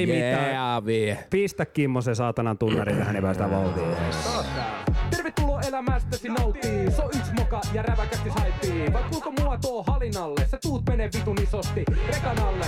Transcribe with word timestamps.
Ei 0.00 0.06
mitään. 0.06 0.50
Yeah, 0.50 0.86
vie. 0.86 1.18
Pistä 1.30 1.66
Kimmo 1.66 2.00
se 2.00 2.14
saatanan 2.14 2.58
tunnari 2.58 2.94
tähän, 2.94 3.14
niin 3.14 3.22
päästään 3.22 3.50
vauhtiin. 3.50 3.86
Tervetuloa 5.30 5.60
elämästäsi 5.60 6.28
nauttii. 6.28 6.90
So 6.90 7.04
yks 7.04 7.32
moka 7.38 7.60
ja 7.72 7.82
räväkästi 7.82 8.28
haipii. 8.28 8.92
Vai 8.92 9.02
kuinka 9.10 9.30
mua 9.30 9.58
tuo 9.58 9.82
halinalle? 9.82 10.46
Sä 10.50 10.58
tuut 10.62 10.82
menee 10.88 11.10
vitun 11.14 11.36
isosti 11.42 11.84
rekanalle. 12.08 12.66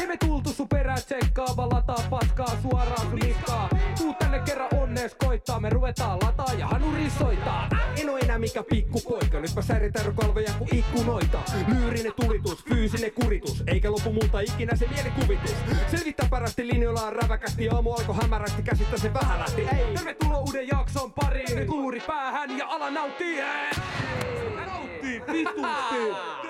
Ei 0.00 0.06
me 0.06 0.16
tultu 0.16 0.50
sun 0.50 0.68
perää 0.68 0.96
tsekkaa, 0.96 1.56
vaan 1.56 1.68
lataa 1.72 2.04
paskaa 2.10 2.56
suoraan 2.62 3.00
sun 3.00 3.18
niskaa. 3.18 3.68
Tuut 3.98 4.18
tänne 4.18 4.38
kerran 4.38 4.68
onnees 4.80 5.14
koittaa, 5.14 5.60
me 5.60 5.70
ruvetaan 5.70 6.18
lataa 6.22 6.52
ja 6.58 6.66
hanuri 6.66 7.10
soittaa. 7.18 7.68
En 8.00 8.10
oo 8.10 8.18
enää 8.18 8.38
mikä 8.38 8.62
pikkupoika, 8.70 9.40
nyt 9.40 9.54
mä 9.56 9.62
säritän 9.62 10.14
kalvoja 10.14 10.52
kuin 10.58 10.74
ikkunoita. 10.74 11.38
Lyyrinen 11.68 12.12
tulitus, 12.20 12.64
fyysinen 12.64 13.12
kuritus, 13.12 13.62
eikä 13.66 13.90
lopu 13.90 14.12
multa 14.12 14.40
ikinä 14.40 14.76
se 14.76 14.88
mielikuvitus. 14.88 15.54
Selvittää 15.90 16.28
parasti 16.30 16.66
linjoillaan 16.66 17.12
räväkästi, 17.12 17.68
aamu 17.68 17.92
alkoi 17.92 18.16
hämärästi, 18.22 18.62
käsittä 18.62 18.98
se 18.98 19.14
vähän 19.14 19.38
lähti. 19.38 19.68
Tervetuloa 19.94 20.38
uuden 20.38 20.68
jakson 20.68 21.12
pariin, 21.12 21.56
nyt 21.56 21.68
päähän 22.06 22.58
ja 22.58 22.66
ala 22.66 22.90
nauttii. 22.90 23.40
Nauttii. 24.66 25.22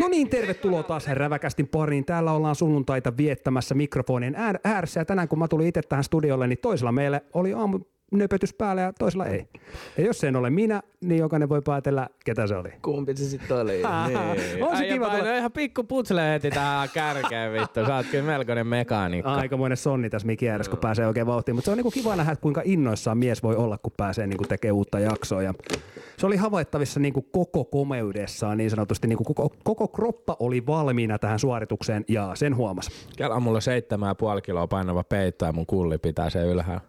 No 0.00 0.08
niin, 0.08 0.28
tervetuloa 0.30 0.82
taas 0.82 1.06
räväkästin 1.08 1.68
pariin. 1.68 2.04
Täällä 2.04 2.32
ollaan 2.32 2.54
sunnuntaita 2.54 3.16
viettämässä 3.16 3.74
mikrofonien 3.74 4.34
äär- 4.34 4.60
ääressä 4.64 5.00
ja 5.00 5.04
tänään 5.04 5.28
kun 5.28 5.38
mä 5.38 5.48
tulin 5.48 5.66
itse 5.66 5.82
tähän 5.82 6.04
studiolle, 6.04 6.46
niin 6.46 6.58
toisella 6.58 6.92
meillä 6.92 7.20
oli 7.32 7.52
aamu 7.52 7.80
nöpötys 8.12 8.54
päällä 8.54 8.82
ja 8.82 8.92
toisella 8.92 9.26
ei. 9.26 9.46
Ja 9.98 10.04
jos 10.04 10.18
se 10.18 10.28
en 10.28 10.36
ole 10.36 10.50
minä, 10.50 10.82
niin 11.00 11.18
jokainen 11.18 11.48
voi 11.48 11.62
päätellä, 11.62 12.08
ketä 12.24 12.46
se 12.46 12.56
oli. 12.56 12.68
Kumpi 12.82 13.16
se 13.16 13.24
sitten 13.24 13.56
oli? 13.56 13.72
niin. 14.06 14.64
On 14.64 14.76
se 14.76 14.82
Äijä 14.82 14.92
kiva 14.94 15.08
tulla- 15.10 15.36
ihan 15.36 15.52
pikku 15.52 15.84
putsle 15.84 16.30
heti 16.30 16.50
tähän 16.50 16.88
kärkeen 16.94 17.52
vittu. 17.52 17.86
Sä 17.86 17.96
oot 17.96 18.06
kyllä 18.06 18.24
melkoinen 18.24 18.66
mekaanikko. 18.66 19.30
Aikamoinen 19.30 19.76
sonni 19.76 20.10
tässä 20.10 20.26
mikin 20.26 20.50
ääressä, 20.50 20.70
kun 20.70 20.78
pääsee 20.78 21.06
oikein 21.06 21.26
vauhtiin. 21.26 21.54
Mutta 21.54 21.64
se 21.64 21.70
on 21.70 21.76
niinku 21.76 21.90
kiva 21.90 22.16
nähdä, 22.16 22.36
kuinka 22.36 22.62
innoissaan 22.64 23.18
mies 23.18 23.42
voi 23.42 23.56
olla, 23.56 23.78
kun 23.78 23.92
pääsee 23.96 24.26
niinku 24.26 24.44
tekemään 24.44 24.74
uutta 24.74 25.00
jaksoa. 25.00 25.42
Ja 25.42 25.54
se 26.16 26.26
oli 26.26 26.36
havaittavissa 26.36 27.00
niinku 27.00 27.22
koko 27.22 27.64
komeudessaan 27.64 28.58
niin 28.58 28.70
sanotusti. 28.70 29.08
Niinku 29.08 29.24
koko, 29.24 29.54
koko 29.64 29.88
kroppa 29.88 30.36
oli 30.40 30.66
valmiina 30.66 31.18
tähän 31.18 31.38
suoritukseen 31.38 32.04
ja 32.08 32.30
sen 32.34 32.56
huomasi. 32.56 32.90
Kela 33.16 33.40
mulla 33.40 33.60
seitsemän 33.60 34.08
ja 34.08 34.14
puoli 34.14 34.42
kiloa 34.42 34.66
painava 34.66 35.04
peitto 35.04 35.44
ja 35.44 35.52
mun 35.52 35.66
kulli 35.66 35.98
pitää 35.98 36.30
se 36.30 36.42
ylhäällä. 36.42 36.80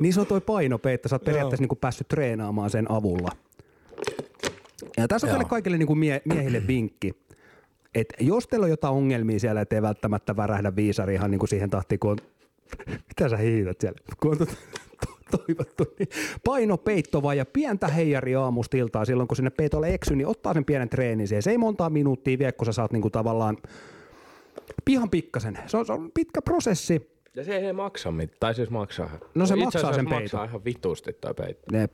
Niin 0.00 0.12
se 0.14 0.20
on 0.20 0.26
toi 0.26 0.40
painopeitto. 0.40 1.08
Sä 1.08 1.14
oot 1.16 1.24
periaatteessa 1.24 1.62
niinku 1.62 1.76
päässyt 1.76 2.08
treenaamaan 2.08 2.70
sen 2.70 2.90
avulla. 2.90 3.28
Ja 4.96 5.08
tässä 5.08 5.26
on 5.26 5.32
Joo. 5.32 5.44
kaikille 5.44 5.78
niinku 5.78 5.94
mie- 5.94 6.22
miehille 6.24 6.66
vinkki. 6.66 7.12
että 7.94 8.14
jos 8.20 8.46
teillä 8.48 8.64
on 8.64 8.70
jotain 8.70 8.94
ongelmia 8.94 9.38
siellä, 9.40 9.60
ettei 9.60 9.82
välttämättä 9.82 10.36
värähdä 10.36 10.76
viisari 10.76 11.14
ihan 11.14 11.30
niin 11.30 11.38
kuin 11.38 11.48
siihen 11.48 11.70
tahtiin, 11.70 11.98
kun 11.98 12.10
on... 12.10 12.16
Mitä 13.08 13.28
sä 13.28 13.36
hiität 13.36 13.80
siellä? 13.80 13.98
Kun 14.20 14.30
on 14.30 14.38
to- 14.38 14.46
to- 14.46 15.36
toivottu, 15.38 15.84
niin 15.98 16.08
painopeitto 16.44 17.22
vaan 17.22 17.36
ja 17.36 17.44
pientä 17.46 17.88
heijari 17.88 18.34
aamusta 18.34 18.76
iltaa 18.76 19.04
silloin, 19.04 19.28
kun 19.28 19.36
sinne 19.36 19.50
peitolle 19.50 19.94
eksyy, 19.94 20.16
niin 20.16 20.26
ottaa 20.26 20.54
sen 20.54 20.64
pienen 20.64 20.88
treenin 20.88 21.28
siihen. 21.28 21.42
Se 21.42 21.50
ei 21.50 21.58
montaa 21.58 21.90
minuuttia 21.90 22.38
vie, 22.38 22.52
kun 22.52 22.66
sä 22.66 22.72
saat 22.72 22.92
niinku 22.92 23.10
tavallaan 23.10 23.56
pihan 24.84 25.10
pikkasen. 25.10 25.58
Se 25.66 25.76
on, 25.76 25.86
se 25.86 25.92
on 25.92 26.10
pitkä 26.14 26.42
prosessi. 26.42 27.17
Ja 27.34 27.44
se 27.44 27.56
ei 27.56 27.72
maksa 27.72 28.10
mitään. 28.12 28.36
Tai 28.40 28.54
siis 28.54 28.70
maksaa. 28.70 29.10
No 29.34 29.46
se 29.46 29.54
Itse 29.54 29.64
maksaa 29.64 29.92
sen 29.92 30.04
maksaa 30.04 30.18
peiton. 30.20 30.44
ihan 30.48 30.64
vitusti 30.64 31.12
toi 31.12 31.34
peitto. 31.34 31.76
Jep. 31.76 31.92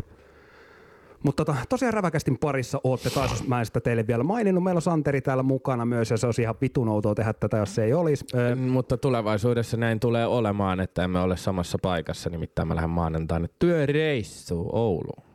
Mutta 1.22 1.44
tota, 1.44 1.58
tosiaan 1.68 1.94
räväkästin 1.94 2.38
parissa 2.38 2.80
ootte 2.84 3.10
taas, 3.10 3.30
jos 3.30 3.48
mä 3.48 3.58
en 3.60 3.66
sitä 3.66 3.80
teille 3.80 4.06
vielä 4.06 4.24
maininnut. 4.24 4.64
Meillä 4.64 4.78
on 4.78 4.82
Santeri 4.82 5.20
täällä 5.20 5.42
mukana 5.42 5.84
myös 5.84 6.10
ja 6.10 6.16
se 6.16 6.26
olisi 6.26 6.42
ihan 6.42 6.54
vitun 6.60 6.88
outoa 6.88 7.14
tehdä 7.14 7.32
tätä, 7.32 7.56
jos 7.56 7.74
se 7.74 7.84
ei 7.84 7.92
olisi. 7.92 8.24
Öö, 8.34 8.56
Mutta 8.56 8.96
tulevaisuudessa 8.96 9.76
näin 9.76 10.00
tulee 10.00 10.26
olemaan, 10.26 10.80
että 10.80 11.04
emme 11.04 11.20
ole 11.20 11.36
samassa 11.36 11.78
paikassa. 11.82 12.30
Nimittäin 12.30 12.68
mä 12.68 12.74
lähden 12.74 12.90
maanantaina 12.90 13.48
työreissuun 13.58 14.68
Ouluun. 14.72 15.33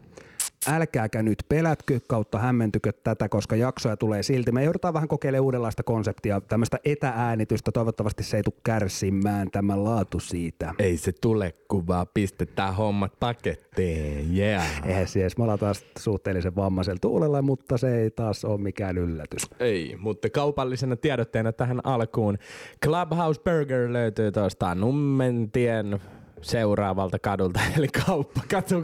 Älkääkä 0.69 1.24
nyt 1.24 1.44
pelätkö 1.50 2.00
kautta 2.07 2.40
hämmentykö 2.40 2.91
tätä, 3.03 3.30
koska 3.30 3.56
jaksoja 3.56 3.97
tulee 3.97 4.24
silti. 4.24 4.52
Me 4.52 4.63
joudutaan 4.63 4.94
vähän 4.94 5.07
kokeilemaan 5.07 5.46
uudenlaista 5.46 5.84
konseptia, 5.84 6.41
tämmöistä 6.41 6.80
etäänitystä. 6.85 7.72
Toivottavasti 7.72 8.24
se 8.24 8.38
ei 8.38 8.44
tule 8.44 8.56
kärsimään 8.63 9.52
tämä 9.52 9.84
laatu 9.84 10.19
siitä. 10.19 10.74
Ei 10.80 10.97
se 10.97 11.12
tule, 11.22 11.53
kun 11.68 11.88
vaan 11.88 12.07
pistetään 12.13 12.75
hommat 12.75 13.19
pakettiin. 13.19 14.38
Yeah. 14.38 14.81
Se 15.06 15.22
edes, 15.22 15.38
me 15.38 15.44
ollaan 15.44 15.59
taas 15.59 15.85
suhteellisen 16.00 16.56
vammaisella 16.56 17.00
tuulella, 17.01 17.41
mutta 17.41 17.78
se 17.78 18.01
ei 18.01 18.12
taas 18.12 18.46
ole 18.46 18.62
mikään 18.62 18.97
yllätys. 18.97 19.41
Ei, 19.59 19.96
mutta 20.00 20.30
kaupallisena 20.30 20.96
tiedotteena 20.96 21.51
tähän 21.51 21.81
alkuun. 21.84 22.38
Clubhouse 22.86 23.41
Burger 23.41 23.94
löytyy 23.94 24.31
tuosta 24.31 24.75
Nummentien 24.75 26.00
seuraavalta 26.41 27.19
kadulta, 27.19 27.59
eli 27.77 27.88
kauppakatu, 27.88 28.83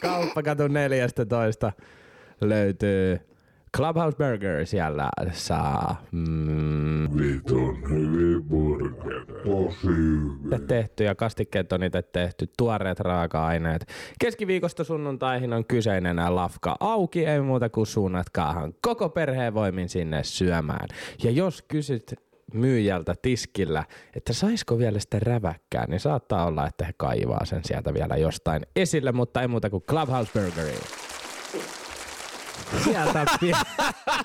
kauppakatu 0.00 0.68
14 0.68 1.72
löytyy 2.40 3.20
Clubhouse 3.76 4.16
Burger 4.16 4.66
siellä 4.66 5.10
saa 5.32 6.02
mm, 6.12 7.08
Vitun 7.18 7.90
hyvin 7.90 8.44
burger. 8.44 9.24
Tosi 9.26 9.86
hyvin. 9.86 10.66
tehty 10.66 11.04
ja 11.04 11.14
kastikkeet 11.14 11.72
on 11.72 11.82
itse 11.82 12.02
tehty, 12.02 12.48
tuoreet 12.56 13.00
raaka-aineet. 13.00 13.86
Keskiviikosta 14.20 14.84
sunnuntaihin 14.84 15.52
on 15.52 15.64
kyseinen 15.64 16.16
lafka 16.28 16.76
auki, 16.80 17.26
ei 17.26 17.40
muuta 17.40 17.68
kuin 17.68 17.86
suunnatkaahan 17.86 18.74
koko 18.80 19.08
perheen 19.08 19.54
voimin 19.54 19.88
sinne 19.88 20.22
syömään. 20.22 20.88
Ja 21.22 21.30
jos 21.30 21.62
kysyt 21.62 22.14
myyjältä 22.58 23.14
tiskillä, 23.22 23.84
että 24.16 24.32
saisiko 24.32 24.78
vielä 24.78 24.98
sitä 24.98 25.18
räväkkää, 25.18 25.84
niin 25.88 26.00
saattaa 26.00 26.46
olla, 26.46 26.66
että 26.66 26.84
he 26.84 26.92
kaivaa 26.96 27.44
sen 27.44 27.64
sieltä 27.64 27.94
vielä 27.94 28.16
jostain 28.16 28.62
esille, 28.76 29.12
mutta 29.12 29.42
ei 29.42 29.48
muuta 29.48 29.70
kuin 29.70 29.82
Clubhouse 29.82 30.32
Burgeriin. 30.32 30.78
Sieltä 32.84 33.24
pie- 33.40 33.56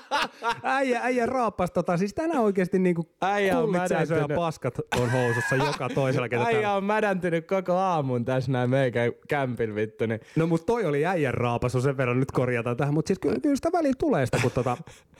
äijä, 0.62 1.00
äijä 1.02 1.26
raapas 1.26 1.70
tota, 1.70 1.96
siis 1.96 2.14
tänään 2.14 2.42
oikeasti 2.42 2.78
niinku 2.78 3.08
Äijä 3.20 3.58
on 3.58 3.74
seisoo 3.88 3.96
ja 3.96 4.06
mädäntynyt. 4.22 4.36
paskat 4.36 4.74
on 5.00 5.10
housussa 5.10 5.56
joka 5.56 5.88
toisella, 5.88 6.28
ketä 6.28 6.44
Äijä 6.44 6.72
on 6.72 6.84
mädäntynyt 6.84 7.46
koko 7.46 7.72
aamun 7.72 8.24
tässä 8.24 8.52
näin 8.52 8.70
meikä 8.70 9.00
kämpin 9.28 9.74
vittu, 9.74 10.06
niin 10.06 10.20
No 10.36 10.46
mutta 10.46 10.66
toi 10.66 10.84
oli 10.84 11.06
äijän 11.06 11.34
raapasu, 11.34 11.80
sen 11.80 11.96
verran 11.96 12.20
nyt 12.20 12.32
korjataan 12.32 12.76
tähän, 12.76 12.94
mutta 12.94 13.08
siis 13.08 13.18
kyllä, 13.18 13.40
kyllä 13.40 13.56
sitä 13.56 13.72
välillä 13.72 13.96
tulee 13.98 14.26
sitä, 14.26 14.38
kun 14.42 14.50
tota, 14.50 14.76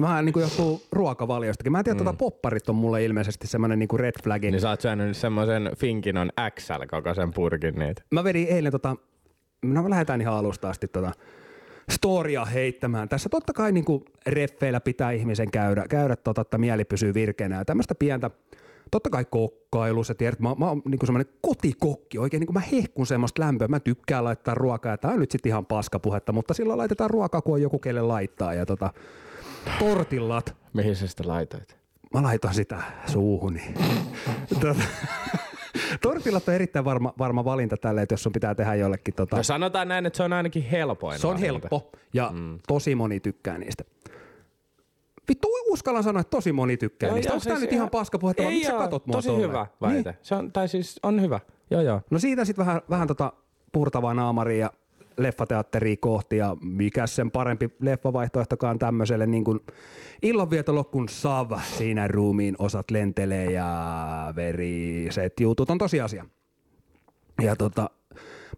Vähän 0.00 0.24
niin 0.24 0.32
kuin 0.32 0.42
johtuu 0.42 0.82
ruokavaliostakin. 0.92 1.72
Mä 1.72 1.78
en 1.78 1.84
tiedä, 1.84 2.00
mm. 2.00 2.04
tota 2.04 2.16
popparit 2.16 2.68
on 2.68 2.74
mulle 2.74 3.04
ilmeisesti 3.04 3.46
semmoinen 3.46 3.78
niin 3.78 3.88
red 3.94 4.14
flagi. 4.22 4.50
Niin 4.50 4.60
sä 4.60 4.70
oot 4.70 4.80
syönyt 4.80 5.16
semmoisen 5.16 5.70
Finkinon 5.76 6.30
XL 6.60 6.84
koko 6.90 7.14
sen 7.14 7.32
purkin 7.32 7.74
niitä. 7.74 8.02
Mä 8.10 8.24
vedin 8.24 8.48
eilen 8.48 8.72
tota, 8.72 8.96
no 9.62 9.82
me 9.82 9.90
lähdetään 9.90 10.20
ihan 10.20 10.34
alusta 10.34 10.70
asti 10.70 10.88
tota 10.88 11.12
storia 11.90 12.44
heittämään. 12.44 13.08
Tässä 13.08 13.28
totta 13.28 13.52
kai 13.52 13.72
niin 13.72 13.84
kuin 13.84 14.04
reffeillä 14.26 14.80
pitää 14.80 15.10
ihmisen 15.10 15.50
käydä, 15.50 15.84
käydä 15.88 16.16
tota, 16.16 16.40
että 16.40 16.58
mieli 16.58 16.84
pysyy 16.84 17.14
virkeänä 17.14 17.56
ja 17.56 17.64
tämmöistä 17.64 17.94
pientä, 17.94 18.30
totta 18.90 19.10
kai 19.10 19.24
kokkailu, 19.24 20.04
sä 20.04 20.14
tiedät, 20.14 20.40
mä, 20.40 20.54
mä 20.58 20.68
oon 20.68 20.82
niin 20.84 20.98
kuin 20.98 21.06
semmoinen 21.06 21.32
kotikokki, 21.40 22.18
oikein 22.18 22.40
niin 22.40 22.46
kuin 22.46 22.54
mä 22.54 22.62
hehkun 22.72 23.06
semmoista 23.06 23.42
lämpöä, 23.42 23.68
mä 23.68 23.80
tykkään 23.80 24.24
laittaa 24.24 24.54
ruokaa 24.54 24.92
ja 24.92 24.98
tää 24.98 25.10
on 25.10 25.20
nyt 25.20 25.30
sitten 25.30 25.50
ihan 25.50 25.66
paskapuhetta, 25.66 26.32
mutta 26.32 26.54
silloin 26.54 26.78
laitetaan 26.78 27.10
ruokaa, 27.10 27.40
kun 27.40 27.54
on 27.54 27.62
joku 27.62 27.78
kelle 27.78 28.02
laittaa 28.02 28.54
ja 28.54 28.66
tota, 28.66 28.90
tortillat, 29.78 30.56
Mihin 30.72 30.96
sä 30.96 31.06
sitä 31.06 31.22
laitoit? 31.26 31.76
Mä 32.14 32.22
laitan 32.22 32.54
sitä 32.54 32.82
suuhuni. 33.06 33.62
Tota, 34.60 34.74
Tortillat 36.02 36.48
on 36.48 36.54
erittäin 36.54 36.84
varma, 36.84 37.12
varma 37.18 37.44
valinta 37.44 37.76
tälle, 37.76 38.02
että 38.02 38.12
jos 38.12 38.22
sun 38.22 38.32
pitää 38.32 38.54
tehdä 38.54 38.74
jollekin. 38.74 39.14
Tota, 39.14 39.36
No 39.36 39.42
sanotaan 39.42 39.88
näin, 39.88 40.06
että 40.06 40.16
se 40.16 40.22
on 40.22 40.32
ainakin 40.32 40.62
helpoin. 40.62 41.18
se 41.18 41.26
on 41.26 41.30
valinta. 41.34 41.46
helppo 41.46 41.90
ja 42.14 42.30
mm. 42.34 42.58
tosi 42.68 42.94
moni 42.94 43.20
tykkää 43.20 43.58
niistä. 43.58 43.84
Vittu, 45.28 45.48
uskallan 45.68 46.02
sanoa, 46.02 46.20
että 46.20 46.30
tosi 46.30 46.52
moni 46.52 46.76
tykkää 46.76 47.12
niistä. 47.14 47.32
Onko 47.32 47.44
siis 47.44 47.60
nyt 47.60 47.72
ihan 47.72 47.90
paskapuhetta 47.90 48.42
vai 48.42 48.52
miksi 48.52 48.70
sä 48.70 48.78
katot 48.78 49.06
mua 49.06 49.16
Tosi 49.16 49.28
tolleen? 49.28 49.48
hyvä 49.48 49.66
väite. 49.80 50.10
Niin. 50.10 50.18
Se 50.22 50.34
on, 50.34 50.52
tai 50.52 50.68
siis 50.68 51.00
on 51.02 51.20
hyvä. 51.22 51.40
Joo, 51.70 51.80
joo. 51.80 52.00
No 52.10 52.18
siitä 52.18 52.44
sitten 52.44 52.66
vähän, 52.66 52.82
vähän 52.90 53.08
tota 53.08 53.32
purtavaa 53.72 54.14
naamaria 54.14 54.58
ja 54.58 54.70
leffateatteria 55.18 55.96
kohti 56.00 56.36
ja 56.36 56.56
mikä 56.62 57.06
sen 57.06 57.30
parempi 57.30 57.70
leffavaihtoehtokaan 57.80 58.78
tämmöiselle 58.78 59.26
niin 59.26 59.44
kuin 59.44 59.60
illanvietolo 60.22 60.84
kuin 60.84 61.08
Sav 61.08 61.52
siinä 61.62 62.08
ruumiin 62.08 62.56
osat 62.58 62.90
lentelee 62.90 63.52
ja 63.52 64.32
veriset 64.36 65.40
jutut 65.40 65.70
on 65.70 65.78
tosiasia. 65.78 66.24
Ja 67.42 67.56
tota, 67.56 67.90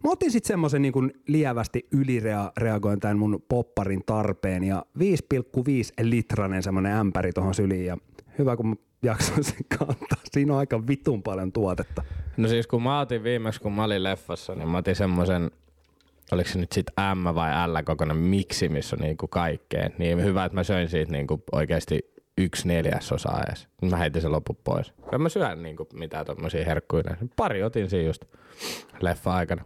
mä 0.03 0.11
otin 0.11 0.31
sitten 0.31 0.47
semmoisen 0.47 0.81
niin 0.81 1.13
lievästi 1.27 1.87
ylireagoin 1.91 2.99
tämän 2.99 3.19
mun 3.19 3.43
popparin 3.49 4.03
tarpeen 4.05 4.63
ja 4.63 4.85
5,5 4.99 5.03
litranen 6.01 6.63
semmoinen 6.63 6.95
ämpäri 6.95 7.33
tuohon 7.33 7.53
syliin 7.53 7.85
ja 7.85 7.97
hyvä 8.37 8.55
kun 8.55 8.67
mä 8.67 8.75
jaksoin 9.03 9.43
sen 9.43 9.65
kantaa. 9.77 10.21
Siinä 10.31 10.53
on 10.53 10.59
aika 10.59 10.87
vitun 10.87 11.23
paljon 11.23 11.51
tuotetta. 11.51 12.03
No 12.37 12.47
siis 12.47 12.67
kun 12.67 12.83
mä 12.83 12.99
otin 12.99 13.23
viimeksi, 13.23 13.61
kun 13.61 13.73
mä 13.73 13.83
olin 13.83 14.03
leffassa, 14.03 14.55
niin 14.55 14.69
mä 14.69 14.77
otin 14.77 14.95
semmoisen, 14.95 15.51
oliko 16.35 16.49
se 16.49 16.59
nyt 16.59 16.71
sit 16.71 16.85
M 17.15 17.35
vai 17.35 17.69
L 17.69 17.83
kokoinen 17.85 18.17
miksi, 18.17 18.69
missä 18.69 18.95
on 18.95 19.01
niinku 19.01 19.27
kaikkea. 19.27 19.89
Niin 19.97 20.23
hyvä, 20.23 20.45
että 20.45 20.55
mä 20.55 20.63
söin 20.63 20.89
siitä 20.89 21.11
niinku 21.11 21.43
oikeasti 21.51 21.99
yksi 22.37 22.67
neljäsosa 22.67 23.29
edes. 23.47 23.67
Mä 23.89 23.97
heitin 23.97 24.21
sen 24.21 24.31
loppu 24.31 24.57
pois. 24.63 24.93
En 25.13 25.21
mä 25.21 25.29
syön 25.29 25.63
niinku 25.63 25.87
mitään 25.93 26.25
tommosia 26.25 26.65
herkkuja. 26.65 27.03
Pari 27.35 27.63
otin 27.63 27.89
siinä 27.89 28.07
just 28.07 28.25
leffa-aikana. 29.01 29.65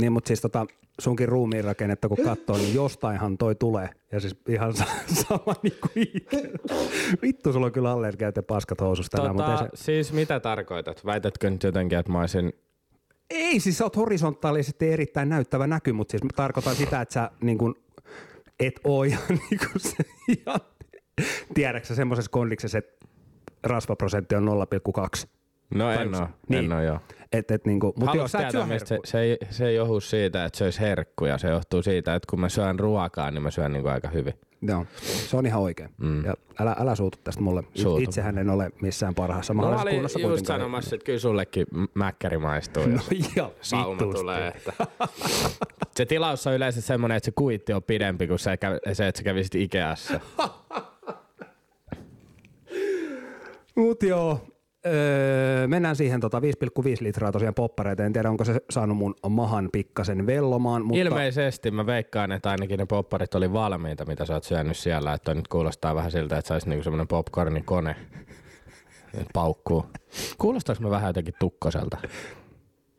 Niin, 0.00 0.12
mutta 0.12 0.28
siis 0.28 0.40
tota, 0.40 0.66
sunkin 1.00 1.28
ruumiin 1.28 1.64
rakennetta 1.64 2.08
kun 2.08 2.16
katsoo, 2.24 2.56
niin 2.56 2.74
jostainhan 2.74 3.38
toi 3.38 3.54
tulee. 3.54 3.88
Ja 4.12 4.20
siis 4.20 4.36
ihan 4.48 4.74
sa- 4.74 4.84
sama 5.28 5.54
niin 5.62 5.76
kuin 5.80 6.06
itse. 6.16 6.50
Vittu, 7.22 7.52
sulla 7.52 7.66
on 7.66 7.72
kyllä 7.72 7.90
allergiat 7.90 8.36
ja 8.36 8.42
paskat 8.42 8.80
housussa 8.80 9.16
tänään, 9.16 9.36
mutta 9.36 9.52
ei 9.52 9.58
Tota, 9.58 9.70
se... 9.76 9.82
siis 9.84 10.12
mitä 10.12 10.40
tarkoitat? 10.40 11.04
Väitätkö 11.06 11.50
nyt 11.50 11.62
jotenkin, 11.62 11.98
että 11.98 12.12
mä 12.12 12.20
olisin... 12.20 12.52
Ei, 13.30 13.60
siis 13.60 13.78
sä 13.78 13.84
oot 13.84 13.96
horisontaalisesti 13.96 14.92
erittäin 14.92 15.28
näyttävä 15.28 15.66
näky, 15.66 15.92
mutta 15.92 16.10
siis 16.10 16.22
mä 16.22 16.30
tarkoitan 16.36 16.74
sitä, 16.74 17.00
että 17.00 17.12
sä 17.12 17.30
niin 17.40 17.58
kuin, 17.58 17.74
et 18.60 18.80
oo 18.84 19.02
ihan 19.02 19.22
niin 19.50 19.58
kuin 19.58 19.80
se 19.80 19.96
ihan... 20.28 20.60
Tiedätkö 21.54 21.88
sä 21.88 21.94
semmoisessa 21.94 22.30
kondiksessa, 22.30 22.78
että 22.78 23.06
rasvaprosentti 23.64 24.34
on 24.34 24.48
0,2? 24.48 25.28
No 25.74 25.90
en 25.90 26.14
oo, 26.14 26.28
niin. 26.48 26.64
en 26.64 26.72
oo 26.72 26.80
joo. 26.80 26.98
Et, 27.32 27.50
et, 27.50 27.64
niin 27.64 27.80
kuin, 27.80 27.92
mutta 27.96 28.16
joo, 28.16 28.28
sä 28.28 28.38
et 28.38 28.50
syö 28.50 28.64
se, 28.84 28.98
se, 29.04 29.20
ei, 29.20 29.38
se 29.50 29.68
ei 29.68 29.74
johdu 29.74 30.00
siitä, 30.00 30.44
että 30.44 30.58
se 30.58 30.64
olisi 30.64 30.80
herkkuja. 30.80 31.38
Se 31.38 31.48
johtuu 31.48 31.82
siitä, 31.82 32.14
että 32.14 32.26
kun 32.30 32.40
mä 32.40 32.48
syön 32.48 32.80
ruokaa, 32.80 33.30
niin 33.30 33.42
mä 33.42 33.50
syön 33.50 33.72
niinku 33.72 33.88
aika 33.88 34.08
hyvin. 34.08 34.34
Joo, 34.62 34.86
se 35.02 35.36
on 35.36 35.46
ihan 35.46 35.60
oikein. 35.62 35.90
Mm. 35.98 36.24
Ja 36.24 36.34
älä, 36.58 36.76
älä 36.78 36.94
suutu 36.94 37.18
tästä 37.24 37.40
mulle. 37.42 37.62
Suutu. 37.74 38.02
Itsehän 38.02 38.38
en 38.38 38.50
ole 38.50 38.70
missään 38.82 39.14
parhaassa 39.14 39.54
No, 39.54 39.56
mä 39.56 39.62
mahdollisessa 39.62 39.88
olin 39.90 39.96
kunnossa 39.96 40.18
just 40.20 40.28
kuitenkaan. 40.30 40.60
sanomassa, 40.60 40.94
että 40.96 41.04
kyllä 41.06 41.18
sullekin 41.18 41.66
mäkkäri 41.94 42.38
maistuu, 42.38 42.86
No 42.86 42.98
ja 43.36 43.50
sauma 43.60 43.94
vitusti. 43.94 44.20
tulee. 44.20 44.48
Että. 44.48 44.72
Se 45.96 46.06
tilaus 46.06 46.46
on 46.46 46.54
yleensä 46.54 46.80
semmoinen, 46.80 47.16
että 47.16 47.24
se 47.24 47.30
kuitti 47.34 47.72
on 47.72 47.82
pidempi 47.82 48.26
kuin 48.26 48.38
se 48.38 48.52
että 48.52 48.94
sä 48.94 49.22
kävisit 49.24 49.54
Ikeassa. 49.54 50.20
Mut 53.76 54.02
joo, 54.02 54.40
öö, 54.86 55.68
mennään 55.68 55.96
siihen 55.96 56.20
tota 56.20 56.40
5,5 56.40 56.44
litraa 57.00 57.32
tosiaan 57.32 57.54
poppareita. 57.54 58.04
En 58.04 58.12
tiedä, 58.12 58.30
onko 58.30 58.44
se 58.44 58.60
saanut 58.70 58.96
mun 58.96 59.14
mahan 59.28 59.68
pikkasen 59.72 60.26
vellomaan, 60.26 60.84
mutta 60.84 61.00
Ilmeisesti 61.00 61.70
mä 61.70 61.86
veikkaan, 61.86 62.32
että 62.32 62.50
ainakin 62.50 62.78
ne 62.78 62.86
popparit 62.86 63.34
oli 63.34 63.52
valmiita, 63.52 64.04
mitä 64.04 64.24
sä 64.24 64.34
oot 64.34 64.44
syönyt 64.44 64.76
siellä. 64.76 65.12
Että 65.12 65.34
nyt 65.34 65.48
kuulostaa 65.48 65.94
vähän 65.94 66.10
siltä, 66.10 66.38
että 66.38 66.48
se 66.48 66.52
olisi 66.52 66.68
niinku 66.68 66.84
semmoinen 66.84 67.08
popcornikone. 67.08 67.96
Nyt 69.16 69.28
paukkuu. 69.32 69.86
Koostaaks 70.38 70.80
mä 70.80 70.90
vähän 70.90 71.08
jotenkin 71.08 71.34
tukkoselta? 71.38 71.98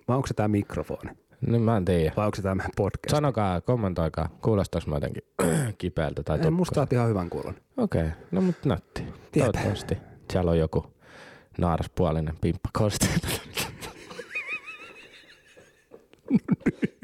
vai 0.07 0.16
onko 0.16 0.27
se 0.27 0.34
tää 0.34 0.48
mikrofoni? 0.48 1.12
Niin 1.48 1.62
mä 1.62 1.77
en 1.77 1.86
tiedä. 1.86 2.13
Vai 2.18 2.25
onko 2.25 2.36
se 2.36 2.42
tämä 2.42 2.63
podcast? 2.77 3.10
Sanokaa, 3.12 3.62
kommentoikaa. 3.62 4.30
Kuulostaaks 4.42 4.88
mä 4.88 4.95
jotenkin 4.95 5.24
kipeältä 5.77 6.24
tai 6.24 6.38
en, 6.38 6.54
musta 6.54 6.69
tukkoselta? 6.69 6.81
oot 6.81 6.94
ihan 6.94 7.10
hyvän 7.10 7.30
kuulon. 7.30 7.54
Okei, 7.77 8.01
okay. 8.01 8.13
no 8.31 8.42
mut 8.42 8.66
nätti. 8.66 9.04
Tietää. 9.31 9.51
Toivottavasti 9.51 9.98
siellä 10.31 10.51
on 10.51 10.60
joku 10.60 10.86
naaraspuolinen 11.57 12.36
pimppa. 12.42 12.69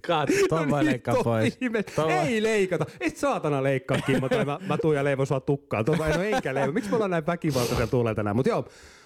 Katso, 0.08 0.36
tuon 0.50 0.86
leikkaa 0.86 1.14
Vittu, 1.16 1.24
pois. 1.24 1.58
voi- 1.98 2.12
Ei 2.12 2.44
leikata. 2.44 2.86
Et 3.00 3.18
saatana 3.18 3.64
leikkaa 3.64 3.98
Kimmo, 4.06 4.30
tai 4.30 4.46
mä, 4.46 4.60
mä 4.68 4.78
tuun 4.78 4.96
ja 4.96 5.04
leivon 5.04 5.28
sua 5.28 5.40
tukkaan. 5.40 5.86
Tuota, 5.86 6.08
no 6.10 6.22
enkä 6.24 6.54
leivon. 6.54 6.74
Miksi 6.74 6.90
me 6.90 6.96
ollaan 6.96 7.12
näin 7.12 7.26
väkivaltaisella 7.28 7.88
tuulee 7.88 8.16
tänään? 8.16 8.36
Mutta 8.36 8.50
joo, 8.50 8.66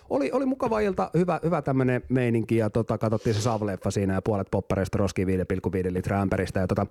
oli, 0.10 0.32
oli 0.32 0.46
mukava 0.46 0.80
ilta, 0.80 1.10
hyvä, 1.18 1.40
hyvä 1.44 1.62
tämmönen 1.62 2.02
meininki 2.10 2.58
ja 2.58 2.70
tota, 2.70 2.98
katsottiin 2.98 3.34
se 3.34 3.42
Savleffa 3.42 3.92
siinä 3.92 4.14
ja 4.14 4.22
puolet 4.22 4.48
poppareista 4.52 4.98
roski 4.98 5.26
5,5 5.26 5.30
litraa 5.94 6.22
ämpäristä. 6.22 6.60
Ja 6.60 6.68
tota, 6.68 6.86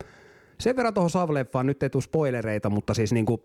sen 0.60 0.76
verran 0.76 0.94
tuohon 0.94 1.10
Savleffaan, 1.10 1.66
nyt 1.66 1.82
ei 1.82 1.90
tule 1.90 2.02
spoilereita, 2.02 2.70
mutta 2.70 2.94
siis 2.94 3.12
niinku, 3.12 3.44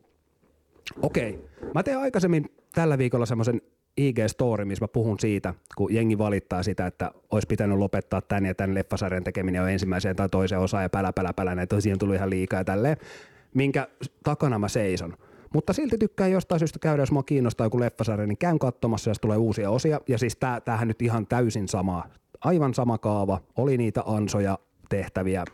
okei. 1.02 1.40
Mä 1.74 1.84
tein 1.84 1.98
aikaisemmin 1.98 2.46
tällä 2.74 2.98
viikolla 2.98 3.26
semmoisen 3.26 3.62
IG-story, 4.02 4.66
missä 4.66 4.84
mä 4.84 4.88
puhun 4.88 5.20
siitä, 5.20 5.54
kun 5.78 5.94
jengi 5.94 6.18
valittaa 6.18 6.64
sitä, 6.64 6.86
että 6.86 7.12
olisi 7.32 7.48
pitänyt 7.48 7.78
lopettaa 7.78 8.22
tän 8.22 8.46
ja 8.46 8.56
tän 8.56 8.76
leffasarjan 8.76 9.24
tekeminen 9.24 9.60
jo 9.60 9.68
ensimmäiseen 9.68 10.16
tai 10.16 10.30
toiseen 10.30 10.62
osaan 10.62 10.84
ja 10.84 10.90
pälä, 10.90 11.14
pälä, 11.14 11.34
pälä, 11.34 11.56
näitä 11.56 11.82
siihen 11.82 12.00
tuli 12.00 12.16
ihan 12.16 12.30
liikaa 12.30 12.60
ja 12.60 12.64
tälleen, 12.64 12.98
minkä 13.54 13.88
takana 14.24 14.60
mä 14.60 14.68
seison. 14.68 15.14
Mutta 15.54 15.74
silti 15.74 15.98
tykkään 15.98 16.32
jostain 16.32 16.60
syystä 16.60 16.80
käydä, 16.80 17.02
jos 17.02 17.12
mua 17.12 17.24
kiinnostaa 17.24 17.66
joku 17.66 17.80
leffasarja, 17.80 18.28
niin 18.28 18.38
käyn 18.38 18.60
katsomassa, 18.60 19.10
jos 19.10 19.20
tulee 19.20 19.38
uusia 19.38 19.70
osia. 19.70 20.02
Ja 20.08 20.18
siis 20.18 20.36
tää, 20.36 20.62
tämähän 20.62 20.88
nyt 20.88 21.02
ihan 21.02 21.28
täysin 21.28 21.68
sama, 21.68 22.04
aivan 22.42 22.74
sama 22.74 22.98
kaava. 22.98 23.42
Oli 23.58 23.78
niitä 23.78 24.04
ansoja, 24.06 24.60
tehtäviä, 24.90 25.46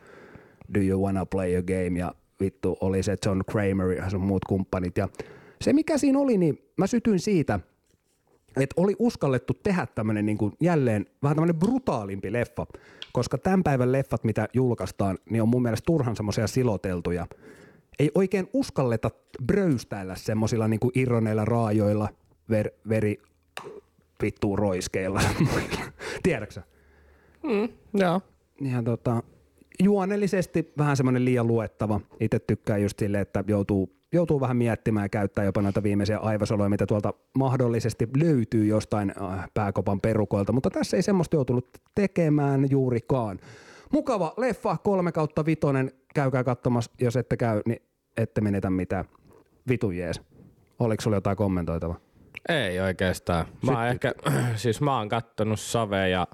do 0.74 0.80
you 0.80 1.06
wanna 1.06 1.26
play 1.26 1.56
a 1.56 1.62
game 1.62 2.00
ja 2.00 2.16
vittu 2.40 2.78
oli 2.82 3.04
se 3.04 3.16
John 3.26 3.42
Kramer 3.52 3.92
ja 3.92 4.10
sun 4.10 4.22
muut 4.22 4.46
kumppanit. 4.46 4.98
Ja 4.98 5.10
se 5.62 5.74
mikä 5.74 5.98
siinä 5.98 6.20
oli, 6.20 6.38
niin 6.38 6.58
mä 6.78 6.88
sytyin 6.88 7.20
siitä, 7.20 7.60
että 8.56 8.81
oli 8.81 8.95
uskallettu 9.00 9.53
tehdä 9.53 9.88
tämmöinen 9.95 10.25
niin 10.25 10.38
kuin 10.38 10.53
jälleen 10.59 11.06
vähän 11.24 11.36
tämmöinen 11.36 11.59
brutaalimpi 11.59 12.33
leffa, 12.33 12.65
koska 13.13 13.38
tämän 13.38 13.63
päivän 13.63 13.92
leffat, 13.92 14.24
mitä 14.24 14.48
julkaistaan, 14.53 15.18
niin 15.30 15.42
on 15.42 15.50
mun 15.50 15.62
mielestä 15.62 15.86
turhan 15.86 16.15
semmoisia 16.15 16.48
siloteltuja. 16.48 17.27
Ei 18.00 18.12
oikein 18.15 18.50
uskalleta 18.53 19.12
bröystäillä 19.45 20.15
semmoisilla 20.15 20.68
niin 20.68 20.80
kuin 20.80 20.92
irroneilla 20.95 21.45
raajoilla, 21.45 22.09
ver, 22.50 22.71
veri, 22.89 23.21
vittu 24.21 24.56
roiskeilla. 24.56 25.21
Tiedätkö 26.24 26.62
Joo. 27.94 28.21
ihan 28.62 28.83
tota, 28.83 29.24
juonellisesti 29.83 30.74
vähän 30.77 30.98
semmoinen 30.98 31.25
liian 31.25 31.48
luettava. 31.48 32.01
Itse 32.19 32.39
tykkään 32.39 32.81
just 32.81 33.00
silleen, 33.00 33.21
että 33.21 33.44
joutuu, 33.48 34.00
joutuu 34.12 34.42
vähän 34.42 34.58
miettimään 34.58 35.06
ja 35.06 35.10
käyttää 35.10 35.46
jopa 35.46 35.62
noita 35.62 35.84
viimeisiä 35.84 36.18
aivosoloja, 36.18 36.69
mitä 36.69 36.86
tuolta 36.86 37.13
mahdollisesti 37.38 38.08
löytyy 38.18 38.66
jostain 38.66 39.13
äh, 39.22 39.50
pääkopan 39.54 40.02
perukoilta, 40.02 40.52
mutta 40.52 40.69
tässä 40.69 40.98
ei 40.98 41.04
semmoista 41.04 41.36
joutunut 41.36 41.68
tekemään 41.96 42.72
juurikaan. 42.72 43.40
Mukava 43.92 44.34
leffa, 44.38 44.78
3 44.84 45.12
kautta 45.12 45.46
vitonen, 45.46 45.92
käykää 46.16 46.44
katsomassa, 46.44 46.92
jos 47.02 47.16
ette 47.16 47.38
käy, 47.38 47.62
niin 47.66 47.81
ette 48.18 48.42
menetä 48.42 48.69
mitään. 48.69 49.06
Vitu 49.69 49.92
jees. 49.92 50.22
Oliko 50.80 51.02
sulla 51.02 51.18
jotain 51.18 51.38
kommentoitavaa? 51.38 52.00
Ei 52.50 52.80
oikeastaan. 52.80 53.46
Mä 53.66 53.72
oon 53.72 53.88
ehkä, 53.88 54.13
siis 54.56 54.81
mä 54.81 54.98
oon 54.98 55.10
kattonut 55.10 55.60
Save 55.60 56.10
ja 56.10 56.28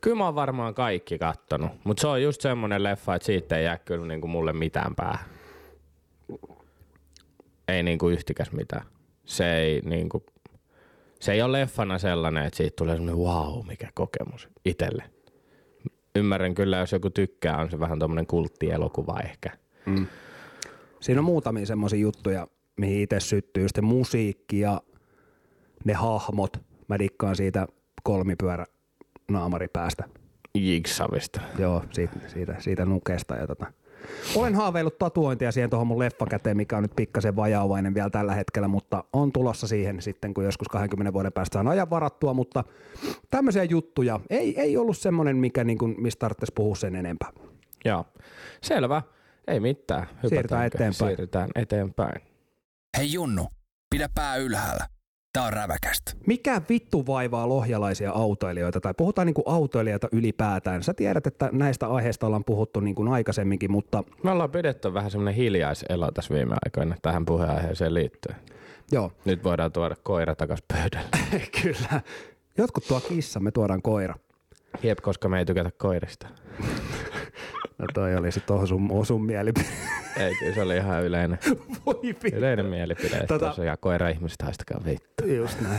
kyllä 0.00 0.16
mä 0.16 0.24
oon 0.24 0.34
varmaan 0.34 0.74
kaikki 0.74 1.18
kattonut. 1.18 1.70
Mutta 1.84 2.00
se 2.00 2.06
on 2.06 2.22
just 2.22 2.40
semmonen 2.40 2.82
leffa, 2.82 3.14
että 3.14 3.26
siitä 3.26 3.56
ei 3.56 3.64
jää 3.64 3.78
kyllä 3.78 4.06
niinku 4.06 4.26
mulle 4.28 4.52
mitään 4.52 4.94
päähän. 4.94 5.33
Ei 7.68 7.82
niinku 7.82 8.08
yhtikäs 8.08 8.52
mitään. 8.52 8.86
Se 9.24 9.56
ei 9.56 9.80
niinku, 9.84 10.26
se 11.20 11.32
ei 11.32 11.42
ole 11.42 11.60
leffana 11.60 11.98
sellainen, 11.98 12.44
että 12.44 12.56
siitä 12.56 12.76
tulee 12.76 12.96
semmoinen 12.96 13.24
wow, 13.24 13.66
mikä 13.66 13.88
kokemus 13.94 14.48
itelle. 14.64 15.04
Ymmärrän 16.16 16.54
kyllä, 16.54 16.78
jos 16.78 16.92
joku 16.92 17.10
tykkää, 17.10 17.56
on 17.56 17.70
se 17.70 17.80
vähän 17.80 17.98
tommonen 17.98 18.26
kulttielokuva 18.26 19.20
ehkä. 19.24 19.50
Siinä 21.00 21.20
on 21.20 21.24
muutamia 21.24 21.66
semmoisia 21.66 21.98
juttuja, 21.98 22.46
mihin 22.76 23.02
itse 23.02 23.20
syttyy. 23.20 23.66
Se 23.74 23.80
musiikki 23.80 24.60
ja 24.60 24.82
ne 25.84 25.92
hahmot. 25.92 26.56
Mä 26.88 26.98
dikkaan 26.98 27.36
siitä 27.36 27.66
kolmipyörä 28.02 28.66
naamaripäästä. 29.28 30.04
Jigsavista. 30.54 31.40
Joo, 31.58 31.84
siitä, 31.90 32.16
siitä, 32.26 32.56
siitä 32.58 32.84
nukesta. 32.84 33.34
Ja 33.34 33.46
tota. 33.46 33.72
Olen 34.36 34.54
haaveillut 34.54 34.98
tatuointia 34.98 35.52
siihen 35.52 35.70
tuohon 35.70 35.86
mun 35.86 35.98
leffakäteen, 35.98 36.56
mikä 36.56 36.76
on 36.76 36.82
nyt 36.82 36.96
pikkasen 36.96 37.36
vajaavainen 37.36 37.94
vielä 37.94 38.10
tällä 38.10 38.34
hetkellä, 38.34 38.68
mutta 38.68 39.04
on 39.12 39.32
tulossa 39.32 39.66
siihen 39.66 40.02
sitten, 40.02 40.34
kun 40.34 40.44
joskus 40.44 40.68
20 40.68 41.12
vuoden 41.12 41.32
päästä 41.32 41.54
saan 41.54 41.68
ajan 41.68 41.90
varattua, 41.90 42.34
mutta 42.34 42.64
tämmöisiä 43.30 43.64
juttuja. 43.64 44.20
Ei, 44.30 44.60
ei 44.60 44.76
ollut 44.76 44.98
semmoinen, 44.98 45.36
mikä 45.36 45.64
niin 45.64 45.78
kuin, 45.78 45.94
mistä 45.98 46.20
tarvitsisi 46.20 46.52
puhua 46.54 46.74
sen 46.74 46.96
enempää. 46.96 47.28
Joo. 47.84 48.04
Selvä. 48.62 49.02
Ei 49.46 49.60
mitään. 49.60 50.02
Hypätäänkö? 50.02 50.28
Siirrytään 50.28 50.66
eteenpäin. 50.66 50.94
Siirrytään 50.94 51.50
eteenpäin. 51.54 52.22
Hei 52.98 53.12
Junnu, 53.12 53.48
pidä 53.90 54.08
pää 54.14 54.36
ylhäällä. 54.36 54.93
Tää 55.34 55.44
on 55.44 55.52
räväkästä. 55.52 56.12
Mikä 56.26 56.62
vittu 56.68 57.06
vaivaa 57.06 57.48
lohjalaisia 57.48 58.10
autoilijoita, 58.10 58.80
tai 58.80 58.94
puhutaan 58.96 59.26
niin 59.26 59.34
kuin 59.34 59.44
autoilijoita 59.48 60.08
ylipäätään. 60.12 60.82
Sä 60.82 60.94
tiedät, 60.94 61.26
että 61.26 61.48
näistä 61.52 61.86
aiheista 61.86 62.26
ollaan 62.26 62.44
puhuttu 62.44 62.80
niin 62.80 62.94
kuin 62.94 63.08
aikaisemminkin, 63.08 63.70
mutta 63.72 64.04
Me 64.22 64.30
ollaan 64.30 64.50
pidetty 64.50 64.94
vähän 64.94 65.10
semmoinen 65.10 65.34
hiljaiselo 65.34 66.10
tässä 66.10 66.34
viime 66.34 66.54
aikoina 66.64 66.96
tähän 67.02 67.24
puheenaiheeseen 67.24 67.94
liittyen. 67.94 68.36
joo, 68.92 69.12
Nyt 69.24 69.44
voidaan 69.44 69.72
tuoda 69.72 69.96
koira 70.02 70.34
takas 70.34 70.62
pöydälle. 70.72 71.40
kyllä. 71.62 72.00
Jotkut 72.58 72.84
tuo 72.88 73.00
kissa, 73.00 73.40
me 73.40 73.50
tuodaan 73.50 73.82
koira. 73.82 74.14
Jep, 74.82 74.98
koska 75.02 75.28
me 75.28 75.38
ei 75.38 75.44
tykätä 75.44 75.70
koirista. 75.78 76.26
No 77.78 77.86
toi 77.94 78.16
oli 78.16 78.32
sitten 78.32 78.46
tuohon 78.46 78.68
sun, 78.68 79.06
sun 79.06 79.24
mielipide. 79.24 79.66
Ei, 80.16 80.34
kyllä 80.38 80.54
se 80.54 80.62
oli 80.62 80.76
ihan 80.76 81.04
yleinen, 81.04 81.38
Voi 81.86 82.00
vittu. 82.02 82.26
yleinen 82.38 82.66
mielipide. 82.66 83.16
Että 83.16 83.36
Tota- 83.36 83.38
tosiaan 83.38 83.78
koira 83.80 84.08
ihmiset 84.08 84.42
haistakaa 84.42 84.80
vittu. 84.84 85.26
Just 85.26 85.60
näin. 85.60 85.78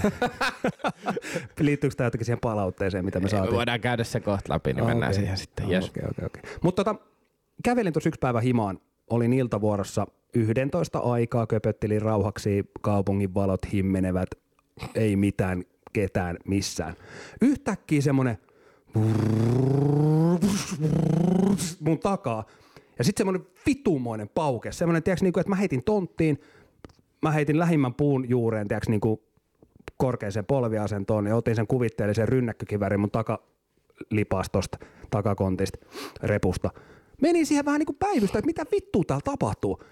Liittyykö 1.59 1.95
tämä 1.95 2.05
jotenkin 2.07 2.25
siihen 2.25 2.39
palautteeseen, 2.39 3.05
mitä 3.05 3.19
me 3.19 3.24
Me 3.24 3.29
saatiin? 3.29 3.55
voidaan 3.55 3.79
käydä 3.81 4.03
se 4.03 4.19
kohta 4.19 4.53
läpi, 4.53 4.74
niin 4.74 4.81
Ah, 4.83 4.88
mennään 4.88 5.13
siihen 5.13 5.38
sitten. 5.38 5.71
Yes. 5.71 5.89
Okei, 5.89 6.03
okei, 6.12 6.25
okei. 6.25 6.41
Mutta 6.62 6.83
tota, 6.83 7.00
kävelin 7.63 7.93
tuossa 7.93 8.09
yksi 8.09 8.19
päivä 8.19 8.41
himaan, 8.41 8.79
olin 9.09 9.33
iltavuorossa 9.33 10.07
11 10.33 11.00
aikaa 11.00 11.47
köpöttelin 11.47 12.01
rauhaksi, 12.01 12.71
kaupungin 12.81 13.33
valot 13.33 13.71
himmenevät, 13.74 14.29
ei 14.95 15.15
mitään 15.15 15.63
ketään 15.93 16.38
missään. 16.47 16.93
Yhtäkkiä 17.41 18.01
semmonen 18.01 18.38
mun 21.79 21.99
takaa. 21.99 22.45
Ja 22.97 23.03
sitten 23.03 23.25
semmoinen 23.25 23.47
vitumoinen 23.65 24.29
pauke. 24.29 24.71
Semmoinen, 24.71 25.03
tiedätkö, 25.03 25.25
niin 25.25 25.33
kuin, 25.33 25.41
että 25.41 25.49
mä 25.49 25.55
heitin 25.55 25.83
tonttiin, 25.83 26.41
mä 27.21 27.31
heitin 27.31 27.59
lähimmän 27.59 27.93
puun 27.93 28.29
juureen, 28.29 28.67
tiedätkö, 28.67 28.91
niin 28.91 29.01
kuin 29.01 29.19
korkeaseen 29.97 30.45
polviasentoon 30.45 31.27
ja 31.27 31.35
otin 31.35 31.55
sen 31.55 31.67
kuvitteellisen 31.67 32.27
rynnäkkökivärin 32.27 32.99
mun 32.99 33.11
takalipastosta, 33.11 34.77
takakontista, 35.09 35.77
repusta. 36.23 36.69
Menin 37.21 37.45
siihen 37.45 37.65
vähän 37.65 37.79
niin 37.79 37.85
kuin 37.85 37.97
päivystä, 37.99 38.39
että 38.39 38.45
mitä 38.45 38.65
vittua 38.71 39.03
täällä 39.07 39.21
tapahtuu. 39.25 39.83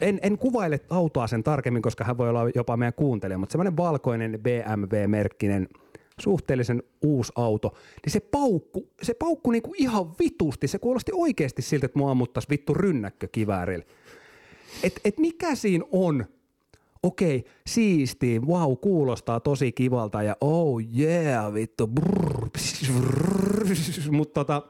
En, 0.00 0.18
en 0.22 0.38
kuvaile 0.38 0.80
autoa 0.90 1.26
sen 1.26 1.42
tarkemmin, 1.42 1.82
koska 1.82 2.04
hän 2.04 2.18
voi 2.18 2.28
olla 2.28 2.50
jopa 2.54 2.76
meidän 2.76 2.94
kuuntelija, 2.94 3.38
mutta 3.38 3.52
semmoinen 3.52 3.76
valkoinen 3.76 4.40
BMW-merkkinen 4.42 5.68
suhteellisen 6.20 6.82
uusi 7.02 7.32
auto, 7.36 7.74
niin 8.04 8.12
se 8.12 8.20
paukku, 8.20 8.88
se 9.02 9.14
paukku 9.14 9.50
niinku 9.50 9.74
ihan 9.78 10.18
vitusti. 10.18 10.68
Se 10.68 10.78
kuulosti 10.78 11.12
oikeasti 11.14 11.62
siltä, 11.62 11.86
että 11.86 11.98
mua 11.98 12.10
ammuttaisi 12.10 12.48
vittu 12.48 12.74
rynnäkkökiväärillä. 12.74 13.84
Et, 14.82 15.00
et 15.04 15.18
mikä 15.18 15.54
siinä 15.54 15.84
on? 15.92 16.24
Okei, 17.02 17.44
siisti, 17.66 18.40
wow, 18.40 18.76
kuulostaa 18.76 19.40
tosi 19.40 19.72
kivalta 19.72 20.22
ja 20.22 20.36
oh 20.40 20.80
yeah, 20.98 21.54
vittu, 21.54 21.86
brrr, 21.86 22.50
pss, 22.50 22.90
brrr, 23.00 23.66
mutta 24.10 24.44
tota, 24.44 24.62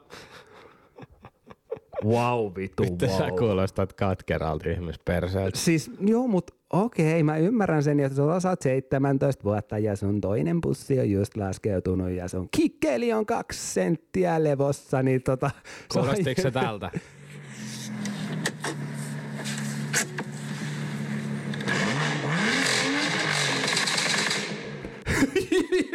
wow, 2.05 2.51
vittu, 2.55 2.83
Nyt 2.83 3.11
sä 3.17 3.27
wow. 3.27 3.37
kuulostat 3.37 3.93
katkeralta 3.93 4.69
ihmisperseeltä. 4.69 5.57
Siis 5.57 5.91
joo, 5.99 6.27
mutta 6.27 6.53
okei, 6.73 7.23
mä 7.23 7.37
ymmärrän 7.37 7.83
sen, 7.83 7.99
että 7.99 8.15
sulla 8.15 8.39
saat 8.39 8.61
17 8.61 9.43
vuotta 9.43 9.77
ja 9.77 9.95
sun 9.95 10.21
toinen 10.21 10.61
pussi 10.61 10.99
on 10.99 11.11
just 11.11 11.37
laskeutunut 11.37 12.09
ja 12.09 12.27
sun 12.27 12.47
kikkeli 12.57 13.13
on 13.13 13.25
kaksi 13.25 13.73
senttiä 13.73 14.43
levossa, 14.43 15.03
niin 15.03 15.23
tota... 15.23 15.51
Kuulostiko 15.93 16.41
se 16.41 16.51
tältä? 16.61 16.91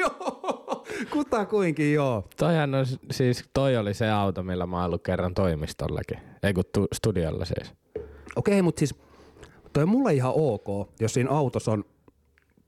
Joo, 0.00 0.84
kutakuinkin 1.10 1.94
joo. 1.94 2.24
Toihan 2.36 2.74
on 2.74 2.86
siis, 3.10 3.44
toi 3.54 3.76
oli 3.76 3.94
se 3.94 4.10
auto, 4.10 4.42
millä 4.42 4.66
mä 4.66 4.76
oon 4.76 4.86
ollut 4.86 5.02
kerran 5.02 5.34
toimistollakin. 5.34 6.18
Ei 6.42 6.52
kun 6.54 6.64
tu- 6.74 6.88
studiolla 6.92 7.44
siis. 7.44 7.74
Okei, 8.36 8.62
mutta 8.62 8.78
siis 8.78 8.94
toi 9.72 9.82
on 9.82 9.88
mulle 9.88 10.14
ihan 10.14 10.32
ok, 10.36 10.90
jos 11.00 11.14
siinä 11.14 11.30
autossa 11.30 11.72
on 11.72 11.84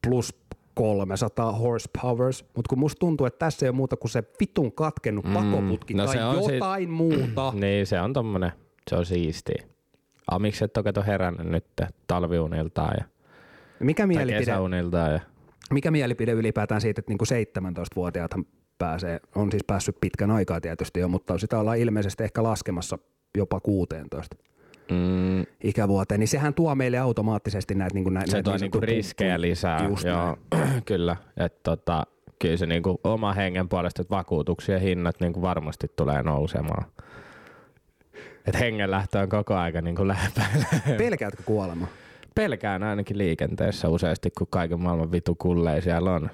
plus 0.07 0.35
300 0.75 1.53
horsepowers, 1.53 2.45
mutta 2.57 2.69
kun 2.69 2.79
musta 2.79 2.99
tuntuu, 2.99 3.27
että 3.27 3.39
tässä 3.39 3.67
ei 3.67 3.71
ole 3.71 3.77
muuta 3.77 3.97
kuin 3.97 4.11
se 4.11 4.23
vitun 4.41 4.73
katkennut 4.73 5.25
mm, 5.25 5.33
pakoputki 5.33 5.95
no 5.95 6.07
tai 6.07 6.15
se 6.15 6.25
on 6.25 6.45
si- 6.45 6.53
jotain 6.55 6.91
muuta. 6.91 7.53
Niin, 7.61 7.87
se 7.87 8.01
on 8.01 8.13
tommonen, 8.13 8.53
se 8.91 8.97
on 8.97 9.07
siistiä. 9.07 9.65
A, 10.31 10.39
miksi 10.39 10.65
et 10.65 10.77
ole 10.77 11.07
herännyt 11.07 11.47
nyt 11.47 11.65
talviuniltaan 12.07 12.95
ja, 12.99 13.05
Mikä 13.81 14.07
mielipide, 14.07 14.53
ja 15.13 15.21
mikä 15.71 15.91
mielipide 15.91 16.33
ylipäätään 16.33 16.81
siitä, 16.81 17.01
että 17.01 17.11
niinku 17.11 17.25
17-vuotiaathan 17.25 18.45
pääsee, 18.79 19.21
on 19.35 19.51
siis 19.51 19.65
päässyt 19.67 19.97
pitkän 20.01 20.31
aikaa 20.31 20.61
tietysti 20.61 21.01
jo, 21.01 21.09
mutta 21.09 21.39
sitä 21.39 21.59
ollaan 21.59 21.79
ilmeisesti 21.79 22.25
ehkä 22.25 22.43
laskemassa 22.43 22.99
jopa 23.39 23.61
16 23.61 24.37
mm, 24.91 25.47
ikävuoteen, 25.65 26.21
niin 26.21 26.29
sehän 26.29 26.55
tuo 26.55 26.75
meille 26.75 26.99
automaattisesti 26.99 27.75
näitä, 27.75 27.95
niin 27.95 28.15
näitä, 28.15 28.31
se 28.31 28.43
tuo 28.43 28.53
niin 28.53 28.61
niinku 28.61 28.79
sanottuja 28.79 28.97
riskejä 28.97 29.41
lisää. 29.41 29.89
Just 29.89 30.05
Joo, 30.05 30.37
kyllä. 30.85 31.17
Et 31.37 31.63
tota, 31.63 32.07
kyllä 32.39 32.57
se 32.57 32.67
niinku 32.67 33.01
oma 33.05 33.33
hengen 33.33 33.69
puolesta, 33.69 34.03
että 34.03 34.17
vakuutuksien 34.17 34.81
hinnat 34.81 35.21
niinku 35.21 35.43
varmasti 35.43 35.87
tulee 35.97 36.23
nousemaan. 36.23 36.85
Et 38.47 38.61
hengenlähtö 38.61 39.19
on 39.19 39.29
koko 39.29 39.55
aika 39.55 39.81
niinku 39.81 40.09
lähempänä. 40.09 40.67
Pelkäätkö 40.99 41.43
kuolema? 41.47 41.87
Pelkään 42.35 42.83
ainakin 42.83 43.19
liikenteessä 43.19 43.89
useasti, 43.89 44.31
kun 44.39 44.47
kaiken 44.51 44.81
maailman 44.81 45.13
vitu 45.13 45.35
kullei 45.35 45.83
siellä 45.83 46.13
on. 46.13 46.31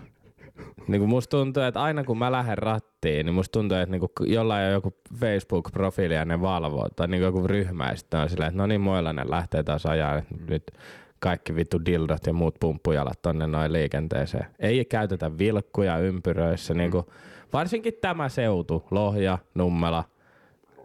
Niin 0.88 1.00
kuin 1.00 1.08
musta 1.08 1.36
tuntuu, 1.36 1.62
että 1.62 1.82
aina 1.82 2.04
kun 2.04 2.18
mä 2.18 2.32
lähden 2.32 2.58
rattiin, 2.58 3.26
niin 3.26 3.34
musta 3.34 3.52
tuntuu, 3.52 3.78
että 3.78 3.90
niinku 3.90 4.08
jollain 4.20 4.66
on 4.66 4.72
joku 4.72 4.94
Facebook-profiili 5.14 6.14
ja 6.14 6.24
ne 6.24 6.40
valvoo, 6.40 6.88
tai 6.96 7.08
niinku 7.08 7.24
joku 7.24 7.46
ryhmä, 7.46 7.88
ja 7.90 7.96
sitten 7.96 8.20
on 8.20 8.28
silleen, 8.28 8.48
että 8.48 8.58
no 8.58 8.66
niin, 8.66 8.80
Moilanen 8.80 9.30
lähtee 9.30 9.62
taas 9.62 9.86
ajaa, 9.86 10.22
nyt 10.48 10.70
kaikki 11.18 11.54
vittu 11.54 11.84
dildot 11.84 12.26
ja 12.26 12.32
muut 12.32 12.54
pumppujalat 12.60 13.22
tonne 13.22 13.46
noin 13.46 13.72
liikenteeseen. 13.72 14.46
Ei 14.58 14.84
käytetä 14.84 15.38
vilkkuja 15.38 15.98
ympyröissä, 15.98 16.74
niinku, 16.74 17.12
varsinkin 17.52 17.94
tämä 18.00 18.28
seutu, 18.28 18.84
Lohja, 18.90 19.38
Nummela, 19.54 20.04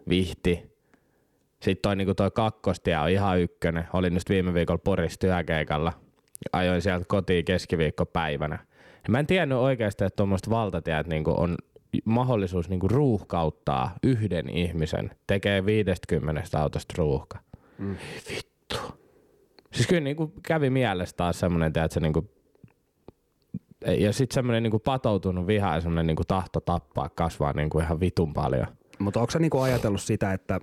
Vihti, 0.08 0.73
sitten 1.64 1.82
toi, 1.82 1.96
niinku 1.96 2.14
toi 2.14 2.30
kakkostie 2.30 2.98
on 2.98 3.10
ihan 3.10 3.40
ykkönen. 3.40 3.84
Olin 3.92 4.14
just 4.14 4.28
viime 4.28 4.54
viikolla 4.54 4.80
Porissa 4.84 5.20
työkeikalla. 5.20 5.92
Ajoin 6.52 6.82
sieltä 6.82 7.04
kotiin 7.08 7.44
keskiviikkopäivänä. 7.44 8.58
Ja 9.04 9.10
mä 9.10 9.18
en 9.18 9.26
tiennyt 9.26 9.58
oikeasti, 9.58 10.04
että 10.04 10.16
tuommoista 10.16 10.50
valtatiet 10.50 11.06
niinku 11.06 11.34
on 11.38 11.56
mahdollisuus 12.04 12.68
niinku 12.68 12.88
ruuhkauttaa 12.88 13.94
yhden 14.02 14.48
ihmisen. 14.48 15.10
Tekee 15.26 15.66
50 15.66 16.60
autosta 16.60 16.94
ruuhka. 16.98 17.38
Mm. 17.78 17.96
Vittu. 18.30 18.76
Siis 19.72 19.86
kyllä 19.86 20.00
niinku 20.00 20.32
kävi 20.46 20.70
mielessä 20.70 21.16
taas 21.16 21.40
semmonen, 21.40 21.66
että 21.66 21.88
se 21.90 22.00
niinku 22.00 22.30
ja 23.86 24.12
sitten 24.12 24.34
semmoinen 24.34 24.62
niinku 24.62 24.78
patoutunut 24.78 25.46
viha 25.46 25.74
ja 25.74 25.80
semmoinen 25.80 26.06
niinku 26.06 26.24
tahto 26.28 26.60
tappaa 26.60 27.08
kasvaa 27.08 27.52
niinku 27.52 27.78
ihan 27.78 28.00
vitun 28.00 28.32
paljon. 28.32 28.66
Mutta 28.98 29.20
onko 29.20 29.30
sä 29.30 29.38
niinku 29.38 29.60
ajatellut 29.60 30.02
sitä, 30.02 30.32
että 30.32 30.60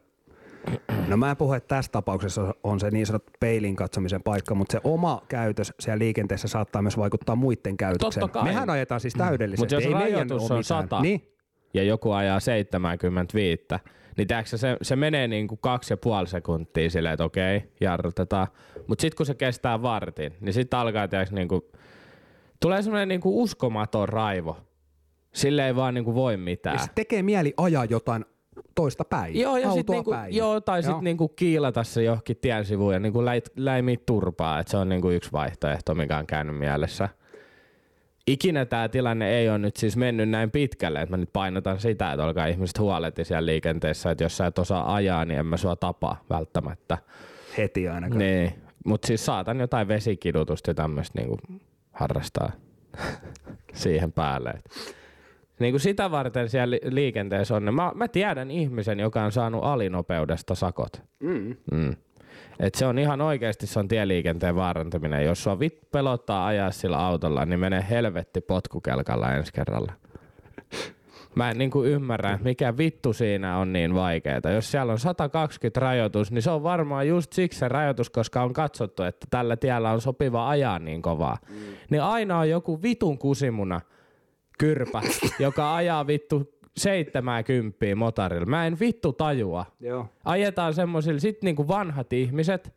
No 1.07 1.17
mä 1.17 1.31
en 1.31 1.37
puhu, 1.37 1.53
että 1.53 1.75
tässä 1.75 1.91
tapauksessa 1.91 2.55
on 2.63 2.79
se 2.79 2.91
niin 2.91 3.05
sanottu 3.05 3.31
peilin 3.39 3.75
katsomisen 3.75 4.23
paikka, 4.23 4.55
mutta 4.55 4.71
se 4.71 4.81
oma 4.83 5.21
käytös 5.27 5.73
siellä 5.79 5.99
liikenteessä 5.99 6.47
saattaa 6.47 6.81
myös 6.81 6.97
vaikuttaa 6.97 7.35
muiden 7.35 7.77
käytökseen. 7.77 8.21
Totta 8.21 8.39
kai. 8.39 8.43
Mehän 8.43 8.69
ajetaan 8.69 9.01
siis 9.01 9.13
täydellisesti. 9.13 9.61
Mutta 9.61 9.75
jos 9.75 9.83
ei 9.83 9.93
meidän 9.93 10.11
rajoitus 10.11 10.51
on 10.51 10.57
mitään. 10.57 10.83
100 10.83 11.01
Niin, 11.01 11.31
ja 11.73 11.83
joku 11.83 12.11
ajaa 12.11 12.39
75, 12.39 13.63
niin 14.17 14.27
tiedätkö, 14.27 14.57
se, 14.57 14.77
se 14.81 14.95
menee 14.95 15.27
niin 15.27 15.47
kuin 15.47 15.59
kaksi 15.61 15.93
ja 15.93 15.97
puoli 15.97 16.27
sekuntia 16.27 16.89
silleen, 16.89 17.13
että 17.13 17.23
okei, 17.23 17.63
jarrutetaan. 17.81 18.47
Mutta 18.87 19.01
sitten 19.01 19.17
kun 19.17 19.25
se 19.25 19.35
kestää 19.35 19.81
vartin, 19.81 20.33
niin 20.39 20.53
sitten 20.53 20.79
alkaa 20.79 21.07
tiedätkö, 21.07 21.35
niin 21.35 21.47
kuin, 21.47 21.61
tulee 22.59 22.81
semmoinen 22.81 23.07
niin 23.07 23.21
kuin 23.21 23.35
uskomaton 23.35 24.09
raivo. 24.09 24.57
Sille 25.33 25.67
ei 25.67 25.75
vaan 25.75 25.93
niin 25.93 26.05
kuin 26.05 26.15
voi 26.15 26.37
mitään. 26.37 26.75
ja 26.75 26.79
se 26.79 26.91
tekee 26.95 27.23
mieli 27.23 27.53
ajaa 27.57 27.85
jotain 27.85 28.25
toista 28.75 29.05
päin. 29.05 29.39
Joo, 29.39 29.57
ja 29.57 29.71
sit 29.71 29.79
autoa 29.79 29.95
niinku, 29.95 30.11
päin. 30.11 30.35
joo, 30.35 30.61
tai 30.61 30.83
sitten 30.83 31.03
niinku 31.03 31.27
kiilata 31.27 31.83
se 31.83 32.03
johonkin 32.03 32.37
tien 32.41 32.65
sivuun 32.65 32.93
ja 32.93 32.99
niinku 32.99 33.25
läit, 33.25 33.45
läimiä 33.55 33.97
turpaa, 34.05 34.59
että 34.59 34.71
se 34.71 34.77
on 34.77 34.89
niinku 34.89 35.09
yksi 35.09 35.31
vaihtoehto, 35.31 35.95
mikä 35.95 36.17
on 36.17 36.27
käynyt 36.27 36.57
mielessä. 36.57 37.09
Ikinä 38.27 38.65
tämä 38.65 38.89
tilanne 38.89 39.29
ei 39.29 39.49
ole 39.49 39.57
nyt 39.57 39.75
siis 39.75 39.97
mennyt 39.97 40.29
näin 40.29 40.51
pitkälle, 40.51 41.01
että 41.01 41.13
mä 41.13 41.17
nyt 41.17 41.33
painotan 41.33 41.79
sitä, 41.79 42.11
että 42.11 42.25
olkaa 42.25 42.45
ihmiset 42.45 42.79
huoleti 42.79 43.25
siellä 43.25 43.45
liikenteessä, 43.45 44.11
että 44.11 44.23
jos 44.23 44.37
sä 44.37 44.45
et 44.45 44.59
osaa 44.59 44.95
ajaa, 44.95 45.25
niin 45.25 45.39
en 45.39 45.45
mä 45.45 45.57
sua 45.57 45.75
tapaa 45.75 46.23
välttämättä. 46.29 46.97
Heti 47.57 47.87
ainakaan. 47.87 48.19
Niin, 48.19 48.53
mutta 48.85 49.07
siis 49.07 49.25
saatan 49.25 49.59
jotain 49.59 49.87
vesikidutusta 49.87 50.69
ja 50.69 50.73
tämmöistä 50.73 51.19
niinku 51.19 51.37
harrastaa 51.91 52.51
siihen 53.73 54.11
päälle. 54.11 54.49
Et 54.49 54.95
Niin 55.61 55.73
kuin 55.73 55.81
sitä 55.81 56.11
varten 56.11 56.49
siellä 56.49 56.71
li- 56.71 56.81
liikenteessä 56.83 57.55
on. 57.55 57.73
Mä, 57.73 57.91
mä 57.95 58.07
tiedän 58.07 58.51
ihmisen, 58.51 58.99
joka 58.99 59.23
on 59.23 59.31
saanut 59.31 59.63
alinopeudesta 59.63 60.55
sakot. 60.55 61.03
Mm. 61.19 61.55
Mm. 61.71 61.95
Et 62.59 62.75
se 62.75 62.85
on 62.85 62.99
ihan 62.99 63.21
oikeasti 63.21 63.67
se 63.67 63.79
on 63.79 63.87
tieliikenteen 63.87 64.55
vaarantaminen. 64.55 65.25
Jos 65.25 65.43
sua 65.43 65.59
vit 65.59 65.91
pelottaa 65.91 66.45
ajaa 66.45 66.71
sillä 66.71 66.97
autolla, 66.97 67.45
niin 67.45 67.59
mene 67.59 67.85
helvetti 67.89 68.41
potkukelkalla 68.41 69.33
ensi 69.33 69.53
kerralla. 69.53 69.93
Mä 71.35 71.51
en 71.51 71.57
niinku 71.57 71.83
ymmärrä, 71.83 72.39
mikä 72.43 72.77
vittu 72.77 73.13
siinä 73.13 73.57
on 73.57 73.73
niin 73.73 73.95
vaikeeta. 73.95 74.49
Jos 74.49 74.71
siellä 74.71 74.91
on 74.91 74.99
120 74.99 75.79
rajoitus, 75.79 76.31
niin 76.31 76.41
se 76.41 76.51
on 76.51 76.63
varmaan 76.63 77.07
just 77.07 77.33
siksi 77.33 77.59
se 77.59 77.67
rajoitus, 77.67 78.09
koska 78.09 78.43
on 78.43 78.53
katsottu, 78.53 79.03
että 79.03 79.27
tällä 79.29 79.57
tiellä 79.57 79.91
on 79.91 80.01
sopiva 80.01 80.49
ajaa 80.49 80.79
niin 80.79 81.01
kovaa. 81.01 81.37
Mm. 81.49 81.55
Niin 81.89 82.01
aina 82.01 82.39
on 82.39 82.49
joku 82.49 82.81
vitun 82.81 83.17
kusimuna 83.17 83.81
kyrpä, 84.61 85.01
joka 85.39 85.75
ajaa 85.75 86.07
vittu 86.07 86.53
70 86.77 87.77
motorilla. 87.95 88.45
Mä 88.45 88.67
en 88.67 88.79
vittu 88.79 89.13
tajua. 89.13 89.65
Joo. 89.79 90.07
Ajetaan 90.25 90.73
semmosilla, 90.73 91.19
sit 91.19 91.43
niinku 91.43 91.67
vanhat 91.67 92.13
ihmiset 92.13 92.73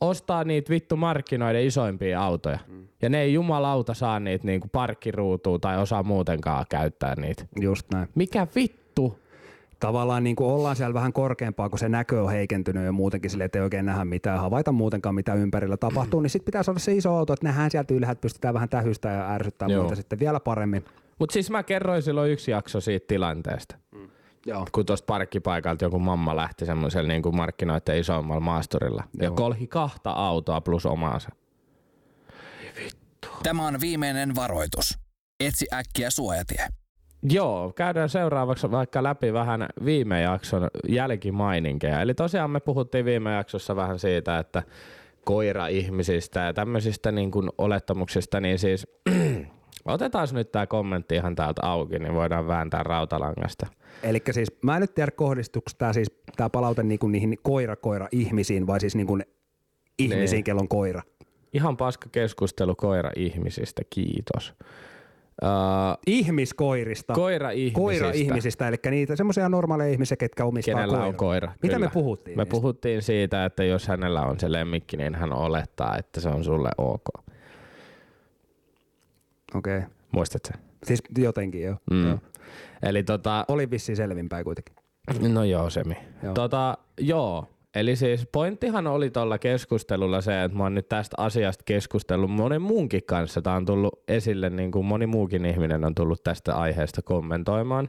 ostaa 0.00 0.44
niitä 0.44 0.70
vittu 0.70 0.96
markkinoiden 0.96 1.66
isoimpia 1.66 2.22
autoja. 2.22 2.58
Mm. 2.68 2.88
Ja 3.02 3.08
ne 3.08 3.20
ei 3.22 3.32
jumalauta 3.32 3.94
saa 3.94 4.20
niitä 4.20 4.46
niinku 4.46 4.68
parkkiruutua 4.68 5.58
tai 5.58 5.78
osaa 5.78 6.02
muutenkaan 6.02 6.66
käyttää 6.68 7.14
niitä. 7.14 7.46
Just 7.60 7.86
näin. 7.92 8.08
Mikä 8.14 8.46
vittu? 8.54 8.84
tavallaan 9.80 10.24
niin 10.24 10.36
kuin 10.36 10.50
ollaan 10.50 10.76
siellä 10.76 10.94
vähän 10.94 11.12
korkeampaa, 11.12 11.68
kun 11.68 11.78
se 11.78 11.88
näkö 11.88 12.22
on 12.22 12.30
heikentynyt 12.30 12.84
ja 12.84 12.92
muutenkin 12.92 13.30
sille, 13.30 13.44
että 13.44 13.58
ei 13.58 13.62
oikein 13.62 13.86
nähdä 13.86 14.04
mitään, 14.04 14.40
havaita 14.40 14.72
muutenkaan 14.72 15.14
mitä 15.14 15.34
ympärillä 15.34 15.76
tapahtuu, 15.76 16.20
niin 16.20 16.30
sitten 16.30 16.44
pitää 16.44 16.62
saada 16.62 16.78
se 16.78 16.92
iso 16.92 17.16
auto, 17.16 17.32
että 17.32 17.46
nähdään 17.46 17.70
sieltä 17.70 17.94
ylhäältä, 17.94 18.20
pystytään 18.20 18.54
vähän 18.54 18.68
tähystä 18.68 19.08
ja 19.08 19.30
ärsyttää 19.30 19.68
Joo. 19.68 19.82
muuta 19.82 19.96
sitten 19.96 20.18
vielä 20.18 20.40
paremmin. 20.40 20.84
Mutta 21.18 21.32
siis 21.32 21.50
mä 21.50 21.62
kerroin 21.62 22.02
silloin 22.02 22.30
yksi 22.30 22.50
jakso 22.50 22.80
siitä 22.80 23.06
tilanteesta. 23.08 23.76
Joo. 24.46 24.66
kun 24.72 24.86
tuosta 24.86 25.06
parkkipaikalta 25.06 25.84
joku 25.84 25.98
mamma 25.98 26.36
lähti 26.36 26.66
semmoisella 26.66 27.08
niin 27.08 27.22
kuin 27.22 27.36
markkinoiden 27.36 27.98
isommalla 27.98 28.40
maasturilla 28.40 29.04
ja 29.18 29.24
Joo. 29.24 29.34
kolhi 29.34 29.66
kahta 29.66 30.10
autoa 30.10 30.60
plus 30.60 30.86
omaansa. 30.86 31.28
Tämä 33.42 33.66
on 33.66 33.80
viimeinen 33.80 34.34
varoitus. 34.34 34.98
Etsi 35.40 35.66
äkkiä 35.72 36.10
suojatie. 36.10 36.66
Joo, 37.22 37.72
käydään 37.76 38.08
seuraavaksi 38.08 38.70
vaikka 38.70 39.02
läpi 39.02 39.32
vähän 39.32 39.66
viime 39.84 40.20
jakson 40.20 40.68
jälkimaininkeja. 40.88 42.00
Eli 42.00 42.14
tosiaan 42.14 42.50
me 42.50 42.60
puhuttiin 42.60 43.04
viime 43.04 43.32
jaksossa 43.34 43.76
vähän 43.76 43.98
siitä, 43.98 44.38
että 44.38 44.62
koira-ihmisistä 45.24 46.40
ja 46.40 46.54
tämmöisistä 46.54 47.12
niin 47.12 47.30
kuin 47.30 47.50
olettamuksista, 47.58 48.40
niin 48.40 48.58
siis 48.58 48.86
otetaan 49.84 50.28
nyt 50.32 50.52
tämä 50.52 50.66
kommentti 50.66 51.14
ihan 51.14 51.34
täältä 51.34 51.62
auki, 51.66 51.98
niin 51.98 52.14
voidaan 52.14 52.46
vääntää 52.46 52.82
rautalangasta. 52.82 53.66
Eli 54.02 54.22
siis 54.30 54.48
mä 54.62 54.76
en 54.76 54.80
nyt 54.80 54.94
tiedä 54.94 55.10
kohdistuuko 55.10 55.70
tämä 55.78 55.92
siis, 55.92 56.08
tää 56.36 56.50
palaute 56.50 56.82
niinku 56.82 57.08
niihin 57.08 57.38
koira-koira-ihmisiin 57.42 58.66
vai 58.66 58.80
siis 58.80 58.94
niinku 58.96 59.18
ihmisiin, 59.98 60.36
Niin. 60.36 60.44
kello 60.44 60.60
on 60.60 60.68
koira. 60.68 61.02
Ihan 61.52 61.76
paska 61.76 62.08
keskustelu 62.12 62.74
koira-ihmisistä, 62.74 63.82
kiitos. 63.90 64.54
Uh, 65.42 65.48
Ihmiskoirista. 66.06 67.12
koira-ihmisistä. 67.14 67.80
Koira-ihmisistä, 67.80 68.68
eli 68.68 68.76
niitä 68.90 69.16
semmoisia 69.16 69.48
normaaleja 69.48 69.92
ihmisiä, 69.92 70.16
ketkä 70.16 70.44
omistaa 70.44 70.74
Kenellä 70.74 70.92
koira. 70.96 71.06
on 71.08 71.14
koira. 71.14 71.52
Mitä 71.62 71.74
kyllä. 71.74 71.86
me 71.86 71.92
puhuttiin 71.94 72.36
Me 72.38 72.42
niistä? 72.42 72.50
puhuttiin 72.50 73.02
siitä, 73.02 73.44
että 73.44 73.64
jos 73.64 73.88
hänellä 73.88 74.22
on 74.22 74.40
se 74.40 74.52
lemmikki, 74.52 74.96
niin 74.96 75.14
hän 75.14 75.32
olettaa, 75.32 75.96
että 75.98 76.20
se 76.20 76.28
on 76.28 76.44
sulle 76.44 76.70
ok. 76.78 77.02
Okei. 79.54 79.78
Okay. 79.78 79.90
Muistatko? 80.12 80.58
Siis 80.84 81.02
jotenkin 81.18 81.62
joo. 81.62 81.76
Mm. 81.90 82.08
joo. 82.08 82.18
Eli 82.82 83.02
tota, 83.02 83.44
Oli 83.48 83.70
vissiin 83.70 83.96
selvinpäin 83.96 84.44
kuitenkin. 84.44 84.74
no 85.34 85.44
joo 85.44 85.70
semi. 85.70 85.96
Joo. 86.22 86.34
Tota, 86.34 86.78
joo. 87.00 87.48
Eli 87.74 87.96
siis 87.96 88.28
pointtihan 88.32 88.86
oli 88.86 89.10
tuolla 89.10 89.38
keskustelulla 89.38 90.20
se, 90.20 90.44
että 90.44 90.58
mä 90.58 90.62
oon 90.62 90.74
nyt 90.74 90.88
tästä 90.88 91.16
asiasta 91.18 91.62
keskustellut 91.64 92.30
monen 92.30 92.62
muunkin 92.62 93.02
kanssa. 93.06 93.42
Tämä 93.42 93.56
on 93.56 93.66
tullut 93.66 94.02
esille, 94.08 94.50
niin 94.50 94.70
kuin 94.70 94.86
moni 94.86 95.06
muukin 95.06 95.44
ihminen 95.44 95.84
on 95.84 95.94
tullut 95.94 96.24
tästä 96.24 96.56
aiheesta 96.56 97.02
kommentoimaan. 97.02 97.88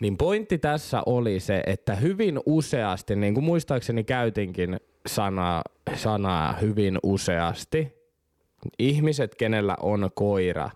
Niin 0.00 0.16
pointti 0.16 0.58
tässä 0.58 1.02
oli 1.06 1.40
se, 1.40 1.62
että 1.66 1.94
hyvin 1.94 2.40
useasti, 2.46 3.16
niin 3.16 3.34
kuin 3.34 3.44
muistaakseni 3.44 4.04
käytinkin 4.04 4.80
sanaa, 5.06 5.62
sanaa 5.94 6.52
hyvin 6.52 6.98
useasti, 7.02 7.99
ihmiset, 8.78 9.34
kenellä 9.34 9.76
on 9.80 10.10
koira, 10.14 10.70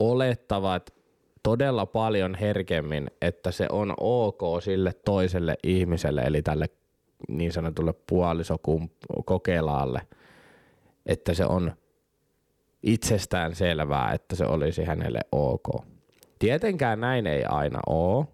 olettavat 0.00 0.94
todella 1.42 1.86
paljon 1.86 2.34
herkemmin, 2.34 3.10
että 3.22 3.50
se 3.50 3.66
on 3.72 3.94
ok 4.00 4.40
sille 4.62 4.92
toiselle 5.04 5.56
ihmiselle, 5.64 6.20
eli 6.20 6.42
tälle 6.42 6.66
niin 7.28 7.52
sanotulle 7.52 7.94
puolisokokelaalle, 8.08 10.00
että 11.06 11.34
se 11.34 11.46
on 11.46 11.72
itsestään 12.82 13.54
selvää, 13.54 14.12
että 14.12 14.36
se 14.36 14.44
olisi 14.44 14.84
hänelle 14.84 15.20
ok. 15.32 15.68
Tietenkään 16.38 17.00
näin 17.00 17.26
ei 17.26 17.44
aina 17.44 17.80
ole, 17.86 18.26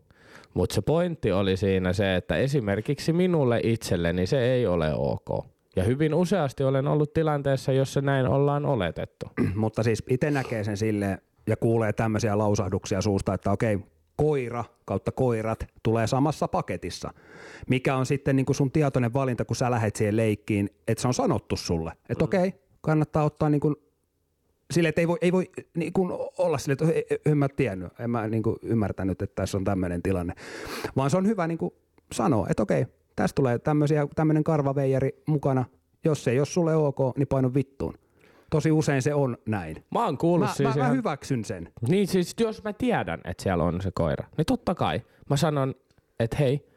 mutta 0.54 0.74
se 0.74 0.82
pointti 0.82 1.32
oli 1.32 1.56
siinä 1.56 1.92
se, 1.92 2.16
että 2.16 2.36
esimerkiksi 2.36 3.12
minulle 3.12 3.60
itselleni 3.62 4.26
se 4.26 4.52
ei 4.52 4.66
ole 4.66 4.94
ok. 4.94 5.53
Ja 5.76 5.84
hyvin 5.84 6.14
useasti 6.14 6.64
olen 6.64 6.86
ollut 6.88 7.12
tilanteessa, 7.12 7.72
jossa 7.72 8.00
näin 8.00 8.26
ollaan 8.26 8.66
oletettu. 8.66 9.26
Mutta 9.54 9.82
siis 9.82 10.02
itse 10.10 10.30
näkee 10.30 10.64
sen 10.64 10.76
silleen 10.76 11.18
ja 11.46 11.56
kuulee 11.56 11.92
tämmöisiä 11.92 12.38
lausahduksia 12.38 13.00
suusta, 13.00 13.34
että 13.34 13.50
okei, 13.52 13.78
koira 14.16 14.64
kautta 14.84 15.12
koirat 15.12 15.66
tulee 15.82 16.06
samassa 16.06 16.48
paketissa. 16.48 17.10
Mikä 17.68 17.96
on 17.96 18.06
sitten 18.06 18.36
niin 18.36 18.46
kuin 18.46 18.56
sun 18.56 18.70
tietoinen 18.70 19.12
valinta, 19.14 19.44
kun 19.44 19.56
sä 19.56 19.70
lähet 19.70 19.96
siihen 19.96 20.16
leikkiin, 20.16 20.70
että 20.88 21.02
se 21.02 21.08
on 21.08 21.14
sanottu 21.14 21.56
sulle. 21.56 21.92
Että 22.08 22.24
okei, 22.24 22.52
kannattaa 22.80 23.24
ottaa 23.24 23.50
niin 23.50 23.60
kuin 23.60 23.76
sille, 24.70 24.88
että 24.88 25.00
ei 25.00 25.08
voi, 25.08 25.18
ei 25.20 25.32
voi 25.32 25.50
niin 25.76 25.92
kuin 25.92 26.12
olla 26.38 26.58
sille, 26.58 26.72
että 26.72 26.84
"Ei, 26.84 27.06
ei, 27.10 27.18
en 27.26 27.38
mä 27.38 27.48
tiennyt, 27.48 27.92
en 27.98 28.10
mä 28.10 28.28
niin 28.28 28.42
kuin 28.42 28.56
ymmärtänyt, 28.62 29.22
että 29.22 29.34
tässä 29.34 29.58
on 29.58 29.64
tämmöinen 29.64 30.02
tilanne. 30.02 30.34
Vaan 30.96 31.10
se 31.10 31.16
on 31.16 31.26
hyvä 31.26 31.46
niin 31.46 31.58
kuin 31.58 31.74
sanoa, 32.12 32.46
että 32.50 32.62
okei, 32.62 32.86
tästä 33.16 33.34
tulee 33.34 33.58
tämmöisiä, 33.58 34.06
tämmöinen 34.14 34.44
karvaveijari 34.44 35.22
mukana. 35.26 35.64
Jos 36.04 36.24
se 36.24 36.30
ei 36.30 36.38
ole 36.38 36.46
sulle 36.46 36.76
ok, 36.76 36.98
niin 37.16 37.28
paino 37.28 37.54
vittuun. 37.54 37.94
Tosi 38.50 38.72
usein 38.72 39.02
se 39.02 39.14
on 39.14 39.38
näin. 39.46 39.84
Mä 39.90 40.04
oon 40.04 40.18
kuullut 40.18 40.48
Mä, 40.48 40.54
siis 40.54 40.68
mä, 40.68 40.74
mä 40.74 40.84
ihan... 40.84 40.96
hyväksyn 40.96 41.44
sen. 41.44 41.72
Niin 41.88 42.06
siis 42.08 42.34
jos 42.40 42.64
mä 42.64 42.72
tiedän, 42.72 43.20
että 43.24 43.42
siellä 43.42 43.64
on 43.64 43.80
se 43.80 43.90
koira, 43.94 44.28
niin 44.36 44.46
totta 44.46 44.74
kai 44.74 45.02
mä 45.30 45.36
sanon, 45.36 45.74
että 46.20 46.36
hei, 46.36 46.68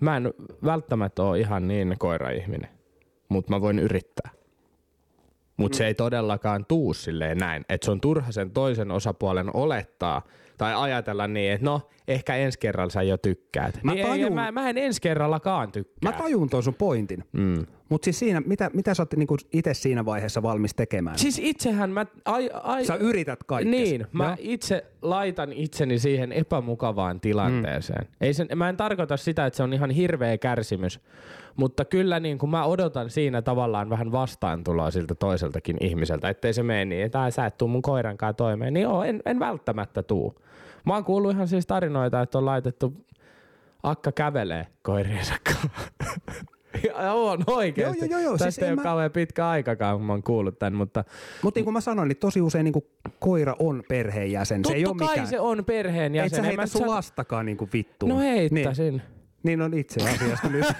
mä 0.00 0.16
en 0.16 0.34
välttämättä 0.64 1.22
ole 1.22 1.40
ihan 1.40 1.68
niin 1.68 1.94
koira-ihminen, 1.98 2.70
mutta 3.28 3.52
mä 3.52 3.60
voin 3.60 3.78
yrittää. 3.78 4.30
Mutta 5.56 5.78
se 5.78 5.86
ei 5.86 5.94
todellakaan 5.94 6.64
tuu 6.66 6.94
silleen 6.94 7.38
näin, 7.38 7.64
että 7.68 7.84
se 7.84 7.90
on 7.90 8.00
turha 8.00 8.32
sen 8.32 8.50
toisen 8.50 8.90
osapuolen 8.90 9.56
olettaa 9.56 10.22
tai 10.58 10.74
ajatella 10.74 11.28
niin, 11.28 11.52
että 11.52 11.64
no, 11.64 11.80
ehkä 12.08 12.36
ensi 12.36 12.58
kerralla 12.58 12.90
sä 12.90 13.02
jo 13.02 13.16
tykkäät. 13.16 13.78
Mä 13.82 13.94
niin 13.94 14.06
ei, 14.06 14.12
tajun- 14.12 14.32
mä, 14.34 14.52
mä 14.52 14.68
en 14.70 14.78
ensi 14.78 15.00
kerrallakaan 15.00 15.72
tykkää. 15.72 16.12
Mä 16.12 16.18
tajun 16.18 16.50
tuon 16.50 16.62
sun 16.62 16.74
pointin. 16.74 17.24
mm. 17.32 17.66
Mutta 17.88 18.04
siis 18.04 18.18
siinä, 18.18 18.42
mitä, 18.46 18.70
mitä 18.74 18.94
sä 18.94 19.02
oot 19.02 19.14
niinku 19.16 19.36
itse 19.52 19.74
siinä 19.74 20.04
vaiheessa 20.04 20.42
valmis 20.42 20.74
tekemään? 20.74 21.18
Siis 21.18 21.38
itsehän 21.42 21.90
mä... 21.90 22.06
Ai, 22.24 22.50
ai, 22.62 22.84
Sä 22.84 22.94
yrität 22.94 23.44
kaikkea. 23.44 23.70
Niin, 23.70 24.06
mä 24.12 24.36
itse 24.40 24.84
laitan 25.02 25.52
itseni 25.52 25.98
siihen 25.98 26.32
epämukavaan 26.32 27.20
tilanteeseen. 27.20 28.04
Mm. 28.04 28.14
Ei 28.20 28.34
sen, 28.34 28.48
mä 28.56 28.68
en 28.68 28.76
tarkoita 28.76 29.16
sitä, 29.16 29.46
että 29.46 29.56
se 29.56 29.62
on 29.62 29.72
ihan 29.72 29.90
hirveä 29.90 30.38
kärsimys, 30.38 31.00
mutta 31.56 31.84
kyllä 31.84 32.20
niin 32.20 32.38
kuin 32.38 32.50
mä 32.50 32.64
odotan 32.64 33.10
siinä 33.10 33.42
tavallaan 33.42 33.90
vähän 33.90 34.12
vastaantuloa 34.12 34.90
siltä 34.90 35.14
toiseltakin 35.14 35.76
ihmiseltä, 35.80 36.28
ettei 36.28 36.52
se 36.52 36.62
mene 36.62 36.84
niin, 36.84 37.04
että 37.06 37.22
"Ai, 37.22 37.32
sä 37.32 37.46
et 37.46 37.58
tuu 37.58 37.68
mun 37.68 37.82
koiran 37.82 38.16
kanssa 38.16 38.34
toimeen. 38.36 38.74
Niin 38.74 38.82
joo, 38.82 39.02
en, 39.04 39.22
en 39.26 39.38
välttämättä 39.38 40.02
tuu. 40.02 40.34
Mä 40.86 40.94
oon 40.94 41.04
kuullut 41.04 41.32
ihan 41.32 41.48
siis 41.48 41.66
tarinoita, 41.66 42.20
että 42.22 42.38
on 42.38 42.44
laitettu 42.46 42.94
akka 43.82 44.12
kävelee 44.12 44.66
koiriensa. 44.82 45.34
Ja 46.84 47.12
on 47.12 47.44
oikeesti. 47.46 47.98
Joo, 48.04 48.10
joo, 48.10 48.20
joo, 48.20 48.32
Tästä 48.32 48.50
siis 48.50 48.58
ei 48.58 48.68
ole 48.68 48.76
mä- 48.76 48.82
kauhean 48.82 49.10
pitkä 49.10 49.48
aikakaan, 49.48 49.96
kun 49.96 50.06
mä 50.06 50.12
oon 50.12 50.22
kuullut 50.22 50.58
tämän, 50.58 50.74
mutta 50.74 51.04
Mutta 51.42 51.58
niin 51.58 51.64
kuin 51.64 51.72
mä 51.74 51.80
sanoin, 51.80 52.08
niin 52.08 52.16
tosi 52.16 52.40
usein 52.40 52.64
niinku 52.64 52.86
koira 53.18 53.56
on 53.58 53.82
perheenjäsen. 53.88 54.62
Totta 54.62 54.72
se 54.72 54.76
ei 54.76 54.86
ole 54.86 54.96
kai 54.96 55.08
mikään. 55.08 55.26
se 55.26 55.40
on 55.40 55.64
perheen 55.64 56.14
Et 56.14 56.34
sä 56.34 56.42
heitä 56.42 56.66
sun 56.66 56.88
lastakaan 56.90 57.46
niinku 57.46 57.68
vittuun. 57.72 58.10
No 58.10 58.18
Niin, 58.18 58.34
heittäisin. 58.34 59.02
niin 59.42 59.62
on 59.62 59.74
itse 59.74 60.00
asiassa 60.08 60.48
nyt. 60.48 60.64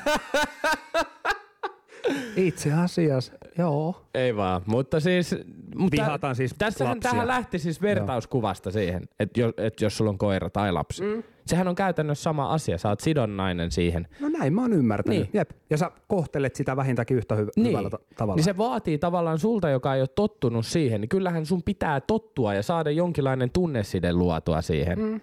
itse 2.37 2.73
asiassa, 2.73 3.33
joo. 3.59 4.03
Ei 4.14 4.37
vaan, 4.37 4.62
mutta 4.67 5.01
siis... 5.01 5.35
Mutta 5.77 5.97
Vihataan 6.03 6.37
siis 6.37 6.55
Tässähän 6.59 6.97
lapsia. 6.97 7.11
tähän 7.11 7.27
lähti 7.27 7.59
siis 7.59 7.83
vertauskuvasta 7.83 8.71
siihen, 8.71 9.03
että 9.21 9.40
jos, 9.40 9.53
että 9.57 9.85
jos 9.85 9.97
sulla 9.97 10.11
on 10.11 10.19
koira 10.19 10.51
tai 10.51 10.73
lapsi. 10.73 11.03
Mm. 11.03 11.23
Sehän 11.47 11.69
on 11.69 11.75
käytännössä 11.75 12.23
sama 12.23 12.53
asia, 12.53 12.79
sä 12.79 12.88
oot 12.88 13.01
sidonnainen 13.01 13.71
siihen. 13.71 14.09
No 14.21 14.29
näin 14.29 14.55
mä 14.55 14.61
oon 14.62 14.73
ymmärtänyt. 14.73 15.19
Niin. 15.21 15.31
Jep. 15.33 15.51
Ja 15.71 15.77
sä 15.79 15.90
kohtelet 16.09 16.55
sitä 16.57 16.77
vähintäänkin 16.77 17.17
yhtä 17.17 17.35
hy- 17.35 17.49
Niin. 17.57 17.67
hyvällä 17.69 17.90
ta- 17.90 17.99
tavalla. 18.17 18.37
niin 18.37 18.45
se 18.45 18.57
vaatii 18.57 18.99
tavallaan 18.99 19.38
sulta, 19.38 19.69
joka 19.71 19.95
ei 19.95 20.01
ole 20.01 20.09
tottunut 20.09 20.67
siihen, 20.67 21.01
niin 21.01 21.09
kyllähän 21.09 21.47
sun 21.47 21.62
pitää 21.62 22.01
tottua 22.01 22.55
ja 22.55 22.62
saada 22.62 22.90
jonkinlainen 22.90 23.51
tunneside 23.51 24.12
luotua 24.12 24.62
siihen. 24.62 24.99
Mm. 24.99 25.21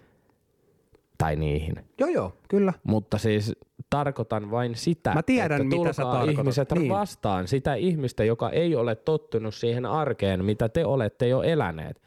Tai 1.21 1.35
niihin. 1.35 1.75
Joo 1.99 2.09
joo, 2.09 2.33
kyllä. 2.49 2.73
Mutta 2.83 3.17
siis 3.17 3.55
tarkoitan 3.89 4.51
vain 4.51 4.75
sitä, 4.75 5.13
Mä 5.13 5.23
tiedän, 5.23 5.61
että 5.61 5.77
mitä 5.77 5.93
sä 5.93 6.03
tarkoitat. 6.03 6.39
ihmiset 6.39 6.71
Niin. 6.71 6.89
vastaan 6.89 7.47
sitä 7.47 7.73
ihmistä, 7.75 8.23
joka 8.23 8.49
ei 8.49 8.75
ole 8.75 8.95
tottunut 8.95 9.55
siihen 9.55 9.85
arkeen, 9.85 10.45
mitä 10.45 10.69
te 10.69 10.85
olette 10.85 11.27
jo 11.27 11.41
eläneet. 11.41 12.01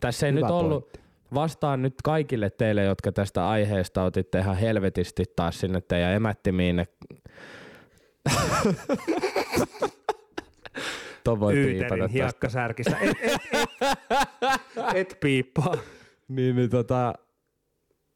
Tässä 0.00 0.26
ei 0.26 0.32
Hyvä 0.32 0.40
nyt 0.46 0.50
ollut 0.50 0.82
pointti. 0.92 1.00
vastaan 1.34 1.82
nyt 1.82 1.94
kaikille 2.04 2.50
teille, 2.50 2.82
jotka 2.82 3.12
tästä 3.12 3.48
aiheesta 3.48 4.02
otitte 4.04 4.38
ihan 4.38 4.56
helvetisti 4.56 5.24
taas 5.36 5.60
sinne 5.60 5.80
teidän 5.80 6.12
emättimiin. 6.12 6.84
Tuon 11.24 11.40
voi 11.40 11.54
Yyterin. 11.56 12.04
Et, 12.04 12.10
et, 12.14 13.16
et, 13.20 14.94
et 14.94 15.16
piippaa. 15.20 15.74
Niin, 16.28 16.56
niin, 16.56 16.70
tota, 16.70 17.14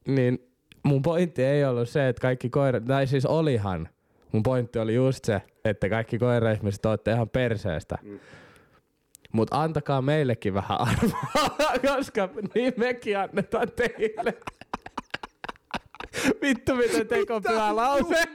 niin 0.08 0.50
mun 0.82 1.02
pointti 1.02 1.44
ei 1.44 1.64
ollut 1.64 1.88
se, 1.88 2.08
että 2.08 2.20
kaikki 2.20 2.50
koirat, 2.50 2.84
tai 2.84 3.06
siis 3.06 3.26
olihan, 3.26 3.88
mun 4.32 4.42
pointti 4.42 4.78
oli 4.78 4.94
just 4.94 5.24
se, 5.24 5.42
että 5.64 5.88
kaikki 5.88 6.18
koira-ihmiset 6.18 6.86
olette 6.86 7.12
ihan 7.12 7.28
perseestä. 7.28 7.98
Mm. 8.02 8.18
Mutta 9.32 9.62
antakaa 9.62 10.02
meillekin 10.02 10.54
vähän 10.54 10.80
arvoa, 10.80 11.72
koska 11.96 12.28
niin 12.54 12.72
mekin 12.76 13.18
annetaan 13.18 13.68
teille. 13.76 14.34
Vittu 16.42 16.74
miten 16.74 17.06
tekopyhä 17.06 17.76
lause. 17.76 18.14
Niin 18.14 18.28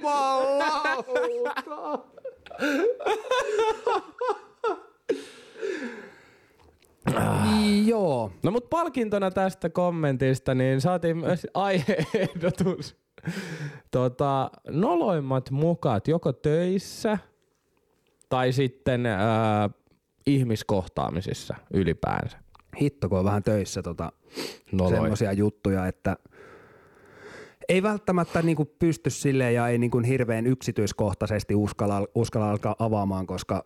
joo. 7.85 8.31
No 8.43 8.51
mut 8.51 8.69
palkintona 8.69 9.31
tästä 9.31 9.69
kommentista, 9.69 10.55
niin 10.55 10.81
saatiin 10.81 11.17
myös 11.17 11.47
aiheehdotus. 11.53 12.97
Tota, 13.91 14.51
noloimmat 14.69 15.51
mukat 15.51 16.07
joko 16.07 16.33
töissä 16.33 17.17
tai 18.29 18.51
sitten 18.51 19.05
ää, 19.05 19.69
ihmiskohtaamisissa 20.27 21.55
ylipäänsä. 21.73 22.37
Hitto, 22.81 23.09
kun 23.09 23.19
on 23.19 23.25
vähän 23.25 23.43
töissä 23.43 23.81
tota, 23.81 24.11
semmoisia 24.89 25.33
juttuja, 25.33 25.87
että 25.87 26.17
ei 27.69 27.83
välttämättä 27.83 28.41
niinku 28.41 28.65
pysty 28.65 29.09
silleen 29.09 29.53
ja 29.53 29.67
ei 29.67 29.77
niinku 29.77 29.99
hirveän 29.99 30.47
yksityiskohtaisesti 30.47 31.55
uskalla, 31.55 32.07
uskalla 32.15 32.51
alkaa 32.51 32.75
avaamaan, 32.79 33.27
koska 33.27 33.65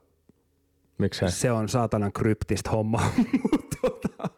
Miksei? 0.97 1.31
se 1.31 1.51
on 1.51 1.69
saatanan 1.69 2.11
kryptistä 2.13 2.69
hommaa. 2.69 3.11
Mut 3.51 3.65
tota, 3.81 4.29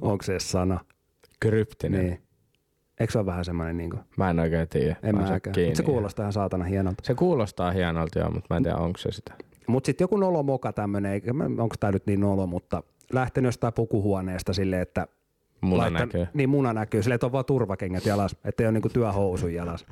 Onko 0.00 0.22
se 0.24 0.38
sana? 0.38 0.80
Kryptinen. 1.40 2.04
Niin. 2.04 2.22
Eikö 3.00 3.12
se 3.12 3.18
ole 3.18 3.26
vähän 3.26 3.44
semmoinen 3.44 3.76
niinku? 3.76 3.96
Mä 4.16 4.30
en 4.30 4.40
oikein 4.40 4.68
tiedä. 4.68 4.96
En 5.02 5.16
Mä 5.16 5.40
kiinni. 5.40 5.68
Mut 5.68 5.76
se 5.76 5.82
kuulostaa 5.82 6.22
ihan 6.22 6.32
saatana 6.32 6.64
hienolta. 6.64 7.02
Se 7.06 7.14
kuulostaa 7.14 7.70
hienolta 7.70 8.18
joo, 8.18 8.30
mutta 8.30 8.46
mä 8.50 8.56
en 8.56 8.62
tiedä 8.62 8.76
onko 8.76 8.98
se 8.98 9.12
sitä. 9.12 9.34
Mutta 9.66 9.86
sitten 9.86 10.04
joku 10.04 10.16
nolomoka 10.16 10.72
tämmöinen, 10.72 11.22
onko 11.58 11.74
tämä 11.80 11.92
nyt 11.92 12.06
niin 12.06 12.20
nolo, 12.20 12.46
mutta 12.46 12.82
lähtenyt 13.12 13.48
jostain 13.48 13.72
pukuhuoneesta 13.72 14.52
silleen, 14.52 14.82
että 14.82 15.06
Mulla 15.60 15.82
laittan- 15.82 16.00
näkyy. 16.08 16.26
Niin 16.34 16.48
muna 16.50 16.72
näkyy, 16.72 17.02
silleen, 17.02 17.14
että 17.14 17.26
on 17.26 17.32
vaan 17.32 17.44
turvakengät 17.44 18.06
jalas, 18.06 18.36
ettei 18.44 18.66
ole 18.66 18.72
niinku 18.72 18.88
työhousun 18.88 19.54
jalas. 19.54 19.86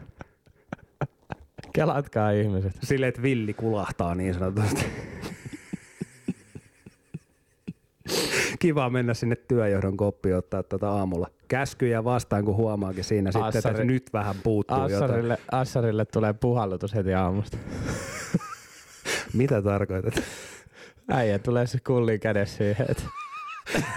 Kelatkaa 1.77 2.31
ihmiset. 2.31 2.73
Silleen, 2.83 3.09
että 3.09 3.23
villi 3.23 3.55
kulahtaa 3.55 4.15
niin 4.15 4.35
sanotusti. 4.35 4.85
Kiva 8.59 8.91
mennä 8.91 9.15
sinne 9.15 9.37
työjohdon 9.37 9.97
koppiin 9.97 10.37
ottaa 10.37 10.63
tuota 10.63 10.91
aamulla 10.91 11.31
käskyjä 11.49 12.05
vastaan, 12.05 12.45
kun 12.45 12.57
huomaakin 12.57 13.05
siinä 13.05 13.33
sitten, 13.33 13.57
että 13.57 13.69
Assari- 13.69 13.85
nyt 13.85 14.13
vähän 14.13 14.37
puuttuu 14.43 14.77
jotain. 14.77 15.05
Assarille, 15.05 15.39
Assarille 15.53 16.05
tulee 16.05 16.33
puhallutus 16.33 16.95
heti 16.95 17.15
aamusta. 17.15 17.57
Mitä 19.33 19.63
tarkoitat? 19.63 20.15
Äijä 21.11 21.39
tulee 21.39 21.67
se 21.67 21.79
kulli 21.87 22.19
kädessä 22.19 22.57
siihen, 22.57 22.87
että 22.89 23.03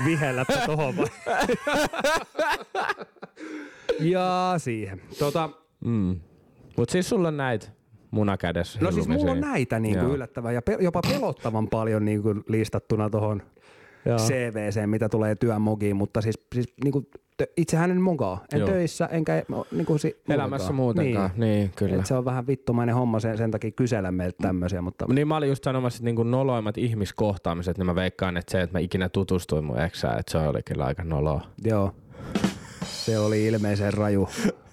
Vihelläpä 0.05 0.53
tohon 0.65 0.97
vai? 0.97 1.07
ja 4.13 4.53
siihen. 4.57 5.01
Tota, 5.19 5.49
mm. 5.85 6.19
Mut 6.79 6.89
siis 6.89 7.09
sulla 7.09 7.27
on 7.27 7.37
näitä 7.37 7.67
munakädessä 8.11 8.79
no 8.81 8.91
siis 8.91 9.07
mulla 9.07 9.31
on 9.31 9.41
näitä 9.41 9.79
niin 9.79 9.99
kuin 9.99 10.11
yllättävän 10.11 10.53
ja 10.53 10.61
pe- 10.61 10.77
jopa 10.79 11.01
pelottavan 11.01 11.67
paljon 11.67 12.05
niin 12.05 12.21
kuin 12.23 12.43
listattuna 12.47 13.09
tuohon. 13.09 13.41
CVC, 14.17 14.85
mitä 14.85 15.09
tulee 15.09 15.35
työmogiin, 15.35 15.95
mutta 15.95 16.21
siis, 16.21 16.35
siis 16.55 16.73
niin 16.83 16.91
kuin, 16.91 17.07
itsehän 17.57 17.91
en 17.91 18.01
mogaa. 18.01 18.43
En 18.53 18.59
Joo. 18.59 18.69
töissä, 18.69 19.05
enkä 19.05 19.43
niin 19.71 19.85
kuin, 19.85 19.99
si- 19.99 20.21
Elämässä 20.29 20.73
muutenkaan. 20.73 21.29
Niin, 21.37 21.39
niin 21.39 21.71
kyllä. 21.75 21.95
Et 21.95 22.05
se 22.05 22.13
on 22.13 22.25
vähän 22.25 22.47
vittumainen 22.47 22.95
homma 22.95 23.19
sen, 23.19 23.37
sen 23.37 23.51
takia 23.51 23.71
kysellä 23.71 24.11
meiltä 24.11 24.37
tämmöisiä, 24.41 24.81
mutta 24.81 25.05
Niin 25.13 25.27
mä 25.27 25.37
olin 25.37 25.49
just 25.49 25.63
sanomassa, 25.63 25.97
että 25.97 26.05
niinku 26.05 26.23
noloimmat 26.23 26.77
ihmiskohtaamiset, 26.77 27.77
niin 27.77 27.85
mä 27.85 27.95
veikkaan, 27.95 28.37
että 28.37 28.51
se, 28.51 28.61
että 28.61 28.75
mä 28.77 28.79
ikinä 28.79 29.09
tutustuin 29.09 29.63
mun 29.63 29.79
eksään, 29.81 30.19
että 30.19 30.31
se 30.31 30.37
oli 30.37 30.63
kyllä 30.63 30.85
aika 30.85 31.03
noloa. 31.03 31.41
joo, 31.63 31.91
se 32.83 33.19
oli 33.19 33.45
ilmeisen 33.45 33.93
raju, 33.93 34.29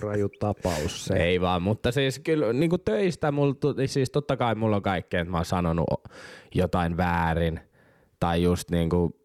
raju 0.00 0.28
tapaus 0.28 1.04
se. 1.04 1.14
Ei 1.14 1.40
vaan, 1.40 1.62
mutta 1.62 1.92
siis 1.92 2.18
kyllä 2.18 2.52
niinku 2.52 2.78
töistä, 2.78 3.32
mulla, 3.32 3.54
siis 3.86 4.10
totta 4.10 4.36
kai 4.36 4.54
mulla 4.54 4.76
on 4.76 4.82
kaikkea, 4.82 5.20
että 5.20 5.30
mä 5.30 5.36
oon 5.36 5.44
sanonut 5.44 5.86
jotain 6.54 6.96
väärin. 6.96 7.60
Tai 8.20 8.42
just 8.42 8.70
niinku, 8.70 9.20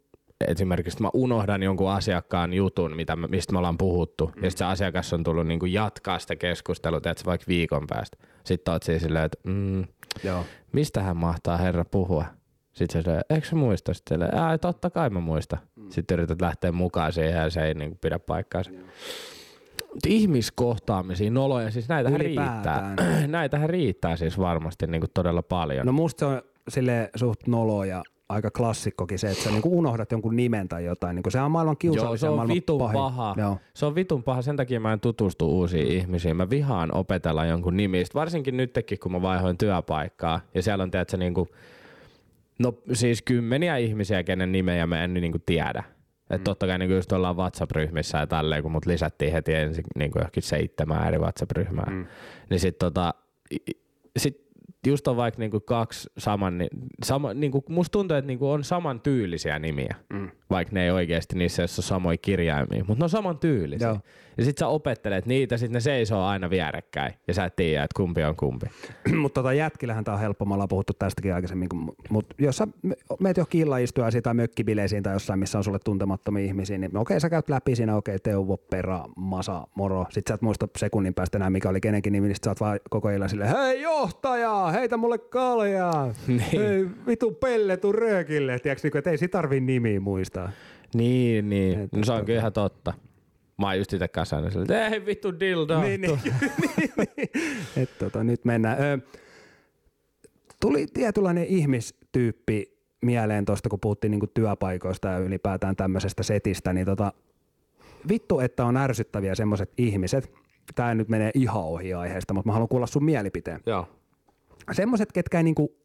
esimerkiksi 0.47 1.01
mä 1.01 1.09
unohdan 1.13 1.63
jonkun 1.63 1.91
asiakkaan 1.91 2.53
jutun, 2.53 2.95
mitä 2.95 3.15
mistä 3.15 3.53
me 3.53 3.57
ollaan 3.57 3.77
puhuttu. 3.77 4.31
Mm. 4.35 4.43
Ja 4.43 4.49
sitten 4.49 4.67
se 4.67 4.71
asiakas 4.71 5.13
on 5.13 5.23
tullut 5.23 5.47
niinku 5.47 5.65
jatkaa 5.65 6.19
sitä 6.19 6.35
keskustelua, 6.35 7.01
teet 7.01 7.25
vaikka 7.25 7.45
viikon 7.47 7.87
päästä. 7.87 8.17
Sitten 8.43 8.71
oot 8.71 8.83
siis 8.83 9.01
silleen, 9.01 9.25
että 9.25 9.37
mm, 9.43 9.85
Joo. 10.23 10.45
mistä 10.71 11.01
hän 11.03 11.17
mahtaa 11.17 11.57
herra 11.57 11.85
puhua? 11.85 12.25
Sitten 12.73 13.03
se 13.03 13.05
sanoo, 13.05 13.21
eikö 13.29 13.47
sä 13.47 13.55
muista? 13.55 13.93
Sitten 13.93 14.21
Ää, 14.21 14.57
totta 14.57 14.89
kai 14.89 15.09
mä 15.09 15.19
muistan. 15.19 15.59
Mm. 15.75 15.89
Sitten 15.89 16.15
yrität 16.15 16.41
lähteä 16.41 16.71
mukaan 16.71 17.13
siihen 17.13 17.41
ja 17.41 17.49
se 17.49 17.65
ei 17.65 17.73
niinku 17.73 17.97
pidä 18.01 18.19
paikkaansa. 18.19 18.71
Mut 18.71 18.81
Ihmiskohtaamisia, 20.07 21.31
noloja, 21.31 21.71
siis 21.71 21.89
näitähän 21.89 22.19
riittää. 22.19 22.45
Ylipäätään. 22.45 23.31
näitähän 23.31 23.69
riittää 23.69 24.15
siis 24.15 24.39
varmasti 24.39 24.87
niinku 24.87 25.07
todella 25.13 25.41
paljon. 25.43 25.85
No 25.85 25.91
musta 25.91 26.19
se 26.19 26.25
on 26.25 26.41
sille 26.69 27.09
suht 27.15 27.47
nolo 27.47 27.83
ja 27.83 28.03
aika 28.29 28.51
klassikkokin 28.51 29.19
se, 29.19 29.31
että 29.31 29.43
sä 29.43 29.49
niinku 29.49 29.77
unohdat 29.77 30.11
jonkun 30.11 30.35
nimen 30.35 30.67
tai 30.67 30.85
jotain. 30.85 31.15
Niinku 31.15 31.29
sehän 31.29 31.45
on 31.45 31.51
maailman 31.51 31.77
Joo, 31.83 31.93
kiusallisin 31.93 32.19
se 32.19 32.29
on 32.29 32.35
maailman 32.35 32.55
vitun 32.55 32.79
pahin. 32.79 32.93
paha. 32.97 33.35
Joo. 33.37 33.57
Se 33.73 33.85
on 33.85 33.95
vitun 33.95 34.23
paha, 34.23 34.41
sen 34.41 34.55
takia 34.55 34.79
mä 34.79 34.93
en 34.93 34.99
tutustu 34.99 35.49
uusiin 35.49 35.87
ihmisiin. 35.87 36.37
Mä 36.37 36.49
vihaan 36.49 36.95
opetella 36.95 37.45
jonkun 37.45 37.77
nimistä, 37.77 38.19
varsinkin 38.19 38.57
nytkin 38.57 38.99
kun 38.99 39.11
mä 39.11 39.21
vaihoin 39.21 39.57
työpaikkaa. 39.57 40.41
Ja 40.53 40.63
siellä 40.63 40.83
on 40.83 40.91
tiedätkö, 40.91 41.17
niinku, 41.17 41.47
no 42.59 42.73
siis 42.93 43.21
kymmeniä 43.21 43.77
ihmisiä, 43.77 44.23
kenen 44.23 44.51
nimeä 44.51 44.87
mä 44.87 45.03
en 45.03 45.13
niinku 45.13 45.39
tiedä. 45.45 45.83
Et 46.29 46.43
totta 46.43 46.67
kai 46.67 46.79
niin 46.79 46.91
just 46.91 47.11
ollaan 47.11 47.37
WhatsApp-ryhmissä 47.37 48.17
ja 48.17 48.27
tälleen, 48.27 48.63
kun 48.63 48.71
mut 48.71 48.85
lisättiin 48.85 49.31
heti 49.31 49.53
ensin 49.53 49.83
niin 49.95 50.11
johonkin 50.15 50.43
seitsemän 50.43 51.07
eri 51.07 51.17
WhatsApp-ryhmää. 51.17 51.89
Mm. 51.89 52.05
Niin 52.49 52.59
sit 52.59 52.77
tota, 52.77 53.13
sit 54.17 54.45
just 54.87 55.07
on 55.07 55.17
vaikka 55.17 55.39
niinku 55.39 55.59
kaksi 55.59 56.09
saman, 56.17 56.57
ni- 56.57 56.67
sama, 57.03 57.33
niinku, 57.33 57.63
musta 57.69 57.91
tuntuu, 57.91 58.17
että 58.17 58.27
niinku 58.27 58.51
on 58.51 58.63
saman 58.63 59.01
tyylisiä 59.01 59.59
nimiä, 59.59 59.95
mm. 60.13 60.29
vaikka 60.49 60.73
ne 60.73 60.83
ei 60.83 60.91
oikeasti 60.91 61.37
niissä 61.37 61.61
ei 61.61 61.63
ole 61.63 61.67
samoja 61.67 62.17
kirjaimia, 62.17 62.83
mutta 62.87 63.01
ne 63.01 63.03
on 63.03 63.09
saman 63.09 63.37
tyylisiä. 63.37 63.87
Joo. 63.87 63.99
Ja 64.37 64.45
sit 64.45 64.57
sä 64.57 64.67
opettelet 64.67 65.25
niitä, 65.25 65.57
sit 65.57 65.71
ne 65.71 65.79
seisoo 65.79 66.23
aina 66.25 66.49
vierekkäin 66.49 67.13
ja 67.27 67.33
sä 67.33 67.45
et 67.45 67.55
tiedä, 67.55 67.83
että 67.83 67.95
kumpi 67.97 68.23
on 68.23 68.35
kumpi. 68.35 68.65
mutta 69.21 69.41
tota 69.41 69.53
jätkillähän 69.53 70.03
tää 70.03 70.13
on 70.13 70.19
helppo, 70.19 70.45
me 70.45 70.53
ollaan 70.53 70.69
puhuttu 70.69 70.93
tästäkin 70.99 71.33
aikaisemmin, 71.33 71.69
mutta 72.09 72.35
jos 72.39 72.57
sä 72.57 72.67
me- 72.81 72.95
meet 73.19 73.37
johonkin 73.37 73.61
illaistujaisiin 73.61 74.23
tai 74.23 74.33
mökkibileisiin 74.33 75.03
tai 75.03 75.13
jossain, 75.13 75.39
missä 75.39 75.57
on 75.57 75.63
sulle 75.63 75.79
tuntemattomia 75.83 76.45
ihmisiä, 76.45 76.77
niin 76.77 76.97
okei, 76.97 77.19
sä 77.19 77.29
käyt 77.29 77.49
läpi 77.49 77.75
siinä, 77.75 77.95
okei, 77.95 78.19
Teuvo, 78.19 78.57
Pera, 78.57 79.03
Masa, 79.15 79.67
Moro, 79.75 80.05
sit 80.09 80.27
sä 80.27 80.33
et 80.33 80.41
muista 80.41 80.67
sekunnin 80.77 81.13
päästä 81.13 81.37
enää, 81.37 81.49
mikä 81.49 81.69
oli 81.69 81.81
kenenkin 81.81 82.13
nimi, 82.13 82.27
niin 82.27 82.35
sit 82.35 82.43
sä 82.43 82.51
oot 82.51 82.59
vaan 82.59 82.79
koko 82.89 83.09
illan 83.09 83.29
silleen, 83.29 83.57
hei 83.57 83.81
johtaja, 83.81 84.67
heitä 84.73 84.97
mulle 84.97 85.17
kaljaa, 85.17 86.13
Niin. 86.27 86.39
hei 86.39 86.87
vitu 87.07 87.31
pelle, 87.31 87.77
tuu 87.77 87.91
röökille, 87.91 88.59
tiedätkö, 88.59 88.87
niin, 88.87 88.97
että 88.97 89.09
ei 89.09 89.17
sit 89.17 89.31
tarvii 89.31 89.59
nimiä 89.59 89.99
muistaa. 89.99 90.51
Niin, 90.95 91.49
niin. 91.49 91.89
No 91.91 92.03
se 92.03 92.11
on 92.11 92.25
kyllä 92.25 92.39
ihan 92.39 92.53
totta. 92.53 92.93
Mä 93.57 93.67
oon 93.67 93.77
just 93.77 93.93
itse 93.93 94.07
kanssa 94.07 94.35
aina 94.35 94.49
silleen, 94.49 94.83
että 94.83 94.87
ei 94.87 95.05
vittu 95.05 95.39
dildo. 95.39 95.81
niin, 95.81 96.01
niin, 96.01 96.19
niin, 96.23 96.91
niin. 97.17 97.29
Et, 97.77 97.97
tota, 97.99 98.23
nyt 98.23 98.45
mennään. 98.45 98.77
Ö, 98.83 98.99
tuli 100.61 100.87
tietynlainen 100.93 101.45
ihmistyyppi 101.45 102.75
mieleen 103.01 103.45
tuosta, 103.45 103.69
kun 103.69 103.79
puhuttiin 103.79 104.11
niinku 104.11 104.27
työpaikoista 104.27 105.07
ja 105.07 105.17
ylipäätään 105.17 105.75
tämmöisestä 105.75 106.23
setistä, 106.23 106.73
niin 106.73 106.85
tota, 106.85 107.13
vittu, 108.09 108.39
että 108.39 108.65
on 108.65 108.77
ärsyttäviä 108.77 109.35
semmoiset 109.35 109.71
ihmiset. 109.77 110.31
Tämä 110.75 110.95
nyt 110.95 111.09
menee 111.09 111.31
ihan 111.33 111.63
ohi 111.63 111.93
aiheesta, 111.93 112.33
mutta 112.33 112.49
mä 112.49 112.53
haluan 112.53 112.69
kuulla 112.69 112.87
sun 112.87 113.05
mielipiteen. 113.05 113.59
Joo. 113.65 113.87
Semmoiset, 114.71 115.11
ketkä 115.11 115.37
ei 115.37 115.43
niinku 115.43 115.75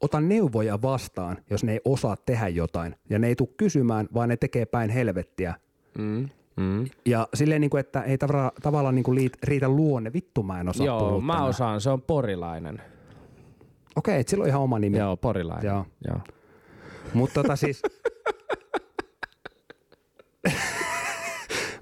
ota 0.00 0.20
neuvoja 0.20 0.82
vastaan, 0.82 1.38
jos 1.50 1.64
ne 1.64 1.72
ei 1.72 1.80
osaa 1.84 2.16
tehdä 2.16 2.48
jotain. 2.48 2.96
Ja 3.10 3.18
ne 3.18 3.26
ei 3.26 3.36
tule 3.36 3.48
kysymään, 3.56 4.08
vaan 4.14 4.28
ne 4.28 4.36
tekee 4.36 4.66
päin 4.66 4.90
helvettiä. 4.90 5.54
Mm. 5.98 6.28
Mm. 6.56 6.84
Ja 7.06 7.28
silleen, 7.34 7.60
niinku, 7.60 7.76
että 7.76 8.02
ei 8.02 8.18
tavallaan, 8.18 8.50
tavallaan 8.62 8.94
niinku 8.94 9.14
liit, 9.14 9.32
riitä 9.44 9.68
luonne. 9.68 10.12
Vittu 10.12 10.42
mä 10.42 10.60
en 10.60 10.68
osaa 10.68 10.86
Joo, 10.86 11.20
mä 11.20 11.32
tänään. 11.32 11.48
osaan, 11.48 11.80
se 11.80 11.90
on 11.90 12.02
porilainen. 12.02 12.82
Okei, 13.96 14.20
et 14.20 14.28
sillä 14.28 14.42
on 14.42 14.48
ihan 14.48 14.60
oma 14.62 14.78
nimi. 14.78 14.98
Joo, 14.98 15.16
porilainen. 15.16 15.66
Joo. 15.68 15.86
Joo. 16.08 16.20
Mutta 17.14 17.42
tota 17.42 17.56
siis... 17.56 17.82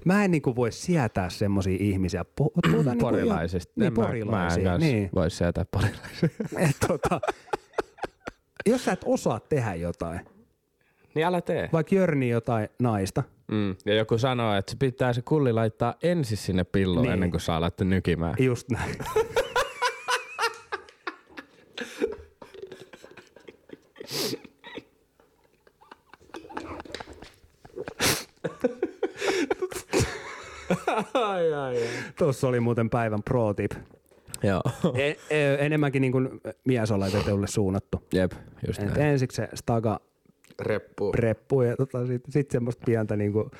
mä 0.05 0.23
en 0.25 0.31
niinku 0.31 0.55
voi 0.55 0.71
sietää 0.71 1.29
semmosia 1.29 1.77
ihmisiä. 1.79 2.21
Puh- 2.23 2.71
Puhutaan 2.71 2.85
niinku 2.97 3.05
Porilaisista. 3.05 3.73
Ihan, 3.77 3.93
niin, 3.93 3.93
En 3.93 3.93
mä- 3.93 4.01
Mä 4.01 4.07
porilaisia. 4.07 4.73
en 4.73 4.79
niin. 4.79 5.09
voi 5.15 5.31
sieltä 5.31 5.65
porilaisia. 5.71 6.29
Et, 6.69 6.75
tota, 6.87 7.21
jos 8.65 8.85
sä 8.85 8.91
et 8.91 9.01
osaa 9.05 9.39
tehdä 9.39 9.75
jotain, 9.75 10.19
niin 11.15 11.25
älä 11.25 11.41
tee. 11.41 11.69
vaikka 11.73 11.95
jörni 11.95 12.29
jotain 12.29 12.69
naista, 12.79 13.23
Mm. 13.47 13.75
Ja 13.85 13.95
joku 13.95 14.17
sanoo, 14.17 14.55
että 14.55 14.73
pitää 14.79 15.13
se 15.13 15.21
kulli 15.21 15.53
laittaa 15.53 15.93
ensin 16.03 16.37
sinne 16.37 16.63
pilloon 16.63 17.01
Niin. 17.03 17.13
ennen 17.13 17.31
kuin 17.31 17.41
saa 17.41 17.57
alat 17.57 17.79
nykimään. 17.81 18.35
just 18.39 18.69
näin. 18.69 18.95
ai, 31.13 31.53
ai, 31.53 31.77
ai. 31.77 31.89
Tuossa 32.17 32.47
oli 32.47 32.59
muuten 32.59 32.89
päivän 32.89 33.23
pro 33.23 33.53
tip. 33.53 33.71
Joo. 34.43 34.61
E- 34.95 35.15
e- 35.29 35.65
enemmänkin 35.65 36.01
niin 36.01 36.11
kuin 36.11 36.29
miesoletetulle 36.65 37.47
suunnattu. 37.47 38.03
Jep, 38.13 38.31
just 38.67 38.81
Et 38.81 38.85
näin. 38.87 39.01
ensiksi 39.01 39.35
se 39.35 39.49
staga 39.53 39.99
Reppu. 40.61 41.11
preppu 41.11 41.61
ja 41.61 41.77
tota, 41.77 42.07
sitten 42.07 42.31
sit 42.31 42.51
semmoista 42.51 42.83
pientä 42.85 43.15
niin 43.15 43.33
kuin 43.33 43.51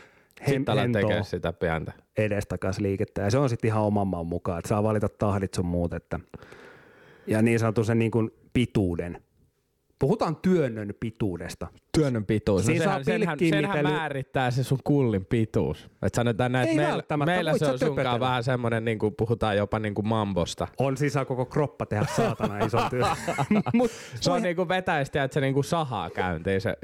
Sitten 0.45 0.69
alat 0.69 0.83
hentoa 0.83 1.01
tekemään 1.01 1.25
sitä 1.25 1.53
pientä. 1.53 1.93
edestakas 2.17 2.79
liikettä. 2.79 3.21
Ja 3.21 3.29
se 3.29 3.37
on 3.37 3.49
sitten 3.49 3.67
ihan 3.67 3.83
oman 3.83 4.07
maan 4.07 4.27
mukaan, 4.27 4.59
että 4.59 4.69
saa 4.69 4.83
valita 4.83 5.09
tahdit 5.09 5.53
sun 5.53 5.65
muut. 5.65 5.93
Että. 5.93 6.19
Ja 7.27 7.41
niin 7.41 7.59
sanotun 7.59 7.85
sen 7.85 7.99
niin 7.99 8.11
kuin 8.11 8.31
pituuden. 8.53 9.21
Puhutaan 9.99 10.35
työnnön 10.35 10.93
pituudesta. 10.99 11.67
Työnnön 11.95 12.25
pituus. 12.25 12.61
No 12.61 12.65
Siinä 12.65 12.85
saa 12.85 13.03
sehän, 13.03 13.05
senhän, 13.05 13.37
pilkkiä, 13.37 13.61
senhän 13.61 13.83
määrittää 13.83 14.51
se 14.51 14.63
sun 14.63 14.79
kullin 14.83 15.25
pituus. 15.25 15.89
Et 16.01 16.15
sanotaan 16.15 16.51
näin, 16.51 16.67
Ei 16.67 16.79
että 16.99 17.17
meillä, 17.17 17.25
meillä 17.25 17.57
se 17.57 17.65
on 17.65 17.79
sunkaan 17.79 18.19
vähän 18.19 18.43
semmoinen, 18.43 18.85
niin 18.85 18.99
kuin 18.99 19.15
puhutaan 19.15 19.57
jopa 19.57 19.79
niin 19.79 19.93
kuin 19.93 20.07
mambosta. 20.07 20.67
On 20.77 20.97
siis 20.97 21.13
saa 21.13 21.25
koko 21.25 21.45
kroppa 21.45 21.85
tehdä 21.85 22.05
saatana 22.15 22.59
ison 22.59 22.89
työn. 22.89 23.05
Mut, 23.73 23.91
Se 24.19 24.31
on 24.31 24.41
niin 24.41 24.55
kuin 24.55 24.67
vetäistä, 24.67 25.23
että 25.23 25.33
se 25.33 25.41
niin 25.41 25.53
kuin 25.53 25.63
sahaa 25.63 26.09
käyntiin. 26.09 26.61
Se, 26.61 26.77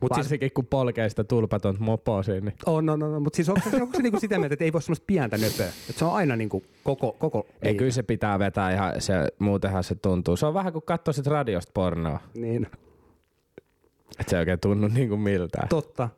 mut 0.00 0.12
siis, 0.14 0.24
varsinkin 0.24 0.50
kun 0.54 0.66
polkee 0.66 1.08
sitä 1.08 1.24
tulpatonta 1.24 1.80
mopoa 1.80 2.22
siinä. 2.22 2.40
Niin. 2.40 2.54
on, 2.66 2.88
on, 2.88 3.02
on, 3.02 3.22
mutta 3.22 3.36
siis 3.36 3.48
onko 3.48 3.70
se, 3.70 3.76
onko 3.76 3.96
se 3.96 4.02
niinku 4.02 4.20
sitä 4.20 4.38
mieltä, 4.38 4.52
että 4.52 4.64
ei 4.64 4.72
voi 4.72 4.82
semmoista 4.82 5.04
pientä 5.06 5.38
nöpöä? 5.38 5.66
Että 5.66 5.98
se 5.98 6.04
on 6.04 6.14
aina 6.14 6.36
niinku 6.36 6.62
koko, 6.84 7.12
koko 7.12 7.46
Ei, 7.62 7.74
kyllä 7.74 7.90
se 7.90 8.02
pitää 8.02 8.38
vetää 8.38 8.72
ihan, 8.72 9.00
se, 9.00 9.14
muutenhan 9.38 9.84
se 9.84 9.94
tuntuu. 9.94 10.36
Se 10.36 10.46
on 10.46 10.54
vähän 10.54 10.72
kuin 10.72 10.84
katsoisit 10.86 11.26
radiosta 11.26 11.70
pornoa. 11.74 12.20
Niin, 12.34 12.66
Että 14.20 14.30
se 14.30 14.36
ei 14.36 14.40
oikein 14.40 14.60
tunnu 14.60 14.88
niin 14.88 15.08
kuin 15.08 15.20
miltään. 15.20 15.68
totta. 15.68 16.08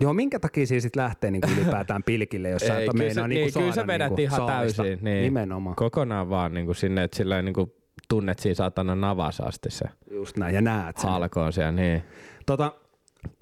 Joo, 0.00 0.12
minkä 0.12 0.40
takia 0.40 0.66
siis 0.66 0.82
sit 0.82 0.96
lähtee 0.96 1.30
niinku 1.30 1.48
ylipäätään 1.56 2.02
pilkille, 2.02 2.48
jos 2.50 2.62
sä 2.62 2.78
et 2.80 2.92
meinaa 2.94 3.28
niinku 3.28 3.44
niin, 3.44 3.52
saada 3.52 3.64
kyllä 3.64 3.74
sä 3.74 3.86
vedät 3.86 4.08
niinku 4.08 4.22
ihan 4.22 4.36
saalista. 4.36 4.82
täysin. 4.82 5.04
Niin. 5.04 5.22
Nimenomaan. 5.22 5.76
Kokonaan 5.76 6.30
vaan 6.30 6.54
niin 6.54 6.66
kuin 6.66 6.76
sinne, 6.76 7.04
että 7.04 7.16
sillä 7.16 7.42
niin 7.42 7.54
kuin 7.54 7.72
tunnet 8.08 8.38
siinä 8.38 8.54
saatana 8.54 8.94
navas 8.94 9.40
asti 9.40 9.70
se 9.70 9.84
Just 10.10 10.36
näin, 10.36 10.54
ja 10.54 10.60
näet 10.60 10.96
sen. 10.98 11.10
halkoon 11.10 11.52
siellä. 11.52 11.72
Niin. 11.72 12.02
Tota, 12.46 12.72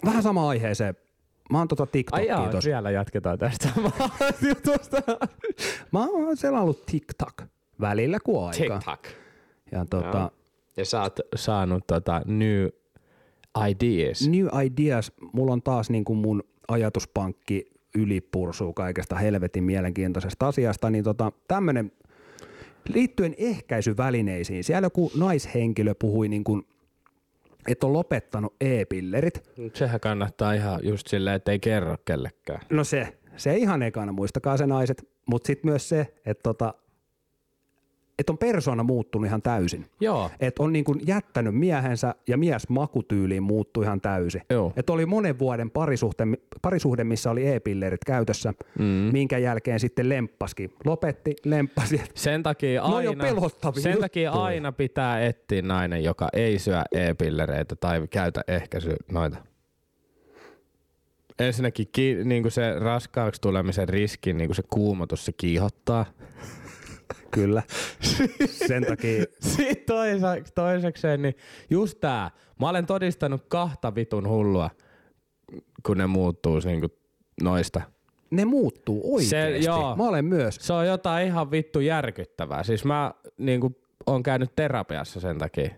vähän 0.04 0.22
sama 0.22 0.48
aiheeseen. 0.48 0.94
Mä 1.50 1.58
oon 1.58 1.68
tota 1.68 1.82
Ai 1.82 1.88
TikTokia 1.92 2.24
jaa, 2.26 2.48
tossa. 2.48 2.68
vielä 2.68 2.90
jatketaan 2.90 3.38
tästä 3.38 3.68
jutusta. 4.48 5.02
Mä 5.92 6.06
oon 6.06 6.36
selannut 6.36 6.86
TikTok 6.86 7.42
välillä 7.80 8.18
kun 8.24 8.46
aika. 8.48 8.74
TikTok. 8.78 9.06
Ja 9.72 9.84
tota. 9.90 10.30
Ja 10.76 10.84
sä 10.84 11.02
oot 11.02 11.20
saanut 11.36 11.86
tota 11.86 12.22
new 12.26 12.66
ideas. 13.68 14.28
New 14.28 14.46
Ideas, 14.64 15.12
mulla 15.32 15.52
on 15.52 15.62
taas 15.62 15.90
niin 15.90 16.04
kuin 16.04 16.18
mun 16.18 16.42
ajatuspankki 16.68 17.66
ylipursuu 17.94 18.72
kaikesta 18.72 19.16
helvetin 19.16 19.64
mielenkiintoisesta 19.64 20.48
asiasta, 20.48 20.90
niin 20.90 21.04
tota, 21.04 21.32
tämmönen 21.48 21.92
liittyen 22.94 23.34
ehkäisyvälineisiin. 23.38 24.64
Siellä 24.64 24.86
joku 24.86 25.12
naishenkilö 25.16 25.94
puhui 25.94 26.28
niin 26.28 26.44
kuin, 26.44 26.66
että 27.68 27.86
on 27.86 27.92
lopettanut 27.92 28.54
e-pillerit. 28.60 29.50
Sehän 29.74 30.00
kannattaa 30.00 30.52
ihan 30.52 30.80
just 30.82 31.06
silleen, 31.06 31.36
että 31.36 31.52
ei 31.52 31.58
kerro 31.58 31.96
kellekään. 32.04 32.60
No 32.70 32.84
se, 32.84 33.18
se 33.36 33.56
ihan 33.56 33.82
ekana, 33.82 34.12
muistakaa 34.12 34.56
se 34.56 34.66
naiset, 34.66 35.08
mutta 35.26 35.46
sitten 35.46 35.70
myös 35.70 35.88
se, 35.88 36.14
että 36.26 36.42
tota, 36.42 36.74
että 38.22 38.32
on 38.32 38.38
persona 38.38 38.82
muuttunut 38.82 39.26
ihan 39.26 39.42
täysin. 39.42 39.86
Joo. 40.00 40.30
Että 40.40 40.62
on 40.62 40.72
niin 40.72 40.84
kuin 40.84 41.00
jättänyt 41.06 41.54
miehensä 41.54 42.14
ja 42.28 42.38
mies 42.38 42.68
makutyyliin 42.68 43.42
muuttui 43.42 43.84
ihan 43.84 44.00
täysin. 44.00 44.42
Joo. 44.50 44.72
Että 44.76 44.92
oli 44.92 45.06
monen 45.06 45.38
vuoden 45.38 45.70
parisuhde, 45.70 46.24
parisuhde 46.62 47.04
missä 47.04 47.30
oli 47.30 47.48
e-pillerit 47.48 48.04
käytössä, 48.06 48.54
mm. 48.78 48.84
minkä 48.84 49.38
jälkeen 49.38 49.80
sitten 49.80 50.08
lemppaskin. 50.08 50.74
Lopetti, 50.84 51.36
lemppasi. 51.44 52.00
Sen 52.14 52.42
takia 52.42 52.82
No 52.82 52.96
aina, 52.96 53.02
jo 53.02 53.14
pelottavia 53.14 53.82
sen 53.82 53.98
takia 54.00 54.30
aina 54.30 54.72
pitää 54.72 55.26
etsiä 55.26 55.62
nainen, 55.62 56.04
joka 56.04 56.28
ei 56.32 56.58
syö 56.58 56.82
e-pillereitä 56.92 57.76
tai 57.76 58.08
käytä 58.10 58.40
ehkäisy 58.48 58.96
noita. 59.12 59.36
Ensinnäkin 61.38 61.88
ki, 61.92 62.16
niin 62.24 62.42
kuin 62.42 62.52
se 62.52 62.78
raskaaksi 62.78 63.40
tulemisen 63.40 63.88
riski, 63.88 64.32
niin 64.32 64.48
kuin 64.48 64.56
se 64.56 64.62
kuumotus, 64.70 65.24
se 65.24 65.32
kiihottaa. 65.32 66.06
Kyllä. 67.34 67.62
Sen 68.68 68.86
takia, 68.86 69.24
Sitten 69.40 69.76
toiseksi, 69.86 70.52
toisekseen, 70.54 71.22
niin 71.22 71.34
just 71.70 72.00
tää. 72.00 72.30
Mä 72.60 72.68
olen 72.68 72.86
todistanut 72.86 73.42
kahta 73.48 73.94
vitun 73.94 74.28
hullua, 74.28 74.70
kun 75.86 75.98
ne 75.98 76.06
muuttuu 76.06 76.60
niin 76.64 76.80
kuin 76.80 76.92
noista. 77.42 77.80
ne 78.30 78.44
muuttuu 78.44 79.14
oikeasti. 79.14 79.64
joo. 79.64 79.96
Mä 79.96 80.02
olen 80.02 80.24
myös. 80.24 80.56
Se 80.60 80.72
on 80.72 80.86
jotain 80.86 81.26
ihan 81.26 81.50
vittu 81.50 81.80
järkyttävää. 81.80 82.62
Siis 82.62 82.84
mä 82.84 83.14
niin 83.38 83.60
kuin, 83.60 83.76
on 84.06 84.22
käynyt 84.22 84.50
terapiassa 84.56 85.20
sen 85.20 85.38
takia. 85.38 85.70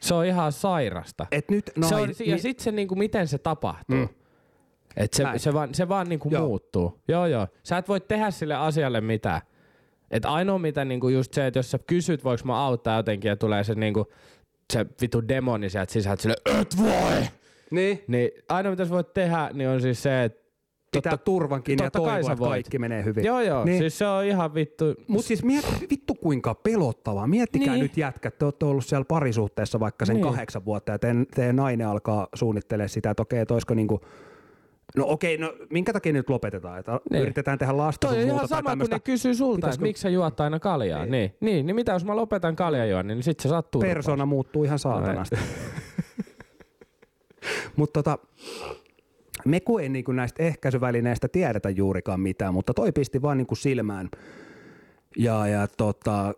Se 0.00 0.14
on 0.14 0.24
ihan 0.26 0.52
sairasta. 0.52 1.26
Et 1.30 1.50
nyt 1.50 1.70
No, 1.76 1.88
se 1.88 1.94
on, 1.94 2.00
nai, 2.00 2.28
ja 2.28 2.38
sitten 2.38 2.64
se 2.64 2.72
niinku, 2.72 2.94
miten 2.94 3.28
se 3.28 3.38
tapahtuu. 3.38 3.96
Mm. 3.96 4.08
Et 4.96 5.12
se, 5.12 5.22
Näin. 5.22 5.40
se, 5.40 5.52
vaan, 5.52 5.74
se 5.74 5.88
vaan 5.88 6.08
niinku 6.08 6.28
Joo. 6.32 6.46
muuttuu. 6.46 7.00
Joo, 7.08 7.26
joo. 7.26 7.46
Sä 7.62 7.78
et 7.78 7.88
voi 7.88 8.00
tehdä 8.00 8.30
sille 8.30 8.54
asialle 8.54 9.00
mitään. 9.00 9.40
Et 10.14 10.24
ainoa 10.24 10.58
mitä 10.58 10.84
niinku 10.84 11.08
just 11.08 11.34
se, 11.34 11.46
että 11.46 11.58
jos 11.58 11.70
sä 11.70 11.78
kysyt, 11.86 12.24
voiko 12.24 12.42
mä 12.44 12.64
auttaa 12.66 12.96
jotenkin 12.96 13.28
ja 13.28 13.36
tulee 13.36 13.64
se 13.64 13.74
niinku, 13.74 14.06
se 14.72 14.86
vitu 15.00 15.28
demoni 15.28 15.70
sieltä 15.70 15.92
sisältä 15.92 16.22
sille, 16.22 16.36
et 16.60 16.76
voi! 16.78 17.22
niin, 17.70 18.04
Niin 18.08 18.30
ainoa 18.48 18.70
mitä 18.70 18.84
sä 18.84 18.90
voit 18.90 19.14
tehdä, 19.14 19.50
niin 19.52 19.68
on 19.68 19.80
siis 19.80 20.02
se, 20.02 20.24
että 20.24 20.44
pitää 20.92 21.16
turvan 21.16 21.62
kiinni 21.62 21.84
ja 21.84 21.90
totta 21.90 22.08
kai 22.10 22.20
toivoa, 22.22 22.32
että 22.32 22.44
kaikki 22.48 22.78
menee 22.78 23.04
hyvin. 23.04 23.24
joo 23.24 23.40
joo, 23.40 23.64
Niin. 23.64 23.70
niin. 23.70 23.78
siis 23.78 23.98
se 23.98 24.06
on 24.06 24.24
ihan 24.24 24.54
vittu, 24.54 24.84
Mutta 25.08 25.26
siis 25.28 25.44
miet, 25.44 25.64
vittu 25.90 26.14
kuinka 26.14 26.54
pelottavaa. 26.54 27.26
Miettikää 27.26 27.74
Niin. 27.74 27.82
nyt 27.82 27.96
jätkät, 27.96 28.38
te 28.38 28.44
olette 28.44 28.64
ollut 28.66 28.86
siellä 28.86 29.04
parisuhteessa 29.04 29.80
vaikka 29.80 30.04
sen 30.06 30.16
Niin. 30.16 30.24
kahdeksan 30.26 30.64
vuotta 30.64 30.92
ja 30.92 30.98
teidän, 30.98 31.26
teidän 31.34 31.56
nainen 31.56 31.86
alkaa 31.88 32.28
suunnittelemaan 32.34 32.88
sitä, 32.88 33.10
että 33.10 33.22
okei, 33.22 33.40
että 33.40 33.54
olisiko 33.54 33.74
niinku, 33.74 34.00
no 34.96 35.04
okei, 35.08 35.38
no 35.38 35.54
minkä 35.70 35.92
takia 35.92 36.12
nyt 36.12 36.30
lopetetaan, 36.30 36.78
että 36.78 37.00
Niin. 37.10 37.22
yritetään 37.22 37.58
tehdä 37.58 37.76
lasta 37.76 38.06
Toi 38.08 38.16
on 38.16 38.22
ihan 38.24 38.48
sama, 38.48 38.76
kun 38.76 38.86
ne 38.90 39.00
kysyy 39.00 39.34
sulta, 39.34 39.68
että 39.68 39.80
miksi 39.82 40.00
sä 40.00 40.08
juot 40.08 40.40
aina 40.40 40.60
kaljaa. 40.60 41.06
Niin, 41.06 41.34
niin, 41.40 41.66
niin 41.66 41.76
mitä 41.76 41.92
jos 41.92 42.04
mä 42.04 42.16
lopetan 42.16 42.56
kaljajuon, 42.56 43.06
niin 43.06 43.22
sit 43.22 43.40
sä 43.40 43.48
saat 43.48 43.70
turpaa. 43.70 43.88
persona 43.88 44.26
muuttuu 44.26 44.64
ihan 44.64 44.78
saatanasti. 44.78 45.36
Mutta 47.76 48.02
tota, 48.02 48.18
me 49.44 49.60
kun 49.60 49.80
ei 49.80 49.88
niinku 49.88 50.12
näistä 50.12 50.42
ehkäisyvälineistä 50.42 51.28
tiedetä 51.28 51.70
juurikaan 51.70 52.20
mitään, 52.20 52.54
mutta 52.54 52.74
toi 52.74 52.92
pisti 52.92 53.22
vaan 53.22 53.38
niinku 53.38 53.54
silmään. 53.54 54.08
Ja, 55.16 55.46
ja 55.46 55.68
tota, 55.76 56.34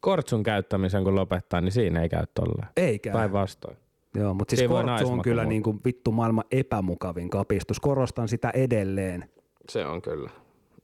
Kortsun 0.00 0.42
käyttämisen 0.42 1.04
kun 1.04 1.14
lopettaa, 1.14 1.60
niin 1.60 1.72
siinä 1.72 2.02
ei 2.02 2.08
käy 2.08 2.24
tolleen. 2.34 2.68
eikä. 2.76 3.12
Päinvastoin. 3.12 3.76
Joo, 4.14 4.34
mutta 4.34 4.56
siis 4.56 4.68
kortsu 4.68 5.12
on 5.12 5.22
kyllä 5.22 5.42
muuttaa. 5.42 5.48
niinku 5.48 5.80
vittu 5.84 6.12
maailman 6.12 6.44
epämukavin 6.50 7.30
kapistus. 7.30 7.80
Korostan 7.80 8.28
sitä 8.28 8.50
edelleen. 8.54 9.24
Se 9.68 9.86
on 9.86 10.02
kyllä. 10.02 10.30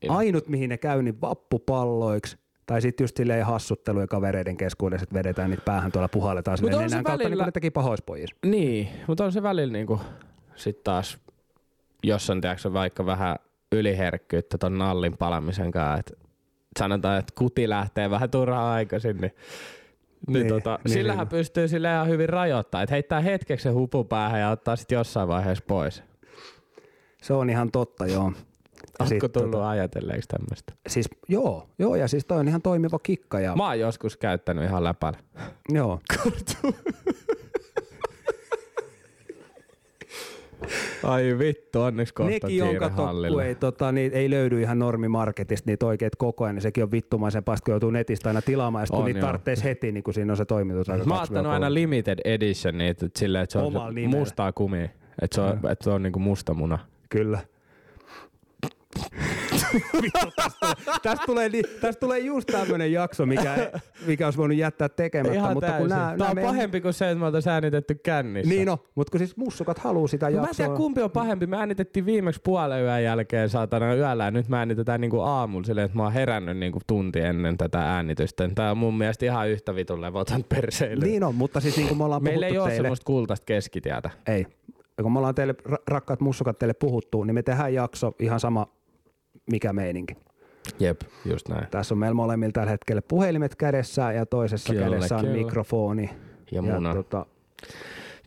Ainut 0.08 0.48
mihin 0.48 0.68
ne 0.70 0.78
käy, 0.78 1.02
niin 1.02 1.20
vappupalloiksi. 1.20 2.38
Tai 2.66 2.82
sitten 2.82 3.04
just 3.04 3.16
silleen 3.16 3.46
hassutteluja 3.46 4.06
kavereiden 4.06 4.56
keskuudessa, 4.56 5.02
että 5.02 5.14
vedetään 5.14 5.50
niitä 5.50 5.62
päähän 5.64 5.92
tuolla 5.92 6.08
puhalletaan 6.08 6.58
sinne 6.58 6.70
nenän 6.76 6.90
kautta, 7.04 7.10
niin 7.18 7.24
välillä- 7.24 7.42
kuin 7.44 7.48
ne 7.48 7.52
teki 7.52 7.70
pahoispojissa. 7.70 8.36
Niin, 8.46 8.88
mutta 9.06 9.24
on 9.24 9.32
se 9.32 9.42
välillä 9.42 9.72
niinku 9.72 10.00
sit 10.54 10.84
taas, 10.84 11.18
jos 12.02 12.30
on 12.30 12.40
tiedätkö, 12.40 12.72
vaikka 12.72 13.06
vähän 13.06 13.36
yliherkkyyttä 13.72 14.58
ton 14.58 14.78
nallin 14.78 15.16
palamisen 15.16 15.70
kanssa, 15.70 15.98
että 15.98 16.26
sanotaan, 16.78 17.18
että 17.18 17.32
kuti 17.38 17.68
lähtee 17.68 18.10
vähän 18.10 18.30
turhaan 18.30 18.72
aikaisin, 18.72 19.16
niin 19.16 19.32
niin, 20.26 20.33
Niin, 20.33 20.48
tota, 20.48 20.78
niin, 20.85 20.92
sillähän 20.92 21.18
niin. 21.24 21.28
pystyy 21.28 21.68
sille 21.68 21.88
ihan 21.88 22.09
hyvin 22.09 22.28
rajoittamaan, 22.28 22.83
että 22.85 22.94
heittää 22.94 23.20
hetkeksi 23.20 23.62
se 23.62 23.70
hupu 23.70 24.04
päähän 24.04 24.40
ja 24.40 24.50
ottaa 24.50 24.76
sitten 24.76 24.96
jossain 24.96 25.28
vaiheessa 25.28 25.64
pois. 25.66 26.02
Se 27.22 27.33
on 27.33 27.50
ihan 27.50 27.70
totta, 27.70 28.06
joo. 28.06 28.33
Sit, 29.04 29.18
tullut 29.33 29.50
tota, 29.50 29.68
ajatelleeksi 29.68 30.28
tämmöistä? 30.28 30.72
siis, 30.88 31.09
joo, 31.28 31.68
joo, 31.78 31.94
ja 31.94 32.09
siis 32.09 32.24
toi 32.24 32.38
on 32.38 32.48
ihan 32.48 32.62
toimiva 32.62 32.98
kikka. 33.02 33.40
Ja, 33.40 33.56
Mä 33.56 33.66
oon 33.66 33.78
joskus 33.78 34.16
käyttänyt 34.16 34.64
ihan 34.64 34.85
läpällä. 34.85 35.18
joo. 35.68 36.00
Ai 41.04 41.38
vittu, 41.38 41.82
onneksi 41.82 42.14
kohta 42.14 42.30
Nekin, 42.32 42.56
jonka 42.56 42.90
tokku 42.90 43.38
ei, 43.38 43.54
tota, 43.54 43.92
niin, 43.92 44.12
ei 44.12 44.30
löydy 44.30 44.60
ihan 44.60 44.78
normimarketista 44.78 45.70
niitä 45.70 45.86
oikeita 45.86 46.16
koko 46.16 46.44
ajan, 46.44 46.54
niin 46.54 46.62
sekin 46.62 46.84
on 46.84 46.90
vittumaisen 46.90 47.44
paska, 47.44 47.64
kun 47.64 47.72
joutuu 47.72 47.90
netistä 47.90 48.28
aina 48.28 48.42
tilaamaan, 48.42 48.82
ja 48.90 48.96
kun 48.96 49.04
niitä 49.04 49.20
tarvitsisi 49.20 49.64
heti, 49.64 49.92
niin 49.92 50.04
kun 50.04 50.14
siinä 50.14 50.32
on 50.32 50.36
se 50.36 50.44
toimitusaika. 50.44 51.04
Mä 51.04 51.14
oon 51.14 51.22
ottanut 51.22 51.52
aina 51.52 51.74
limited 51.74 52.18
edition 52.24 52.78
niitä, 52.78 53.06
että 53.06 53.18
silleen, 53.18 53.44
että 53.44 53.52
se 53.52 53.58
on 53.58 53.64
Omalla 53.64 53.88
se 53.88 53.94
nimellä. 53.94 54.18
mustaa 54.18 54.52
kumia. 54.52 54.88
Että 55.22 55.34
se 55.34 55.40
on, 55.40 55.58
että 55.70 55.84
se 55.84 55.90
on 55.90 56.02
niinku 56.02 56.18
musta 56.18 56.54
muna. 56.54 56.78
Kyllä. 57.08 57.38
Vittu, 60.02 60.33
tästä, 60.37 60.66
tulee, 60.66 61.00
tästä, 61.02 61.26
tulee, 61.26 61.50
tästä 61.80 62.00
tulee 62.00 62.18
just 62.18 62.46
tämmönen 62.52 62.92
jakso, 62.92 63.26
mikä, 63.26 63.70
mikä 64.06 64.26
olisi 64.26 64.38
voinut 64.38 64.56
jättää 64.59 64.88
tekemättä. 64.88 65.35
Ihan 65.38 65.52
mutta 65.54 65.66
täysin. 65.66 65.88
kun 65.88 65.96
nää, 65.96 66.16
Tää 66.18 66.28
on 66.28 66.35
meidän- 66.35 66.50
pahempi 66.54 66.80
kuin 66.80 66.94
se, 66.94 67.11
että 67.11 67.18
me 67.20 67.26
oltaisiin 67.26 67.52
äänitetty 67.52 67.94
kännissä. 67.94 68.54
Niin 68.54 68.68
on, 68.68 68.78
mutta 68.94 69.11
kun 69.11 69.18
siis 69.18 69.37
mussukat 69.37 69.78
haluaa 69.78 70.09
sitä 70.09 70.26
No 70.26 70.33
mä 70.33 70.38
en 70.38 70.42
jaksoa. 70.42 70.66
tiedä 70.66 70.76
kumpi 70.76 71.02
on 71.02 71.11
pahempi. 71.11 71.46
Me 71.46 71.56
äänitettiin 71.56 72.06
viimeksi 72.06 72.40
puolen 72.44 72.83
yön 72.83 73.04
jälkeen 73.04 73.48
saatana 73.48 73.94
yöllä 73.94 74.24
ja 74.24 74.30
nyt 74.30 74.48
me 74.48 74.56
äänitetään 74.59 75.00
niinku 75.00 75.20
aamulla 75.20 75.64
silleen, 75.64 75.85
että 75.85 75.96
mä 75.96 76.02
oon 76.02 76.12
herännyt 76.12 76.56
niinku 76.59 76.78
tunti 76.87 77.20
ennen 77.20 77.56
tätä 77.59 77.78
äänitystä. 77.94 78.48
Tää 78.54 78.70
on 78.70 78.78
mun 78.78 78.98
mielestä 78.98 79.24
ihan 79.24 79.48
yhtä 79.48 79.74
vitun 79.74 80.00
levotan 80.00 80.44
perseille. 80.48 81.04
Niin 81.04 81.24
on, 81.24 81.35
mutta 81.35 81.61
siis 81.61 81.76
niin 81.76 81.88
kuin 81.88 81.98
me 81.98 82.04
ollaan 82.04 82.22
Meillä 82.22 82.46
ei 82.46 82.59
ole 82.59 82.76
semmoista 82.76 83.04
kultaista 83.04 83.44
keskitietä. 83.44 84.11
Ei. 84.26 84.46
Ja 84.98 85.02
kun 85.02 85.12
me 85.12 85.18
ollaan 85.18 85.35
teille, 85.35 85.54
ra- 85.68 85.83
rakkaat 85.88 86.20
mussukat, 86.20 86.59
teille 86.59 86.74
puhuttu, 86.74 87.24
niin 87.24 87.35
me 87.35 87.42
tehdään 87.42 87.74
jakso 87.74 88.12
ihan 88.18 88.40
sama 88.40 88.66
mikä 89.50 89.72
meininki. 89.72 90.16
Jep, 90.78 91.00
just 91.24 91.48
näin. 91.48 91.66
Tässä 91.70 91.94
on 91.94 91.98
meillä 91.98 92.14
molemmilla 92.14 92.52
tällä 92.52 92.70
hetkellä 92.70 93.02
puhelimet 93.02 93.56
kädessä 93.56 94.12
ja 94.12 94.26
toisessa 94.26 94.72
Kyllä, 94.72 94.84
kädessä 94.90 95.16
on 95.16 95.20
kyllä. 95.24 95.36
mikrofoni. 95.36 96.10
Ja 96.52 96.62
mun 96.62 96.86
on. 96.86 96.96
tota, 96.96 97.26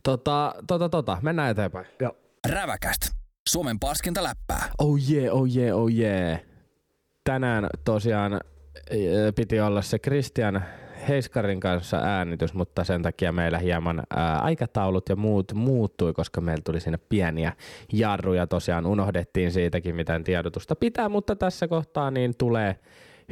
Tota, 0.02 0.54
tota, 0.66 0.88
tota, 0.88 1.18
mennään 1.22 1.50
eteenpäin. 1.50 1.86
ja, 2.00 2.12
Räväkäst. 2.50 3.00
Suomen 3.48 3.78
paskinta 3.78 4.22
läppää. 4.22 4.70
Oh 4.78 4.98
yeah, 5.10 5.34
oh 5.36 5.46
yeah, 5.56 5.78
oh 5.78 5.90
yeah. 5.90 6.40
Tänään 7.24 7.66
tosiaan 7.84 8.32
äh, 8.32 8.40
piti 9.36 9.60
olla 9.60 9.82
se 9.82 9.98
Christian 9.98 10.64
Heiskarin 11.08 11.60
kanssa 11.60 11.96
äänitys, 11.96 12.54
mutta 12.54 12.84
sen 12.84 13.02
takia 13.02 13.32
meillä 13.32 13.58
hieman 13.58 14.02
ää, 14.16 14.38
aikataulut 14.38 15.08
ja 15.08 15.16
muut 15.16 15.52
muuttui, 15.54 16.12
koska 16.12 16.40
meillä 16.40 16.62
tuli 16.64 16.80
sinne 16.80 16.98
pieniä 17.08 17.52
jarruja. 17.92 18.46
Tosiaan 18.46 18.86
unohdettiin 18.86 19.52
siitäkin, 19.52 19.94
miten 19.96 20.24
tiedotusta 20.24 20.76
pitää, 20.76 21.08
mutta 21.08 21.36
tässä 21.36 21.68
kohtaa 21.68 22.10
niin 22.10 22.34
tulee 22.38 22.76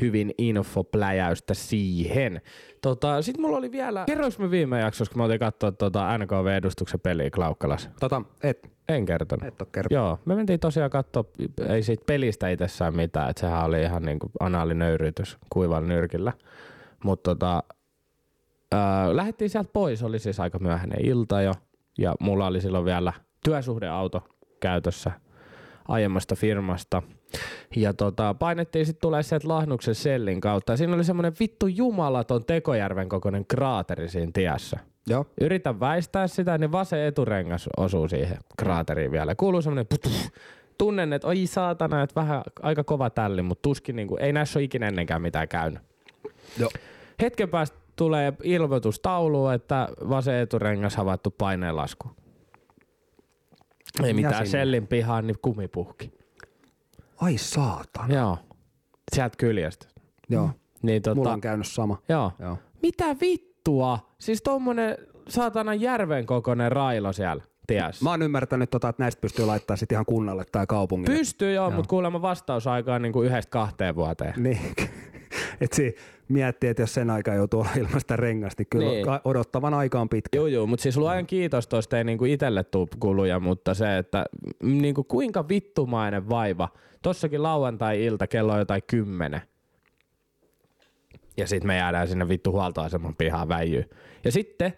hyvin 0.01 0.35
infopläjäystä 0.39 1.55
siihen. 1.55 2.41
Tota, 2.83 3.23
Sitten 3.23 3.43
mulla 3.43 3.57
oli 3.59 3.73
vielä, 3.73 4.05
kerroinko 4.07 4.37
me 4.43 4.51
viime 4.51 4.81
jaksossa, 4.81 5.13
kun 5.13 5.21
me 5.21 5.25
oltiin 5.25 5.41
katsoa 5.41 5.73
tota 5.73 6.19
NKV-edustuksen 6.19 7.01
peliä 7.01 7.31
Klaukkalassa? 7.31 7.91
tota, 8.01 8.23
et, 8.43 8.71
En 8.89 9.07
kertonut. 9.07 9.45
et 9.49 9.61
ole 9.61 9.69
kertonut. 9.73 10.03
Joo, 10.05 10.19
me 10.25 10.35
mentiin 10.35 10.61
tosiaan 10.61 10.91
katsoa, 10.91 11.25
ei 11.69 11.83
siitä 11.83 12.05
pelistä 12.07 12.49
itsessään 12.49 12.97
mitään, 12.97 13.31
että 13.31 13.41
sehän 13.41 13.65
oli 13.65 13.83
ihan 13.83 14.03
niinku 14.03 14.31
anaalinöyrytys 14.41 15.39
kuivalla 15.51 15.89
nyrkillä. 15.89 16.33
Mutta 17.05 17.31
tota, 17.31 17.63
lähdettiin 19.13 19.51
sieltä 19.51 19.71
pois, 19.73 20.03
oli 20.03 20.19
siis 20.19 20.41
aika 20.41 20.59
myöhäinen 20.59 21.07
ilta 21.07 21.43
jo, 21.43 21.53
ja 21.99 22.15
mulla 22.21 22.47
oli 22.47 22.61
silloin 22.61 22.85
vielä 22.85 23.13
työsuhdeauto 23.45 24.29
käytössä 24.61 25.13
aiemmasta 25.89 26.37
firmasta. 26.37 27.03
Ja 27.77 27.95
tota, 27.95 28.35
painettiin 28.35 28.87
sitten 28.87 29.01
tulee 29.01 29.23
sieltä 29.23 29.49
Lahnuksen 29.49 29.95
sellin 29.95 30.41
kautta. 30.41 30.73
Ja 30.73 30.77
siinä 30.77 30.95
oli 30.95 31.05
semmoinen 31.05 31.33
vittu 31.41 31.67
jumalaton 31.67 32.45
Tekojärven 32.45 33.09
kokoinen 33.09 33.47
kraateri 33.47 34.09
siinä 34.09 34.31
tiessä. 34.35 34.79
Joo. 35.07 35.27
Yritän 35.41 35.81
väistää 35.81 36.27
sitä, 36.27 36.59
niin 36.59 36.73
vasen 36.73 37.01
eturengas 37.01 37.69
osuu 37.77 38.09
siihen 38.09 38.37
kraateriin 38.59 39.13
vielä. 39.13 39.35
Kuuluu 39.35 39.63
semmoinen. 39.63 39.87
Tunnen, 40.79 41.13
että 41.13 41.29
oi 41.29 41.47
saatana, 41.47 42.03
että 42.03 42.21
vähän 42.21 42.43
aika 42.63 42.85
kova 42.85 43.11
tälli, 43.11 43.43
mutta 43.43 43.63
tuskin 43.63 43.97
niinku, 43.97 44.17
ei 44.17 44.33
näissä 44.33 44.59
ole 44.59 44.65
ikinä 44.65 44.89
ennenkään 44.89 45.23
mitään 45.23 45.49
käynyt. 45.49 45.83
Joo. 46.59 46.71
Hetken 47.23 47.49
päästä 47.49 47.79
tulee 47.97 48.33
ilmoitustaulu, 48.43 49.49
että 49.49 49.89
vasen 50.09 50.35
eturengas 50.35 50.97
havaittu 50.97 51.31
paineenlasku. 51.31 52.11
Ei 54.05 54.15
mitään, 54.15 54.47
sellin 54.47 54.87
pihaan, 54.87 55.27
niin 55.27 55.37
kumipuhki. 55.43 56.13
Ai 57.17 57.39
saatana. 57.39 58.15
Joo. 58.15 58.39
Sieltä 59.15 59.37
kyljestä. 59.39 59.87
Joo. 60.29 60.51
Niin 60.83 61.03
tota, 61.03 61.15
Mulla 61.15 61.33
on 61.33 61.41
käynyt 61.41 61.67
sama. 61.67 62.03
joo. 62.09 62.33
Joo. 62.39 62.59
Mitä 62.83 63.17
vittua? 63.21 63.99
Siis 64.19 64.43
tommonen 64.43 64.99
saatana 65.29 65.75
järven 65.75 66.27
kokoinen 66.27 66.73
railo 66.73 67.13
siellä 67.13 67.43
tiessä. 67.67 68.05
Mä 68.05 68.11
oon 68.11 68.23
ymmärtänyt, 68.23 68.71
tota, 68.71 68.89
että 68.89 69.03
näistä 69.03 69.21
pystyy 69.21 69.47
laittaa 69.47 69.77
sit 69.77 69.93
ihan 69.93 70.07
kunnalle 70.07 70.45
tai 70.53 70.67
kaupungille. 70.67 71.19
Pystyy 71.19 71.53
joo, 71.53 71.71
mutta 71.71 71.89
kuulemma 71.89 72.23
vastausaikaa 72.23 72.99
niin 72.99 73.13
kuin 73.13 73.27
yhdestä 73.27 73.51
kahteen 73.51 73.97
vuoteen. 73.97 74.35
Niin. 74.37 74.61
Et 75.61 75.73
si 75.73 75.97
miettii, 76.29 76.71
että 76.71 76.83
jos 76.83 76.95
sen 76.95 77.11
aikaa 77.11 77.35
joutuu 77.35 77.61
olla 77.61 77.99
sitä 77.99 78.17
rengasta, 78.17 78.61
niin 78.61 78.67
kyllä 78.71 78.91
Niin. 78.91 79.07
odottavan 79.25 79.75
aika 79.75 80.01
on 80.01 80.09
pitkä. 80.09 80.39
Joo, 80.39 80.47
joo, 80.47 80.67
mutta 80.67 80.83
siis 80.83 80.97
luojan 80.97 81.27
kiitos 81.27 81.67
tosta 81.67 81.99
ei 81.99 82.05
niinku 82.05 82.25
itelle 82.25 82.65
tuu 82.65 82.89
kuluja, 83.01 83.41
mutta 83.41 83.75
se, 83.75 83.99
että 83.99 84.25
niinku 84.63 85.05
kuinka 85.05 85.49
vittumainen 85.49 86.29
vaiva. 86.29 86.69
Tossakin 87.03 87.43
lauantai-ilta 87.43 88.27
kello 88.27 88.53
on 88.53 88.59
jotain 88.59 88.83
kymmenen. 88.87 89.41
Ja 91.37 91.47
sitten 91.47 91.67
me 91.67 91.77
jäädään 91.77 92.09
sinne 92.09 92.29
vittu 92.29 92.53
huoltoaseman 92.53 93.17
pihaan 93.17 93.49
väijyyn. 93.49 93.85
Ja 94.25 94.33
sitten 94.33 94.73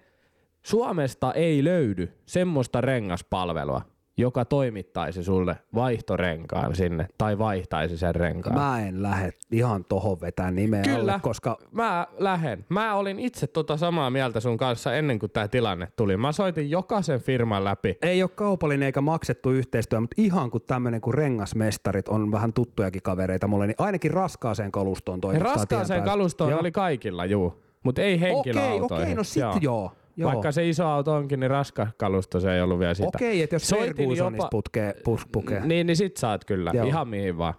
Suomesta 0.63 1.33
ei 1.33 1.65
löydy 1.65 2.13
semmoista 2.27 2.81
rengaspalvelua, 2.81 3.83
joka 4.17 4.45
toimittaisi 4.45 5.25
sulle 5.25 5.57
vaihtorenkaan 5.75 6.75
sinne 6.77 7.09
tai 7.19 7.39
vaihtaisi 7.39 7.99
sen 7.99 8.15
renkaan. 8.15 8.57
Mä 8.57 8.81
en 8.89 9.03
lähde 9.03 9.33
ihan 9.53 9.85
tohon 9.85 10.21
vetää 10.21 10.51
nimeä 10.51 10.83
Kyllä. 10.83 10.99
alle, 11.01 11.15
koska 11.23 11.59
Mä 11.73 12.07
lähen. 12.19 12.65
Mä 12.69 12.95
olin 12.95 13.19
itse 13.19 13.47
tota 13.47 13.77
samaa 13.77 14.11
mieltä 14.11 14.41
sun 14.41 14.57
kanssa 14.57 14.95
ennen 14.95 15.19
kuin 15.19 15.33
tämä 15.33 15.49
tilanne 15.49 15.89
tuli. 15.97 16.17
Mä 16.17 16.33
soitin 16.33 16.71
jokaisen 16.71 17.21
firman 17.21 17.65
läpi. 17.65 17.99
ei 18.03 18.23
ole 18.23 18.31
kaupallinen 18.35 18.87
eikä 18.87 19.01
maksettu 19.01 19.51
yhteistyö, 19.51 20.01
mutta 20.01 20.15
ihan 20.19 20.51
kuin 20.51 20.63
tämmöinen 20.67 21.01
kuin 21.01 21.15
rengasmestarit 21.15 22.09
on 22.09 22.33
vähän 22.33 22.53
tuttujakin 22.53 23.03
kavereita 23.03 23.47
mulle, 23.49 23.67
niin 23.67 23.75
ainakin 23.79 24.11
raskaaseen 24.11 24.73
kalustoon 24.73 25.21
toimittaa 25.21 25.55
raskaaseen 25.55 26.03
kalustoon 26.03 26.51
Joo. 26.51 26.61
oli 26.61 26.73
kaikilla, 26.73 27.25
juu. 27.25 27.65
Mutta 27.83 28.03
ei 28.03 28.15
Okei, 28.15 28.21
henkilöautoihin. 28.31 29.05
okei, 29.05 29.15
no 29.15 29.25
sit 29.25 29.41
joo. 29.41 29.59
joo. 29.61 29.93
Vaikka 30.23 30.53
se 30.53 30.69
iso 30.69 30.87
auto 30.87 31.13
onkin, 31.15 31.41
niin 31.41 31.51
raska 31.51 31.87
kalusto 31.97 32.41
se 32.41 32.55
ei 32.55 32.61
ollut 32.63 32.79
vielä 32.79 32.95
sitä. 32.95 33.09
Okei, 33.09 33.43
että 33.43 33.55
jos 33.57 33.69
Soitin 33.69 34.17
jopa- 34.17 34.49
putkee, 34.51 34.95
pus, 35.05 35.27
pukee. 35.33 35.61
Niin, 35.67 35.87
niin 35.87 35.97
sit 35.97 36.17
saat 36.17 36.45
kyllä. 36.45 36.71
Joo. 36.75 36.87
Ihan 36.87 37.09
mihin 37.09 37.39
vaan. 37.39 37.55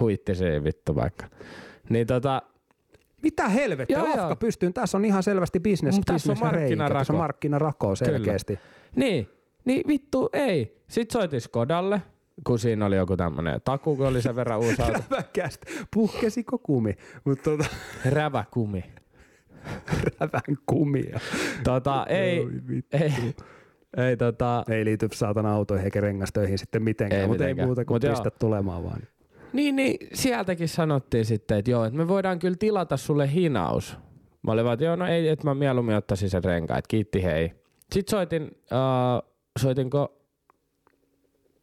Huittisiin 0.00 0.64
vittu 0.64 0.94
vaikka. 0.94 1.26
Niin 1.90 2.06
tota, 2.06 2.42
Mitä 3.22 3.48
helvettiä, 3.48 3.98
Joo, 3.98 4.06
Lafka 4.06 4.20
joo. 4.22 4.36
pystyy. 4.36 4.72
Tässä 4.72 4.98
on 4.98 5.04
ihan 5.04 5.22
selvästi 5.22 5.60
business, 5.60 5.96
Mut 5.98 6.06
tässä 6.06 6.32
on 6.32 6.34
business 6.34 6.52
reikä. 6.52 6.56
markkinarako. 6.56 6.98
Tässä 6.98 7.12
on 7.12 7.18
markkinarako 7.18 7.94
selkeästi. 7.96 8.58
niin, 8.96 9.28
niin 9.64 9.82
vittu 9.88 10.28
ei. 10.32 10.76
Sit 10.88 11.10
soitin 11.10 11.40
Skodalle, 11.40 12.02
kun 12.46 12.58
siinä 12.58 12.86
oli 12.86 12.96
joku 12.96 13.16
tämmönen 13.16 13.60
taku, 13.64 13.96
kun 13.96 14.06
oli 14.06 14.22
sen 14.22 14.36
verran 14.36 14.58
uusi 14.58 14.82
auto. 14.82 14.98
Räväkästä. 15.10 15.66
Puhkesiko 15.94 16.58
kumi? 16.58 16.94
Mutta 17.24 17.50
tota, 17.50 17.64
Räväkumi. 18.04 18.84
Rävän 20.20 20.56
kumia. 20.66 21.20
Tota, 21.64 22.06
ei, 22.08 22.46
ei, 22.92 23.12
ei 23.96 24.16
tota, 24.16 24.64
Ei 24.68 24.84
liity 24.84 25.08
saatana 25.12 25.52
autoihin 25.52 25.84
eikä 25.84 26.00
rengastöihin 26.00 26.58
sitten 26.58 26.82
mitenkään, 26.82 27.22
Ei 27.22 27.28
mutta 27.28 27.44
ei 27.44 27.48
mitenkään. 27.48 27.68
muuta 27.68 27.84
kuin 27.84 27.94
Mut 27.94 28.02
joo. 28.02 28.12
pistä 28.14 28.30
tulemaan 28.30 28.84
vaan. 28.84 29.00
Niin, 29.52 29.76
niin 29.76 30.08
sieltäkin 30.12 30.68
sanottiin 30.68 31.24
sitten, 31.24 31.58
että 31.58 31.70
joo, 31.70 31.84
että 31.84 31.96
me 31.96 32.08
voidaan 32.08 32.38
kyllä 32.38 32.56
tilata 32.58 32.96
sulle 32.96 33.32
hinaus. 33.32 33.96
Mä 34.42 34.52
olin 34.52 34.64
vaan, 34.64 34.74
että 34.74 34.84
joo, 34.84 34.96
no 34.96 35.06
ei, 35.06 35.28
että 35.28 35.44
mä 35.46 35.54
mieluummin 35.54 35.96
ottaisin 35.96 36.30
sen 36.30 36.44
renkaan, 36.44 36.78
että 36.78 36.88
kiitti 36.88 37.22
hei. 37.24 37.52
Sitten 37.92 38.10
soitin, 38.10 38.42
uh, 38.44 39.32
soitinko, 39.58 40.18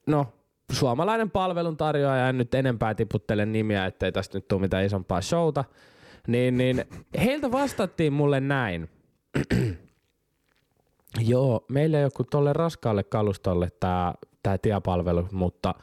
no 0.07 0.27
suomalainen 0.71 1.31
palveluntarjoaja, 1.31 2.29
en 2.29 2.37
nyt 2.37 2.53
enempää 2.53 2.95
tiputtele 2.95 3.45
nimiä, 3.45 3.85
ettei 3.85 4.11
tästä 4.11 4.37
nyt 4.37 4.47
tule 4.47 4.61
mitään 4.61 4.85
isompaa 4.85 5.21
showta. 5.21 5.63
Niin, 6.27 6.57
niin 6.57 6.83
heiltä 7.23 7.51
vastattiin 7.51 8.13
mulle 8.13 8.39
näin. 8.39 8.89
Joo, 11.19 11.65
meillä 11.69 11.97
ei 11.97 12.03
ole 12.03 12.11
kuin 12.11 12.27
tolle 12.31 12.53
raskaalle 12.53 13.03
kalustolle 13.03 13.71
tämä 13.79 14.13
tää 14.43 14.57
tiepalvelu, 14.57 15.27
mutta 15.31 15.75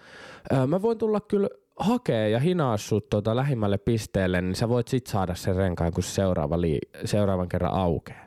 ö, 0.52 0.66
mä 0.66 0.82
voin 0.82 0.98
tulla 0.98 1.20
kyllä 1.20 1.48
hakee 1.76 2.30
ja 2.30 2.38
hinaa 2.38 2.76
sut 2.76 3.10
tota 3.10 3.36
lähimmälle 3.36 3.78
pisteelle, 3.78 4.42
niin 4.42 4.54
sä 4.54 4.68
voit 4.68 4.88
sit 4.88 5.06
saada 5.06 5.34
sen 5.34 5.56
renkaan, 5.56 5.92
kun 5.92 6.02
se 6.02 6.10
seuraava 6.10 6.56
lii- 6.56 6.90
seuraavan 7.04 7.48
kerran 7.48 7.74
aukeaa. 7.74 8.26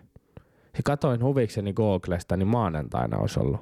Ja 0.77 0.83
katoin 0.83 1.23
huvikseni 1.23 1.73
Googlesta, 1.73 2.37
niin 2.37 2.47
maanantaina 2.47 3.17
olisi 3.17 3.39
ollut. 3.39 3.61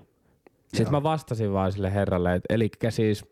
Sitten 0.67 0.91
mä 0.91 1.03
vastasin 1.03 1.53
vaan 1.53 1.71
sille 1.71 1.93
herralle, 1.93 2.35
että 2.35 2.53
eli 2.53 2.69
siis 2.89 3.25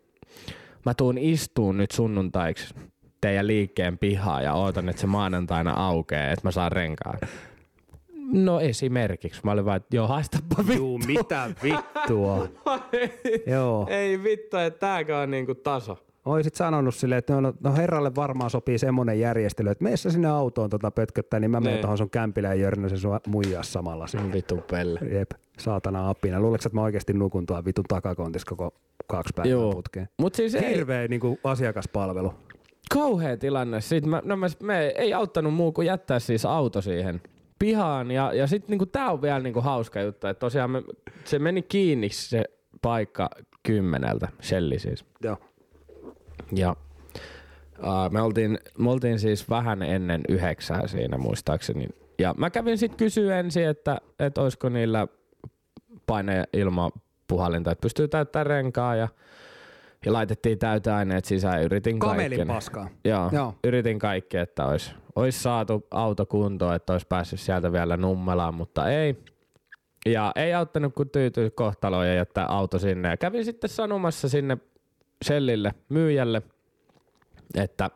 mä 0.85 0.93
tuun 0.93 1.17
istuun 1.17 1.77
nyt 1.77 1.91
sunnuntaiksi 1.91 2.73
teidän 3.21 3.47
liikkeen 3.47 3.97
pihaa 3.97 4.41
ja 4.41 4.53
ootan, 4.53 4.89
että 4.89 4.99
se 5.01 5.07
maanantaina 5.07 5.73
aukeaa, 5.73 6.29
että 6.31 6.47
mä 6.47 6.51
saan 6.51 6.71
renkaan. 6.71 7.19
No 8.33 8.59
esimerkiksi. 8.59 9.41
Mä 9.43 9.51
olin 9.51 9.65
vaan, 9.65 9.77
että 9.77 9.95
joo, 9.95 10.07
haistapa 10.07 10.55
vittu. 10.57 10.73
Juu, 10.73 10.97
mitä 10.97 11.49
vittua. 11.63 12.47
Joo. 13.55 13.87
Ei 13.89 14.23
vittu, 14.23 14.57
että 14.57 14.79
tääkö 14.79 15.17
on 15.17 15.31
niinku 15.31 15.55
taso. 15.55 15.97
Oisit 16.25 16.55
sanonut 16.55 16.95
silleen, 16.95 17.19
että 17.19 17.41
no, 17.41 17.53
no 17.63 17.75
herralle 17.75 18.15
varmaan 18.15 18.49
sopii 18.49 18.77
semmoinen 18.77 19.19
järjestely, 19.19 19.69
että 19.69 19.83
meissä 19.83 20.09
sinne 20.11 20.27
autoon 20.29 20.69
tota 20.69 20.91
pötköttää, 20.91 21.39
niin 21.39 21.51
mä 21.51 21.59
menen 21.59 21.73
Niin. 21.73 21.81
tuohon 21.81 21.97
sun 21.97 22.09
kämpilään 22.09 22.57
ja 22.57 22.61
jörnösen 22.63 22.97
sua 22.97 23.19
muijaa 23.27 23.63
samalla. 23.63 24.07
siinä. 24.07 24.33
Vittu 24.33 24.59
pelle. 24.71 24.99
Jep, 25.11 25.31
saatana 25.59 26.09
apina. 26.09 26.39
Luuletko, 26.39 26.67
että 26.67 26.75
mä 26.77 26.83
oikeasti 26.83 27.13
nukun 27.13 27.45
tuon 27.45 27.65
vitun 27.65 27.85
takakontissa 27.87 28.49
koko 28.49 28.73
kaksi 29.07 29.33
päivää 29.35 29.51
Joo. 29.51 29.71
putkeen? 29.73 30.09
Mut 30.17 30.35
siis 30.35 30.55
ei, 30.55 30.75
Hirveä 30.75 31.07
niin 31.07 31.21
kuin 31.21 31.39
asiakaspalvelu. 31.43 32.33
Kauhea 32.93 33.37
tilanne. 33.37 33.81
Sitten 33.81 34.09
mä, 34.09 34.21
no 34.25 34.35
mä, 34.35 34.47
me 34.63 34.87
ei 34.87 35.13
auttanut 35.13 35.53
muu 35.53 35.71
kuin 35.71 35.87
jättää 35.87 36.19
siis 36.19 36.45
auto 36.45 36.81
siihen 36.81 37.21
pihaan. 37.59 38.11
Ja, 38.11 38.33
ja 38.33 38.47
sitten 38.47 38.69
niinku, 38.69 38.85
tää 38.85 39.11
on 39.11 39.21
vielä 39.21 39.39
niinku 39.39 39.61
hauska 39.61 40.01
juttu, 40.01 40.27
että 40.27 40.39
tosiaan 40.39 40.71
me, 40.71 40.83
se 41.23 41.39
meni 41.39 41.61
kiinni 41.61 42.09
se 42.09 42.43
paikka 42.81 43.29
kymmeneltä, 43.63 44.27
Shelli 44.41 44.79
siis. 44.79 45.05
Joo. 45.23 45.37
Ja 46.55 46.75
uh, 47.79 48.11
me, 48.11 48.21
oltiin, 48.21 48.59
me 48.77 48.91
oltiin 48.91 49.19
siis 49.19 49.49
vähän 49.49 49.83
ennen 49.83 50.21
yhdeksää 50.29 50.87
siinä 50.87 51.17
muistaakseni. 51.17 51.87
Ja 52.19 52.35
mä 52.37 52.49
kävin 52.49 52.77
sitten 52.77 52.97
kysyä 52.97 53.39
ensin, 53.39 53.67
että, 53.67 53.97
että 54.19 54.41
olisiko 54.41 54.69
niillä 54.69 55.07
paine 56.07 56.43
ilmapuhallinta, 56.53 57.71
että 57.71 57.81
pystyy 57.81 58.07
täyttämään 58.07 58.47
renkaa 58.47 58.95
ja, 58.95 59.07
ja 60.05 60.13
laitettiin 60.13 60.59
täyteaineet 60.59 61.25
sisään. 61.25 61.63
Yritin 61.63 61.99
Kamelin 61.99 62.47
paskaa. 62.47 62.89
Joo, 63.05 63.29
Joo. 63.33 63.55
Yritin 63.63 63.99
kaikki, 63.99 64.37
että 64.37 64.65
olisi, 64.65 64.91
olisi 65.15 65.39
saatu 65.39 65.87
auto 65.91 66.25
kuntoon, 66.25 66.75
että 66.75 66.93
olisi 66.93 67.07
päässyt 67.07 67.39
sieltä 67.39 67.71
vielä 67.71 67.97
nummelaan, 67.97 68.53
mutta 68.53 68.89
ei. 68.89 69.23
Ja 70.05 70.31
ei 70.35 70.53
auttanut 70.53 70.95
kun 70.95 71.09
tyytyy 71.09 71.49
kohtaloon 71.49 72.07
ja 72.07 72.13
jättää 72.13 72.45
auto 72.45 72.79
sinne. 72.79 73.09
Ja 73.09 73.17
kävin 73.17 73.45
sitten 73.45 73.69
sanomassa 73.69 74.29
sinne 74.29 74.57
Shellille, 75.25 75.73
myyjälle, 75.89 76.41
että 77.55 77.89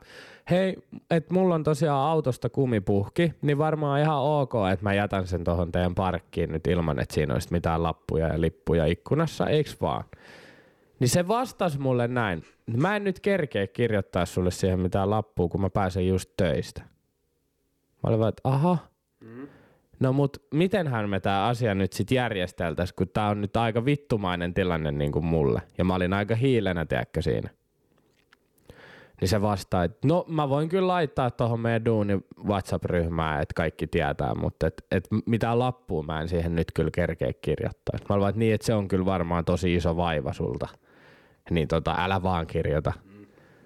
hei, 0.49 0.78
että 1.12 1.34
mulla 1.34 1.56
on 1.56 1.64
tosiaan 1.64 2.10
autosta 2.10 2.49
kumipuhki, 2.49 3.34
niin 3.41 3.58
varmaan 3.58 4.01
ihan 4.01 4.18
ok, 4.18 4.53
että 4.74 4.84
mä 4.84 4.93
jätän 4.93 5.28
sen 5.28 5.43
tuohon 5.43 5.72
teidän 5.72 5.95
parkkiin 5.95 6.51
nyt 6.51 6.68
ilman, 6.68 6.99
että 6.99 7.14
siinä 7.16 7.34
olisi 7.34 7.47
mitään 7.51 7.84
lappuja 7.84 8.28
ja 8.28 8.41
lippuja 8.41 8.86
ikkunassa, 8.86 9.47
eiks 9.47 9.82
vaan? 9.82 10.03
Niin 11.00 11.10
se 11.10 11.28
vastasi 11.28 11.80
mulle 11.80 12.08
näin. 12.08 12.43
Mä 12.78 12.96
en 12.96 13.04
nyt 13.04 13.20
kerkeä 13.20 13.68
kirjoittaa 13.68 14.26
sulle 14.26 14.52
siihen 14.52 14.80
mitään 14.80 15.10
lappua, 15.10 15.48
kun 15.48 15.62
mä 15.62 15.70
pääsen 15.70 16.08
just 16.08 16.30
töistä. 16.38 16.82
Mä 18.04 18.08
olin 18.08 18.20
vaan, 18.20 18.30
että 18.30 18.41
aha. 18.43 18.78
No 20.00 20.14
mut 20.14 20.38
mitenhän 20.54 21.10
me 21.10 21.20
tää 21.20 21.46
asia 21.46 21.76
nyt 21.76 21.93
sit 21.93 22.12
järjesteltäis, 22.12 22.93
kun 22.93 23.10
tää 23.10 23.30
on 23.30 23.41
nyt 23.41 23.58
aika 23.58 23.86
vittumainen 23.86 24.54
tilanne 24.54 24.91
niin 24.91 25.12
kuin 25.12 25.26
mulle. 25.26 25.62
Ja 25.78 25.84
mä 25.84 25.96
olin 25.96 26.14
aika 26.14 26.36
hiilenä, 26.36 26.86
tiedätkö 26.86 27.22
siinä. 27.22 27.50
Niin 29.22 29.30
se 29.30 29.41
vastaa, 29.41 29.84
että 29.84 30.08
no 30.08 30.26
mä 30.28 30.50
voin 30.50 30.70
kyllä 30.70 30.88
laittaa 30.88 31.32
tuohon 31.32 31.60
meidän 31.60 31.86
duunin 31.86 32.26
WhatsApp-ryhmään, 32.46 33.41
että 33.41 33.54
kaikki 33.56 33.88
tietää, 33.88 34.36
mutta 34.36 34.68
et, 34.68 34.86
et 34.91 35.08
mitään 35.26 35.60
lappua 35.60 36.04
mä 36.04 36.22
en 36.22 36.28
siihen 36.28 36.56
nyt 36.56 36.72
kyllä 36.74 36.91
kerkeä 36.91 37.32
kirjoittaa. 37.41 38.00
Mä 38.10 38.16
olin, 38.16 38.30
että 38.30 38.39
niin, 38.39 38.54
että 38.54 38.66
se 38.66 38.74
on 38.74 38.88
kyllä 38.88 39.06
varmaan 39.06 39.46
tosi 39.46 39.76
iso 39.76 39.98
vaiva 39.98 40.34
sulta. 40.34 40.68
Niin 41.50 41.68
tota, 41.68 41.96
älä 42.00 42.24
vaan 42.24 42.48
kirjoita. 42.48 42.93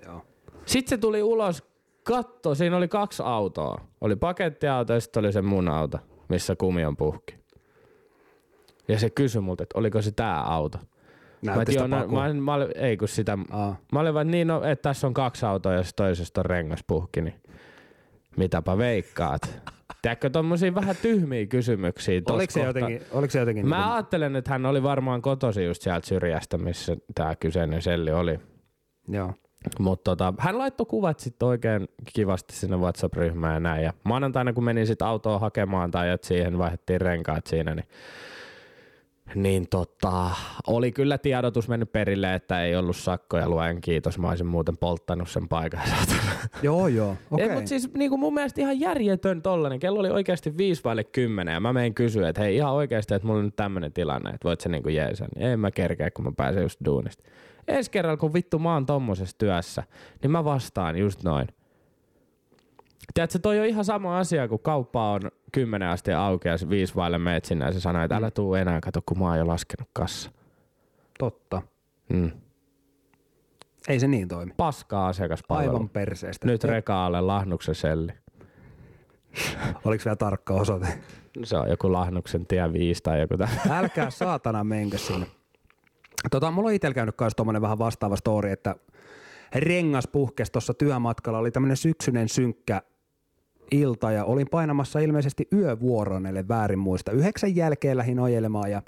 Joo. 0.06 0.22
Sitten 0.66 0.90
se 0.90 0.98
tuli 0.98 1.24
ulos, 1.24 1.64
katto, 2.04 2.56
siinä 2.56 2.78
oli 2.78 2.88
kaksi 2.88 3.24
autoa. 3.26 3.82
Oli 4.02 4.16
pakettiauto 4.16 4.94
ja 4.94 5.00
sitten 5.00 5.20
oli 5.26 5.34
se 5.34 5.42
mun 5.42 5.68
auto, 5.68 5.98
missä 6.30 6.56
kumi 6.56 6.86
on 6.86 6.98
puhki. 6.98 7.36
Ja 8.88 9.00
se 9.00 9.10
kysyi 9.10 9.42
multa, 9.42 9.64
että 9.64 9.80
oliko 9.80 10.02
se 10.02 10.12
tää 10.12 10.42
auto. 10.42 10.78
Mä, 11.42 11.56
Näytti 11.56 11.72
et, 11.72 11.76
joo, 11.78 11.88
mä, 11.88 12.06
mä, 12.34 12.54
olin- 12.54 12.72
ei 12.76 12.98
kun 12.98 13.08
sitä, 13.08 13.38
Aa. 13.52 13.76
mä 13.94 14.00
olin 14.00 14.14
vaan, 14.14 14.28
että 14.28 14.32
niin, 14.32 14.48
no, 14.48 14.64
että 14.64 14.90
tässä 14.90 15.08
on 15.08 15.14
kaksi 15.14 15.46
autoa 15.46 15.74
ja 15.74 15.84
se 15.84 15.92
toisesta 15.96 16.42
on 16.42 16.46
rengas 16.46 16.80
puhki, 16.88 17.22
niin 17.22 17.36
mitäpä 18.38 18.78
veikkaat. 18.78 19.62
Tiedätkö, 20.02 20.30
tommosia 20.30 20.76
vähän 20.76 20.96
tyhmiä 21.02 21.46
kysymyksiä 21.46 22.22
Oliko 22.30 22.52
se, 22.52 22.64
jotenkin, 22.64 23.02
oliko 23.12 23.32
se 23.32 23.40
jotenkin... 23.40 23.68
Mä 23.68 23.76
niinku- 23.78 23.94
ajattelen, 23.94 24.36
että 24.36 24.52
hän 24.52 24.66
oli 24.66 24.84
varmaan 24.84 25.22
kotosi 25.22 25.64
just 25.66 25.82
sieltä 25.82 26.08
syrjästä, 26.08 26.58
missä 26.58 26.98
tämä 27.16 27.36
kyseinen 27.36 27.82
selli 27.82 28.12
oli. 28.12 28.40
Joo. 29.08 29.34
Mutta 29.80 30.12
tota, 30.12 30.34
hän 30.38 30.58
laittoi 30.58 30.86
kuvat 30.86 31.20
sitten 31.20 31.48
oikein 31.48 31.88
kivasti 32.14 32.56
sinne 32.56 32.78
WhatsApp-ryhmään 32.78 33.54
ja 33.54 33.60
näin. 33.60 33.84
Ja 33.84 33.94
maanantaina, 34.04 34.54
kun 34.54 34.64
menin 34.64 34.88
sitten 34.88 35.08
autoa 35.08 35.40
hakemaan 35.40 35.92
tai 35.92 36.10
että 36.10 36.28
siihen 36.28 36.58
vaihdettiin 36.58 37.02
renkaat 37.02 37.48
siinä, 37.48 37.76
niin, 37.76 37.88
niin 39.36 39.70
tota, 39.70 40.32
oli 40.68 40.92
kyllä 40.92 41.18
tiedotus 41.18 41.68
mennyt 41.68 41.92
perille, 41.92 42.34
että 42.34 42.64
ei 42.64 42.76
ollut 42.76 42.96
sakkoja 42.96 43.50
luen 43.50 43.82
kiitos. 43.82 44.20
Mä 44.20 44.30
olisin 44.30 44.48
muuten 44.48 44.78
polttanut 44.78 45.30
sen 45.30 45.48
paikan. 45.48 45.82
Joo, 46.64 46.88
joo. 46.88 47.16
Okei. 47.32 47.50
Ei, 47.50 47.56
mutta 47.56 47.70
siis 47.70 47.94
niinku 47.94 48.18
mun 48.18 48.34
mielestä 48.34 48.62
ihan 48.62 48.80
järjetön 48.80 49.42
tollanen. 49.42 49.80
Kello 49.80 50.00
oli 50.00 50.10
oikeasti 50.10 50.58
viisi 50.58 50.84
vaille 50.84 51.04
kymmenen 51.04 51.54
ja 51.54 51.60
mä 51.60 51.74
menin 51.74 51.94
kysyä, 51.94 52.30
että 52.30 52.42
hei 52.42 52.56
ihan 52.56 52.74
oikeasti, 52.74 53.14
että 53.14 53.28
mulla 53.28 53.40
on 53.40 53.46
nyt 53.46 53.56
tämmönen 53.56 53.94
tilanne, 53.94 54.30
että 54.30 54.48
voit 54.48 54.62
sä 54.62 54.70
niinku. 54.70 54.90
Niin 54.90 55.26
en 55.36 55.60
mä 55.60 55.72
kerkeä, 55.72 56.12
kun 56.12 56.26
mä 56.26 56.32
pääsen 56.38 56.64
just 56.64 56.80
duunista. 56.86 57.24
Ensi 57.68 57.92
kerralla, 57.92 58.18
kun 58.18 58.34
vittu 58.34 58.60
mä 58.60 58.74
oon 58.74 58.86
tommosessa 58.86 59.38
työssä, 59.38 59.84
niin 60.22 60.32
mä 60.32 60.44
vastaan 60.44 60.98
just 60.98 61.24
noin. 61.24 61.48
Tiedätkö, 63.14 63.40
toi 63.40 63.60
on 63.60 63.66
ihan 63.66 63.86
sama 63.86 64.20
asia, 64.20 64.48
kun 64.48 64.60
kauppa 64.60 65.12
on 65.12 65.22
kymmenen 65.52 65.90
asti 65.90 66.12
auki 66.12 66.48
ja 66.48 66.56
viisi 66.70 66.96
vaille 66.96 67.18
meet 67.18 67.46
sinne 67.46 67.66
ja 67.66 67.72
se 67.72 67.80
sanoo, 67.80 68.04
että 68.04 68.16
älä 68.16 68.32
tuu 68.32 68.54
enää, 68.54 68.80
kato 68.82 69.02
kun 69.06 69.20
mä 69.20 69.26
oon 69.26 69.38
jo 69.38 69.48
laskenut 69.48 69.90
kassa. 69.94 70.32
Totta. 71.20 71.62
Mm. 72.10 72.32
Ei 73.88 74.00
se 74.00 74.08
niin 74.08 74.28
toimi. 74.28 74.54
Paskaa 74.58 75.08
asiakaspalvelu. 75.08 75.70
Aivan 75.70 75.90
perseestä. 75.90 76.48
Nyt 76.48 76.64
rekaalle 76.64 77.22
lahnuksen 77.22 77.76
selli. 77.76 78.12
Oliko 79.86 80.02
vielä 80.06 80.16
tarkka 80.16 80.54
osoite? 80.54 80.88
Se 81.44 81.58
on 81.58 81.70
joku 81.70 81.94
lahnuksen 81.94 82.46
tie 82.46 82.74
5 82.74 83.04
tai 83.04 83.20
joku 83.22 83.38
tämmöinen. 83.38 83.72
Älkää 83.84 84.10
saatana 84.10 84.64
menkö 84.64 84.98
sinne. 84.98 85.28
Tota, 86.32 86.52
mulla 86.52 86.68
on 86.68 86.74
itsellä 86.74 86.94
käynyt 86.94 87.16
kanssa 87.16 87.36
tommonen 87.36 87.62
vähän 87.62 87.80
vastaava 87.80 88.16
story, 88.16 88.52
että 88.52 88.76
rengas 89.56 90.08
puhkesi 90.08 90.52
tuossa 90.52 90.74
työmatkalla. 90.74 91.40
Oli 91.40 91.52
tämmönen 91.52 91.78
syksyinen 91.78 92.30
synkkä 92.30 92.82
ilta 93.72 94.12
ja 94.12 94.26
olin 94.26 94.48
painamassa 94.50 95.00
ilmeisesti 95.00 95.48
yövuoroon, 95.54 96.26
ellei 96.26 96.48
väärin 96.48 96.80
muista. 96.80 97.12
Yhdeksän 97.12 97.56
jälkeen 97.56 97.98
lähdin 97.98 98.20
ojelemaan 98.20 98.72
ja 98.72 98.82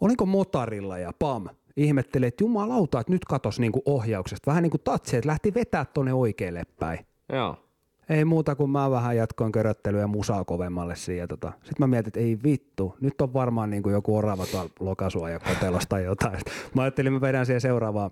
olinko 0.00 0.26
motarilla 0.26 0.98
ja 0.98 1.12
pam, 1.18 1.48
ihmettelin, 1.76 2.28
että 2.28 2.44
jumalauta, 2.44 3.00
että 3.00 3.12
nyt 3.12 3.24
katos 3.24 3.60
niinku 3.60 3.82
ohjauksesta. 3.86 4.50
Vähän 4.50 4.62
niin 4.62 4.70
kuin 4.70 4.80
tatsi, 4.84 5.16
että 5.16 5.28
lähti 5.28 5.54
vetää 5.54 5.84
tonne 5.84 6.12
oikealle 6.12 6.62
päin. 6.78 7.06
Joo. 7.32 7.56
Ei 8.08 8.24
muuta 8.24 8.54
kuin 8.54 8.70
mä 8.70 8.90
vähän 8.90 9.16
jatkoin 9.16 9.52
köröttelyä 9.52 10.00
ja 10.00 10.06
musaa 10.06 10.44
kovemmalle 10.44 10.96
siihen. 10.96 11.28
Tota. 11.28 11.52
Sitten 11.52 11.76
mä 11.78 11.86
mietin, 11.86 12.08
että 12.08 12.20
ei 12.20 12.38
vittu, 12.44 12.96
nyt 13.00 13.20
on 13.20 13.32
varmaan 13.32 13.70
niin 13.70 13.82
kuin 13.82 13.92
joku 13.92 14.16
orava 14.16 14.46
tuolla 14.46 14.70
lokasua 14.80 15.30
ja 15.30 15.40
kotelosta 15.40 15.88
tai 15.88 16.04
jotain. 16.04 16.38
Mä 16.74 16.82
ajattelin, 16.82 17.12
mä 17.12 17.20
vedän 17.20 17.46
siihen 17.46 17.60
seuraavaan, 17.60 18.10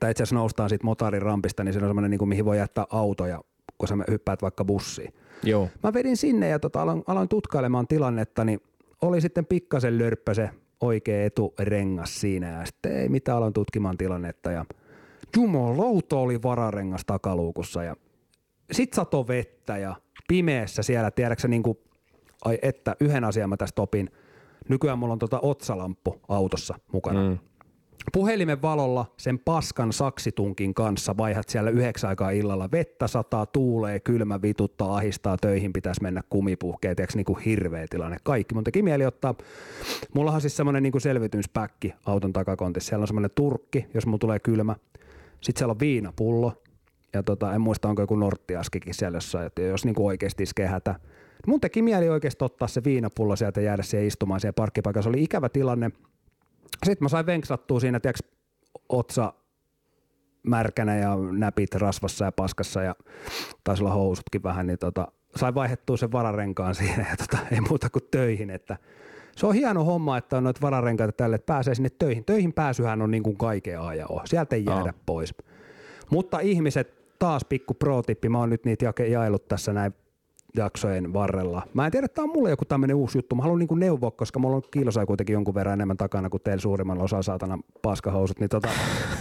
tai 0.00 0.10
itse 0.10 0.22
asiassa 0.22 0.34
noustaan 0.34 0.68
siitä 0.68 0.84
motarin 0.84 1.22
rampista, 1.22 1.64
niin 1.64 1.72
se 1.72 1.78
on 1.78 1.88
semmoinen, 1.88 2.10
niin 2.10 2.18
kuin, 2.18 2.28
mihin 2.28 2.44
voi 2.44 2.58
jättää 2.58 2.86
autoja, 2.90 3.40
kun 3.82 3.88
sä 3.88 4.04
hyppäät 4.10 4.42
vaikka 4.42 4.64
bussiin. 4.64 5.14
Joo. 5.42 5.68
Mä 5.82 5.92
vedin 5.92 6.16
sinne 6.16 6.48
ja 6.48 6.58
tota, 6.58 6.82
aloin, 6.82 7.02
aloin 7.06 7.28
tutkailemaan 7.28 7.86
tilannetta, 7.86 8.44
niin 8.44 8.60
oli 9.02 9.20
sitten 9.20 9.46
pikkasen 9.46 9.98
lörppö 9.98 10.34
se 10.34 10.50
oikea 10.80 11.24
eturengas 11.24 12.20
siinä 12.20 12.50
ja 12.50 12.66
sitten 12.66 12.96
ei 12.96 13.08
mitään 13.08 13.38
aloin 13.38 13.52
tutkimaan 13.52 13.98
tilannetta 13.98 14.50
ja 14.50 14.64
jumalauta 15.36 16.16
oli 16.16 16.42
vararengas 16.42 17.04
takaluukussa 17.06 17.82
ja 17.84 17.96
sit 18.72 18.92
sato 18.92 19.28
vettä 19.28 19.78
ja 19.78 19.96
pimeässä 20.28 20.82
siellä, 20.82 21.10
tiedätkö 21.10 21.48
niin 21.48 21.62
kuin, 21.62 21.78
ai 22.44 22.58
että 22.62 22.96
yhden 23.00 23.24
asian 23.24 23.48
mä 23.48 23.56
tästä 23.56 23.82
opin. 23.82 24.10
Nykyään 24.68 24.98
mulla 24.98 25.12
on 25.12 25.18
tota 25.18 25.40
otsalamppu 25.42 26.20
autossa 26.28 26.74
mukana. 26.92 27.30
Mm. 27.30 27.38
Puhelimen 28.12 28.62
valolla 28.62 29.06
sen 29.16 29.38
paskan 29.38 29.92
saksitunkin 29.92 30.74
kanssa 30.74 31.16
vaihat 31.16 31.48
siellä 31.48 31.70
yhdeksän 31.70 32.08
aikaa 32.08 32.30
illalla. 32.30 32.68
Vettä 32.72 33.06
sataa, 33.06 33.46
tuulee, 33.46 34.00
kylmä 34.00 34.42
vituttaa, 34.42 34.96
ahistaa, 34.96 35.36
töihin 35.36 35.72
pitäisi 35.72 36.02
mennä 36.02 36.22
kumipuhkeet, 36.30 36.96
tiedätkö, 36.96 37.16
niin 37.16 37.24
kuin 37.24 37.38
hirveä 37.38 37.86
tilanne. 37.90 38.16
Kaikki. 38.22 38.54
Mun 38.54 38.64
teki 38.64 38.82
mieli 38.82 39.06
ottaa, 39.06 39.34
mullahan 40.14 40.40
siis 40.40 40.56
semmoinen 40.56 40.82
niin 40.82 41.00
selvityspäkki 41.00 41.94
auton 42.06 42.32
takakontissa. 42.32 42.88
Siellä 42.88 43.02
on 43.02 43.08
semmoinen 43.08 43.30
turkki, 43.34 43.86
jos 43.94 44.06
mulla 44.06 44.18
tulee 44.18 44.38
kylmä. 44.38 44.76
Sitten 45.40 45.58
siellä 45.58 45.72
on 45.72 45.80
viinapullo, 45.80 46.52
ja 47.12 47.22
tota, 47.22 47.54
en 47.54 47.60
muista 47.60 47.88
onko 47.88 48.02
joku 48.02 48.16
norttiaskikin 48.16 48.94
siellä 48.94 49.16
jossain, 49.16 49.46
että 49.46 49.62
jos 49.62 49.84
niinku 49.84 50.06
oikeasti 50.06 50.42
iskee 50.42 50.66
hätä. 50.66 50.94
Mun 51.46 51.60
teki 51.60 51.82
mieli 51.82 52.08
oikeasti 52.08 52.44
ottaa 52.44 52.68
se 52.68 52.84
viinapullo 52.84 53.36
sieltä 53.36 53.60
ja 53.60 53.64
jäädä 53.64 53.82
siihen 53.82 54.06
istumaan 54.06 54.40
siellä 54.40 54.52
parkkipaikassa. 54.52 55.02
Se 55.02 55.08
oli 55.08 55.22
ikävä 55.22 55.48
tilanne. 55.48 55.90
Sitten 56.84 57.04
mä 57.04 57.08
sain 57.08 57.26
venksattua 57.26 57.80
siinä, 57.80 58.00
tiiäks, 58.00 58.22
otsa 58.88 59.32
märkänä 60.42 60.96
ja 60.96 61.16
näpit 61.32 61.74
rasvassa 61.74 62.24
ja 62.24 62.32
paskassa 62.32 62.82
ja 62.82 62.94
taisi 63.64 63.82
olla 63.82 63.94
housutkin 63.94 64.42
vähän, 64.42 64.66
niin 64.66 64.78
tota, 64.78 65.08
sain 65.36 65.54
vaihdettua 65.54 65.96
sen 65.96 66.12
vararenkaan 66.12 66.74
siihen 66.80 67.06
ja 67.10 67.16
tota, 67.16 67.38
ei 67.52 67.60
muuta 67.60 67.90
kuin 67.90 68.08
töihin, 68.10 68.50
että 68.50 68.76
se 69.36 69.46
on 69.46 69.54
hieno 69.54 69.84
homma, 69.84 70.18
että 70.18 70.36
on 70.36 70.44
noita 70.44 70.60
vararenkaita 70.60 71.12
tälle, 71.12 71.36
että 71.36 71.52
pääsee 71.52 71.74
sinne 71.74 71.90
töihin. 71.98 72.24
Töihin 72.24 72.52
pääsyhän 72.52 73.02
on 73.02 73.10
niin 73.10 73.22
kuin 73.22 73.36
kaiken 73.36 73.80
ajan 73.80 74.12
on. 74.12 74.20
Sieltä 74.24 74.56
ei 74.56 74.64
jäädä 74.64 74.80
Joo. 74.80 75.02
pois. 75.06 75.34
Mutta 76.10 76.40
ihmiset, 76.40 77.18
taas 77.18 77.44
pikku 77.44 77.74
pro-tippi, 77.74 78.28
mä 78.28 78.38
oon 78.38 78.50
nyt 78.50 78.64
niitä 78.64 78.92
jaellut 79.10 79.48
tässä 79.48 79.72
näin 79.72 79.94
jaksojen 80.56 81.12
varrella. 81.12 81.62
Mä 81.74 81.86
en 81.86 81.92
tiedä, 81.92 82.04
että 82.04 82.14
tämä 82.14 82.24
on 82.24 82.32
mulle 82.32 82.50
joku 82.50 82.64
tämmöinen 82.64 82.96
uusi 82.96 83.18
juttu. 83.18 83.36
Mä 83.36 83.42
haluan 83.42 83.58
niinku 83.58 83.74
neuvoa, 83.74 84.10
koska 84.10 84.38
mulla 84.38 84.56
on 84.56 84.62
kiilosai 84.70 85.06
kuitenkin 85.06 85.34
jonkun 85.34 85.54
verran 85.54 85.74
enemmän 85.74 85.96
takana 85.96 86.28
kuin 86.30 86.42
teillä 86.42 86.60
suurimmalla 86.60 87.02
osaa 87.02 87.22
saatana 87.22 87.58
paskahousut. 87.82 88.40
Niin 88.40 88.50
tota, 88.50 88.68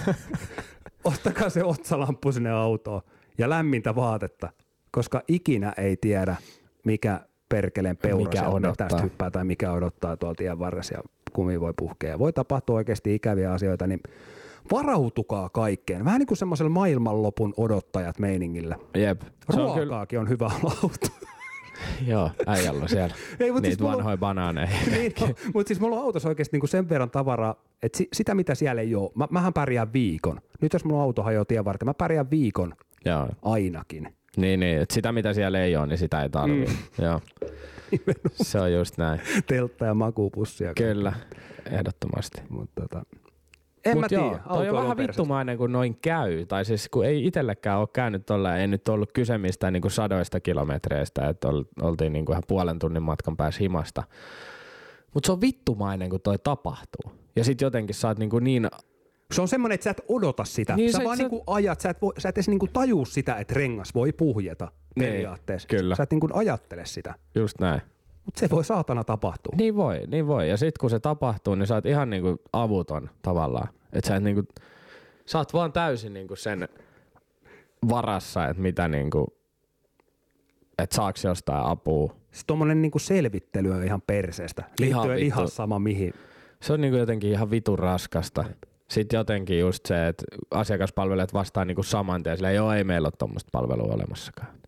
ostakaa 1.04 1.50
se 1.50 1.64
otsalamppu 1.64 2.32
sinne 2.32 2.52
autoon 2.52 3.02
ja 3.38 3.50
lämmintä 3.50 3.96
vaatetta, 3.96 4.50
koska 4.92 5.22
ikinä 5.28 5.74
ei 5.78 5.98
tiedä, 5.98 6.36
mikä 6.86 7.20
perkeleen 7.50 7.98
peura 7.98 8.18
Mikä 8.18 8.50
odottaa. 8.50 8.88
tästä 8.88 9.04
hyppää 9.04 9.32
tai 9.32 9.44
mikä 9.44 9.72
odottaa 9.72 10.18
tuolla 10.18 10.36
tien 10.36 10.60
varressa 10.60 10.94
ja 10.94 11.04
kumi 11.34 11.60
voi 11.60 11.74
puhkea. 11.78 12.20
Voi 12.20 12.34
tapahtua 12.34 12.76
oikeasti 12.76 13.16
ikäviä 13.16 13.54
asioita, 13.54 13.88
niin 13.88 14.00
varautukaa 14.72 15.50
kaikkeen. 15.50 16.06
Vähän 16.06 16.20
niin 16.20 16.28
kuin 16.28 16.38
semmoisella 16.38 16.70
maailmanlopun 16.70 17.54
odottajat 17.58 18.20
meiningillä. 18.20 18.76
Jep. 18.96 19.22
Se 19.22 19.62
on 19.62 19.74
kyllä, 19.74 19.86
Ruokaakin 19.86 20.20
on 20.20 20.30
hyvä 20.30 20.46
olla 20.64 20.76
auto. 20.84 21.08
joo, 22.08 22.32
äijällä 22.48 22.88
siellä 22.88 23.16
Ei, 23.40 23.52
mut 23.52 23.62
niitä 23.62 23.72
siis 23.72 23.80
mulla 23.80 23.92
on- 23.92 23.98
vanhoja 23.98 24.18
banaaneja. 24.18 24.68
niin, 24.92 25.14
no, 25.22 25.28
mutta 25.54 25.68
siis 25.68 25.80
mulla 25.80 25.96
on 25.96 26.04
autossa 26.04 26.30
oikeasti 26.30 26.56
niinku 26.56 26.68
sen 26.68 26.90
verran 26.90 27.12
tavaraa, 27.12 27.56
että 27.84 27.98
si, 27.98 28.08
sitä 28.14 28.36
mitä 28.36 28.56
siellä 28.56 28.82
ei 28.82 28.96
ole, 28.96 29.12
mä, 29.16 29.28
mähän 29.32 29.54
pärjään 29.54 29.94
viikon. 29.94 30.42
Nyt 30.62 30.74
jos 30.74 30.86
mulla 30.86 31.04
auto 31.04 31.24
hajoaa 31.24 31.46
tien 31.46 31.66
varten, 31.66 31.86
mä 31.86 31.94
pärjään 31.94 32.32
viikon 32.32 32.74
joo. 33.06 33.28
ainakin. 33.42 34.14
Niin, 34.38 34.60
niin, 34.60 34.82
että 34.82 34.94
sitä 34.94 35.12
mitä 35.12 35.34
siellä 35.34 35.60
ei 35.60 35.76
ole, 35.76 35.88
niin 35.88 35.98
sitä 35.98 36.22
ei 36.22 36.30
tarvii. 36.30 36.66
Mm. 36.66 37.06
Joo. 37.06 37.22
Se 38.42 38.60
on 38.60 38.74
just 38.74 38.98
näin. 38.98 39.22
Teltta 39.48 39.86
ja 39.86 39.94
makupussia. 39.94 40.74
Kyllä, 40.74 41.14
ehdottomasti. 41.72 42.42
Mutta 42.50 42.82
tota, 42.82 43.06
en 43.86 43.98
mä 43.98 44.02
Mut 44.02 44.12
joo, 44.12 44.30
tiedä. 44.30 44.44
toi 44.48 44.70
on 44.70 44.76
vähän 44.84 44.98
vittumainen, 44.98 45.58
kun 45.58 45.72
noin 45.72 45.98
käy. 46.02 46.46
Tai 46.46 46.66
siis 46.66 46.90
kun 46.90 47.06
ei 47.06 47.26
itsellekään 47.26 47.80
ole 47.80 47.88
käynyt 47.94 48.26
tolla, 48.26 48.58
ei 48.58 48.68
nyt 48.68 48.88
ollut 48.88 49.12
kyse 49.12 49.38
mistään 49.38 49.74
niin 49.74 49.82
kuin 49.82 49.92
sadoista 49.92 50.40
kilometreistä, 50.40 51.28
että 51.30 51.48
ol, 51.48 51.64
oltiin 51.82 52.14
niin 52.14 52.26
kuin 52.26 52.34
ihan 52.34 52.44
puolen 52.48 52.80
tunnin 52.80 53.04
matkan 53.04 53.38
päässä 53.38 53.60
himasta. 53.60 54.04
Mutta 55.14 55.28
se 55.28 55.32
on 55.32 55.42
vittumainen, 55.42 56.10
kun 56.10 56.22
toi 56.22 56.40
tapahtuu. 56.40 57.12
Ja 57.36 57.44
sitten 57.44 57.66
jotenkin 57.66 57.96
sä 57.96 58.08
oot 58.08 58.20
niin, 58.20 58.30
kuin 58.30 58.44
niin 58.44 58.68
Se 59.34 59.42
on 59.42 59.48
semmoinen, 59.48 59.74
että 59.76 59.84
sä 59.84 59.90
et 59.92 60.02
odota 60.08 60.44
sitä. 60.44 60.76
Niin, 60.76 60.84
Niin, 60.86 60.92
sä 60.92 60.98
sä- 60.98 61.04
vaan 61.04 61.18
sä- 61.18 61.24
niinku 61.24 61.44
ajat, 61.48 61.82
sä 61.82 61.90
et, 61.90 62.02
voi, 62.02 62.14
sä 62.18 62.30
et 62.30 62.38
edes 62.38 62.48
niinku 62.50 62.68
tajuu 62.68 63.06
sitä, 63.06 63.36
että 63.36 63.54
rengas 63.54 63.96
voi 63.96 64.12
puhjeta 64.14 64.72
Niin, 64.96 65.06
periaatteessa. 65.10 65.68
kyllä. 65.68 65.96
Sä 65.96 66.04
et 66.04 66.12
niinku 66.12 66.30
ajattele 66.34 66.86
sitä. 66.86 67.16
just 67.36 67.60
näin. 67.60 67.82
Mutta 68.26 68.40
se 68.40 68.50
voi 68.50 68.64
saatana 68.64 69.04
tapahtua. 69.04 69.54
Niin 69.58 69.76
voi, 69.76 70.02
niin 70.08 70.28
voi. 70.28 70.50
Ja 70.50 70.58
sitten 70.58 70.80
kun 70.80 70.90
se 70.90 71.00
tapahtuu, 71.00 71.56
niin 71.56 71.68
sä 71.68 71.76
oot 71.76 71.86
ihan 71.86 72.10
niinku 72.10 72.42
avuton 72.54 73.10
tavallaan. 73.22 73.68
Että 73.94 74.08
sä 74.08 74.16
et 74.16 74.24
niinku, 74.24 74.44
sä 75.26 75.38
oot 75.38 75.54
vaan 75.54 75.74
täysin 75.74 76.14
niinku 76.14 76.36
sen 76.36 76.68
varassa, 77.90 78.48
että 78.48 78.62
mitä 78.62 78.88
niinku, 78.88 79.28
että 80.80 80.96
saaks 80.96 81.24
jostain 81.24 81.66
apua. 81.66 82.08
Sitten 82.08 82.48
tuommoinen 82.48 82.82
niinku 82.82 83.00
selvittely 83.00 83.72
on 83.72 83.84
ihan 83.84 84.02
perseestä. 84.02 84.64
Ihan 84.82 85.02
Liittyen 85.02 85.28
ihan 85.28 85.44
vittu. 85.44 85.56
sama 85.56 85.80
mihin. 85.80 86.14
Se 86.62 86.74
on 86.74 86.82
niinku 86.82 86.98
jotenkin 86.98 87.32
ihan 87.32 87.52
vitun 87.52 87.80
raskasta. 87.80 88.44
Sitten 88.90 89.18
jotenkin 89.18 89.60
just 89.60 89.86
se, 89.86 90.08
että 90.08 90.24
asiakaspalvelijat 90.52 91.34
vastaa 91.34 91.66
niinku 91.66 91.84
saman 91.84 92.24
tien, 92.24 92.38
silleen, 92.38 92.56
joo 92.56 92.72
ei 92.72 92.84
meillä 92.84 93.06
ole 93.06 93.14
tuommoista 93.20 93.50
palvelua 93.52 93.94
olemassakaan. 93.94 94.61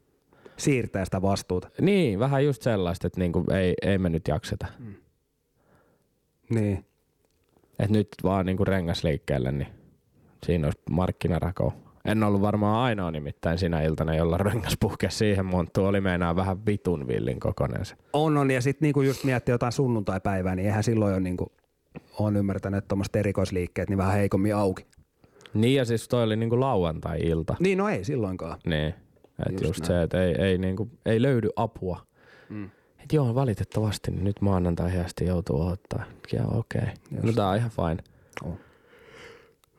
Siirtää 0.58 1.06
sitä 1.06 1.22
vastuuta. 1.22 1.70
Niin, 1.82 2.20
vähän 2.20 2.46
just 2.46 2.62
sellaista, 2.62 3.08
että 3.08 3.20
niinku 3.20 3.44
ei, 3.52 3.74
ei 3.82 3.98
me 3.98 4.10
nyt 4.10 4.28
jakseta. 4.28 4.68
Niin. 6.50 6.86
Et 7.80 7.90
nyt 7.90 8.08
vaan 8.24 8.46
niinku 8.46 8.66
rengasliikkeelle, 8.66 9.52
niin 9.52 9.68
siinä 10.46 10.68
olisi 10.68 10.82
markkinarako. 10.90 11.74
En 12.06 12.24
ollut 12.24 12.42
varmaan 12.42 12.84
ainoa 12.84 13.12
nimittäin 13.12 13.58
sinä 13.58 13.82
iltana, 13.82 14.16
jolla 14.16 14.38
rengas 14.38 14.78
puhkesi 14.80 15.18
siihen 15.18 15.46
monttuun. 15.46 15.88
Oli 15.88 16.02
meinaa 16.02 16.36
vähän 16.36 16.66
vitun 16.66 17.08
villin 17.08 17.40
kokonen 17.40 17.86
se. 17.86 17.96
On, 18.14 18.38
on. 18.38 18.52
Ja 18.52 18.62
sitten 18.62 18.86
niinku 18.86 19.02
just 19.02 19.24
miettii 19.24 19.54
jotain 19.54 19.72
sunnuntaipäivää, 19.72 20.56
niin 20.56 20.66
eihän 20.66 20.84
silloin 20.84 21.14
ole 21.14 21.20
niinku, 21.20 21.52
on 22.20 22.38
ymmärtänyt, 22.38 22.78
että 22.78 22.88
tuommoiset 22.88 23.16
erikoisliikkeet 23.16 23.90
niin 23.90 23.98
vähän 23.98 24.14
heikommin 24.14 24.56
auki. 24.56 24.86
Niin 25.54 25.76
ja 25.76 25.86
siis 25.86 26.08
toi 26.08 26.24
oli 26.24 26.36
niinku 26.36 26.60
lauantai-ilta. 26.60 27.56
Niin, 27.60 27.78
no 27.78 27.90
ei 27.90 28.04
silloinkaan. 28.04 28.60
Niin. 28.66 28.94
Et 29.40 29.52
Just 29.52 29.64
just, 29.64 29.80
näin. 29.80 29.88
se, 29.88 30.04
että 30.04 30.24
ei, 30.24 30.36
ei, 30.42 30.58
niinku, 30.58 30.90
ei 31.06 31.22
löydy 31.22 31.50
apua. 31.56 32.06
Mm. 32.50 32.70
Et 33.04 33.14
joo, 33.14 33.36
valitettavasti 33.36 34.12
niin 34.12 34.24
nyt 34.24 34.42
maanantai 34.42 35.00
asti 35.00 35.26
joutuu 35.26 35.62
ottaa. 35.62 36.04
Joo, 36.34 36.58
okei. 36.58 36.82
Okay. 36.82 37.22
No 37.24 37.34
tää 37.34 37.50
on 37.50 37.58
ihan 37.58 37.72
fine. 37.72 38.04
On. 38.44 38.58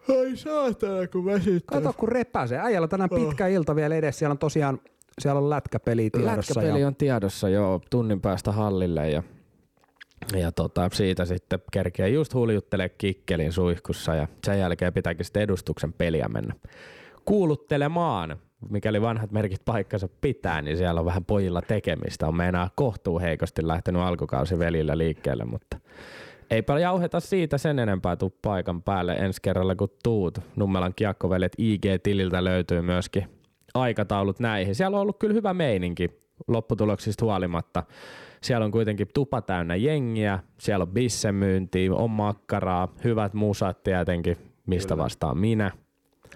Ai 0.09 0.37
saatana, 0.37 1.07
kun 1.07 1.25
väsyttää. 1.25 1.81
Kato, 1.81 1.93
kun 1.93 2.09
repäsee. 2.09 2.59
Äijällä 2.59 2.89
tänään 2.89 3.11
pitkä 3.11 3.47
ilta 3.47 3.77
vielä 3.77 3.95
edessä. 3.95 4.19
Siellä 4.19 4.33
on 4.33 4.39
tosiaan 4.39 4.81
siellä 5.21 5.39
on 5.39 5.51
lätkäpeli 5.51 6.11
tiedossa. 6.11 6.37
Lätkäpeli 6.37 6.81
ja 6.81 6.87
on 6.87 6.97
tiedossa 6.97 7.49
jo 7.49 7.81
tunnin 7.91 8.21
päästä 8.21 8.53
hallille 8.53 9.11
ja, 9.11 9.23
ja 10.37 10.53
tota, 10.53 10.89
siitä 10.93 11.25
sitten 11.25 11.63
kerkeä 11.73 12.07
just 12.07 12.35
huljuttelee 12.35 12.89
kikkelin 12.89 13.53
suihkussa 13.53 14.15
ja 14.15 14.29
sen 14.47 14.59
jälkeen 14.59 14.93
pitääkin 14.93 15.25
sitten 15.25 15.43
edustuksen 15.43 15.93
peliä 15.93 16.29
mennä 16.29 16.55
kuuluttelemaan. 17.25 18.37
Mikäli 18.71 19.03
vanhat 19.03 19.33
merkit 19.33 19.65
paikkansa 19.65 20.09
pitää, 20.21 20.63
niin 20.63 20.77
siellä 20.77 21.01
on 21.01 21.07
vähän 21.07 21.25
pojilla 21.25 21.63
tekemistä. 21.63 22.27
On 22.29 22.37
meinaa 22.37 22.71
kohtuu 22.75 23.21
heikosti 23.21 23.69
lähtenyt 23.69 24.03
alkukausi 24.03 24.59
velillä 24.59 24.99
liikkeelle, 24.99 25.45
mutta 25.45 25.79
eipä 26.51 26.79
jauheta 26.79 27.21
siitä 27.21 27.59
sen 27.59 27.79
enempää 27.79 28.17
tuu 28.17 28.39
paikan 28.43 28.83
päälle 28.83 29.13
ensi 29.13 29.43
kerralla 29.43 29.75
kun 29.75 29.89
tuut. 30.03 30.39
Nummelan 30.57 30.95
kiekkoveljet 30.97 31.53
IG-tililtä 31.59 32.45
löytyy 32.45 32.83
myöskin 32.83 33.29
aikataulut 33.75 34.41
näihin. 34.41 34.75
Siellä 34.75 34.97
on 34.97 35.01
ollut 35.01 35.19
kyllä 35.19 35.35
hyvä 35.35 35.55
meininki 35.55 36.11
lopputuloksista 36.49 37.25
huolimatta. 37.25 37.83
Siellä 38.43 38.65
on 38.65 38.71
kuitenkin 38.71 39.09
tupa 39.15 39.43
täynnä 39.43 39.77
jengiä, 39.77 40.39
siellä 40.59 40.83
on 40.83 40.89
bissemyyntiä, 40.89 41.95
on 41.95 42.11
makkaraa, 42.11 42.89
hyvät 43.05 43.35
musat 43.35 43.83
tietenkin, 43.83 44.37
mistä 44.67 44.97
vastaan 44.97 45.39
minä. 45.39 45.71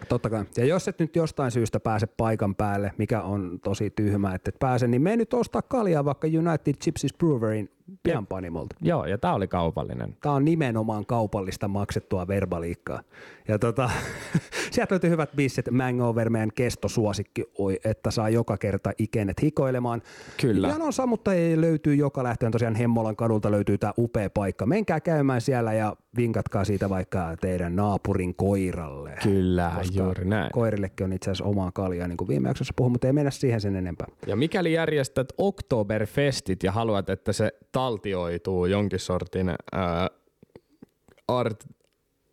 Totta 0.09 0.31
kai. 0.31 0.45
Ja 0.57 0.65
jos 0.65 0.89
et 0.89 0.99
nyt 0.99 1.17
jostain 1.17 1.51
syystä 1.51 1.81
pääse 1.81 2.07
paikan 2.07 2.55
päälle, 2.55 2.93
mikä 2.99 3.23
on 3.23 3.61
tosi 3.65 3.91
tyhmä, 3.91 4.35
että 4.35 4.49
et 4.49 4.59
pääse, 4.59 4.89
niin 4.89 5.03
mene 5.03 5.17
nyt 5.17 5.35
ostaa 5.35 5.63
kaljaa 5.63 6.05
vaikka 6.05 6.27
United 6.27 6.75
Gypsies 6.85 7.15
Brewerin 7.15 7.71
pianpanimolta. 8.03 8.77
Joo, 8.81 9.05
ja 9.05 9.19
tää 9.19 9.35
oli 9.35 9.49
kaupallinen. 9.49 10.17
Tämä 10.21 10.35
on 10.35 10.45
nimenomaan 10.45 11.07
kaupallista 11.07 11.69
maksettua 11.69 12.29
verbaliikkaa. 12.29 13.03
Ja 13.49 13.59
tota, 13.59 13.91
sieltä 14.71 14.93
löytyy 14.95 15.11
hyvät 15.11 15.31
bisset. 15.37 15.71
Mangover, 15.71 16.31
meidän 16.31 16.53
kestosuosikki, 16.55 17.45
oi, 17.59 17.81
että 17.85 18.11
saa 18.11 18.29
joka 18.29 18.57
kerta 18.57 18.93
ikenet 18.99 19.43
hikoilemaan. 19.43 20.03
Kyllä. 20.41 20.69
Janon 20.69 20.93
sammuttajia 20.93 21.61
löytyy 21.61 21.95
joka 21.95 22.23
lähtöön. 22.23 22.53
Tosiaan 22.53 22.75
Hemmolan 22.75 23.17
kadulta 23.17 23.51
löytyy 23.51 23.79
tämä 23.79 23.93
upea 23.99 24.31
paikka. 24.31 24.67
Menkää 24.67 25.01
käymään 25.01 25.41
siellä 25.41 25.73
ja 25.73 25.97
vinkatkaa 26.17 26.65
siitä 26.65 26.91
vaikka 26.91 27.37
teidän 27.41 27.77
naapurin 27.77 28.35
koiralle. 28.35 29.15
Kyllä, 29.23 29.73
Koska 29.77 29.99
juuri 29.99 30.25
näin. 30.25 30.51
Koirillekin 30.53 31.05
on 31.05 31.13
itse 31.13 31.31
asiassa 31.31 31.45
omaa 31.51 31.73
kaljaa, 31.73 32.09
niin 32.09 32.17
kuin 32.17 32.29
viime 32.29 32.49
jaksossa 32.49 32.75
puhuin, 32.77 32.93
mutta 32.93 33.07
ei 33.07 33.13
mennä 33.13 33.31
siihen 33.31 33.61
sen 33.61 33.77
enempää. 33.77 34.07
Ja 34.27 34.37
mikäli 34.37 34.73
järjestät 34.73 35.29
Oktoberfestit 35.39 36.63
ja 36.63 36.73
haluat, 36.73 37.11
että 37.11 37.33
se 37.33 37.53
taltioituu 37.79 38.67
jonkin 38.67 38.99
sortin 38.99 39.49
ää, 39.49 40.09
art, 41.29 41.65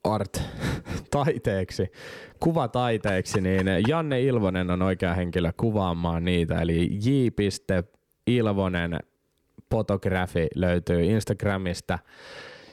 art 0.04 0.41
taiteeksi, 1.12 1.91
kuvataiteeksi, 2.39 3.41
niin 3.41 3.66
Janne 3.88 4.22
Ilvonen 4.22 4.72
on 4.72 4.82
oikea 4.82 5.14
henkilö 5.14 5.52
kuvaamaan 5.58 6.26
niitä. 6.26 6.62
Eli 6.62 6.89
j.ilvonen 7.06 9.00
fotografi 9.72 10.48
löytyy 10.56 11.04
Instagramista. 11.04 12.00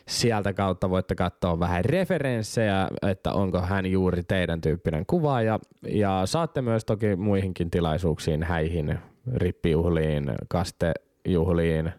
Sieltä 0.08 0.52
kautta 0.52 0.90
voitte 0.90 1.14
katsoa 1.14 1.60
vähän 1.60 1.84
referenssejä, 1.84 2.88
että 3.02 3.32
onko 3.32 3.60
hän 3.60 3.86
juuri 3.86 4.22
teidän 4.22 4.60
tyyppinen 4.60 5.06
kuvaaja. 5.06 5.58
Ja 5.88 6.22
saatte 6.24 6.62
myös 6.62 6.84
toki 6.84 7.16
muihinkin 7.16 7.70
tilaisuuksiin, 7.70 8.42
häihin, 8.42 8.98
rippijuhliin, 9.34 10.32
kastejuhliin, 10.48 11.92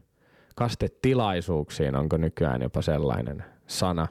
kastetilaisuuksiin, 0.56 1.96
onko 1.96 2.18
nykyään 2.18 2.62
jopa 2.62 2.82
sellainen 2.82 3.44
sana. 3.68 4.08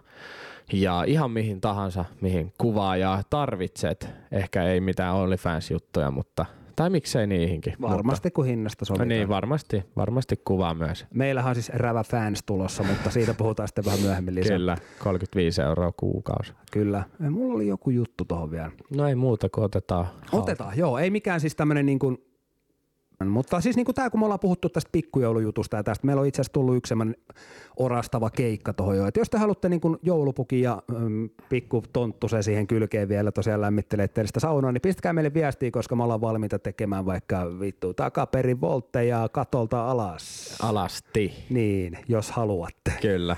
Ja 0.73 1.05
ihan 1.07 1.31
mihin 1.31 1.61
tahansa, 1.61 2.05
mihin 2.21 2.53
kuvaajaa 2.59 3.23
tarvitset. 3.31 4.09
Ehkä 4.33 4.63
ei 4.65 4.81
mitään 4.81 5.15
OnlyFans-juttuja, 5.15 6.11
mutta 6.11 6.47
tai 6.77 6.91
miksei 6.91 7.27
niihinkin. 7.27 7.75
Varmasti 7.81 8.31
kun 8.31 8.47
hinnasta 8.47 8.83
Mutta, 8.83 8.89
sovitaan. 8.89 9.09
niin, 9.09 9.29
varmasti, 9.29 9.85
varmasti 9.97 10.41
kuvaa 10.45 10.75
myös. 10.75 11.07
Meillähän 11.15 11.49
on 11.49 11.55
siis 11.55 11.69
Rävä 11.69 12.03
Fans 12.03 12.43
tulossa, 12.47 12.83
mutta 12.83 13.11
siitä 13.11 13.35
puhutaan 13.35 13.69
sitten 13.69 13.85
vähän 13.85 14.01
myöhemmin 14.01 14.35
lisää. 14.35 14.57
Kyllä, 14.57 14.77
35 14.99 15.63
euroa 15.63 15.93
kuukausi. 15.97 16.53
Kyllä. 16.73 17.03
Mulla 17.31 17.55
oli 17.55 17.67
joku 17.67 17.91
juttu 17.91 18.25
tuohon 18.25 18.51
vielä. 18.51 18.71
No 18.97 19.09
ei 19.09 19.15
muuta 19.15 19.49
kuin 19.49 19.65
otetaan. 19.65 20.07
Otetaan, 20.33 20.79
joo. 20.79 20.99
Ei 20.99 21.11
mikään 21.11 21.41
siis 21.41 21.57
tämmöinen 21.57 21.87
niin 21.87 21.99
kuin, 21.99 22.19
mutta 23.29 23.61
siis 23.61 23.77
niin 23.77 23.85
kuin 23.85 23.95
tämä, 23.95 24.11
kun 24.11 24.21
me 24.21 24.25
ollaan 24.25 24.41
puhuttu 24.41 24.69
tästä 24.69 24.89
pikkujoulujutusta 24.93 25.77
ja 25.77 25.83
tästä, 25.83 26.07
meillä 26.07 26.21
on 26.21 26.27
itse 26.27 26.41
asiassa 26.41 26.53
tullut 26.53 26.77
yksi 26.77 26.95
orastava 27.77 28.31
keikka 28.31 28.73
tuohon 28.73 28.97
jo. 28.97 29.07
Että 29.07 29.21
jos 29.21 29.31
te 29.31 29.39
haluatte 29.39 29.69
niin 29.69 29.81
kuin 29.81 29.99
joulupukin 30.03 30.63
ja 30.63 30.83
mm, 30.99 31.31
pikku 31.49 31.83
tonttu 31.93 32.29
se 32.29 32.43
siihen 32.43 32.67
kylkeen 32.67 33.09
vielä 33.09 33.33
tosiaan 33.33 33.61
lämmittelee 33.61 34.09
sitä 34.25 34.41
saunaa, 34.41 34.73
niin 34.73 34.81
pistäkää 34.81 35.13
meille 35.13 35.35
viestiä, 35.35 35.71
koska 35.71 35.97
me 35.97 36.03
ollaan 36.03 36.21
valmiita 36.21 36.59
tekemään 36.59 37.07
vaikka 37.07 37.61
vittu 37.61 37.95
takaperin 37.95 38.61
voltteja 38.61 39.29
katolta 39.33 39.91
alas. 39.91 40.57
Alasti. 40.63 41.35
Niin, 41.51 41.99
jos 42.09 42.31
haluatte. 42.31 42.93
Kyllä. 43.01 43.37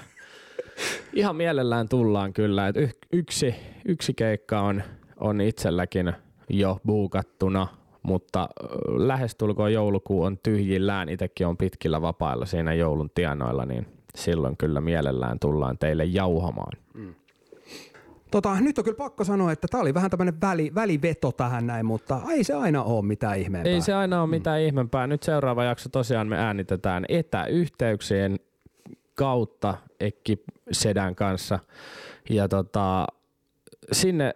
Ihan 1.12 1.37
mielellään 1.37 1.89
tullaan 1.89 2.32
kyllä. 2.32 2.68
Et 2.68 2.99
yksi, 3.12 3.55
yksi 3.85 4.14
keikka 4.14 4.61
on, 4.61 4.82
on 5.20 5.41
itselläkin 5.41 6.12
jo 6.49 6.80
buukattuna, 6.87 7.66
mutta 8.05 8.48
lähestulkoon 8.96 9.72
joulukuu 9.72 10.22
on 10.22 10.38
tyhjillään. 10.42 11.09
Itsekin 11.09 11.46
on 11.46 11.57
pitkillä 11.57 12.02
vapailla 12.02 12.46
siinä 12.46 12.74
joulun 12.74 13.11
tienoilla, 13.14 13.66
niin 13.66 13.86
silloin 14.14 14.57
kyllä 14.57 14.80
mielellään 14.80 15.38
tullaan 15.38 15.78
teille 15.78 16.05
jauhamaan. 16.05 16.78
Tota, 18.30 18.61
nyt 18.61 18.78
on 18.78 18.84
kyllä 18.84 18.96
pakko 18.96 19.24
sanoa, 19.24 19.52
että 19.52 19.68
tämä 19.70 19.80
oli 19.80 19.94
vähän 19.94 20.11
tämmöinen 20.11 20.40
väli, 20.40 20.74
väliveto 20.74 21.32
tähän 21.32 21.66
näin, 21.66 21.86
mutta 21.86 22.20
ei 22.30 22.44
se 22.44 22.55
aina 22.55 22.82
ole 22.82 23.05
mitään 23.05 23.38
ihmeempää. 23.38 23.72
Ei 23.72 23.80
se 23.80 23.92
aina 23.92 24.22
ole 24.22 24.30
mitään 24.30 24.61
mm. 24.61 24.66
ihmeempää. 24.66 25.07
Nyt 25.07 25.22
seuraava 25.22 25.64
jakso 25.64 25.88
tosiaan 25.88 26.28
me 26.28 26.36
äänitetään 26.36 27.05
etäyhteyksien 27.09 28.36
kautta 29.14 29.74
Ekki 30.00 30.44
Sedän 30.72 31.14
kanssa. 31.14 31.59
Ja 32.30 32.48
tota, 32.48 33.07
sinne 33.92 34.34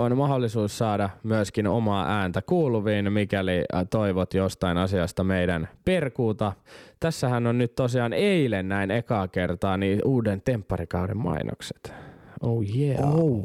on 0.00 0.16
mahdollisuus 0.16 0.78
saada 0.78 1.10
myöskin 1.22 1.66
omaa 1.66 2.06
ääntä 2.08 2.42
kuuluviin, 2.42 3.12
mikäli 3.12 3.64
toivot 3.90 4.34
jostain 4.34 4.78
asiasta 4.78 5.24
meidän 5.24 5.68
perkuuta. 5.84 6.52
Tässähän 7.00 7.46
on 7.46 7.58
nyt 7.58 7.74
tosiaan 7.74 8.12
eilen 8.12 8.68
näin 8.68 8.90
ekaa 8.90 9.28
kertaa 9.28 9.76
niin 9.76 10.00
uuden 10.04 10.42
tempparikauden 10.42 11.16
mainokset. 11.16 11.94
Oh 12.42 12.62
yeah. 12.76 13.14
Oh, 13.14 13.44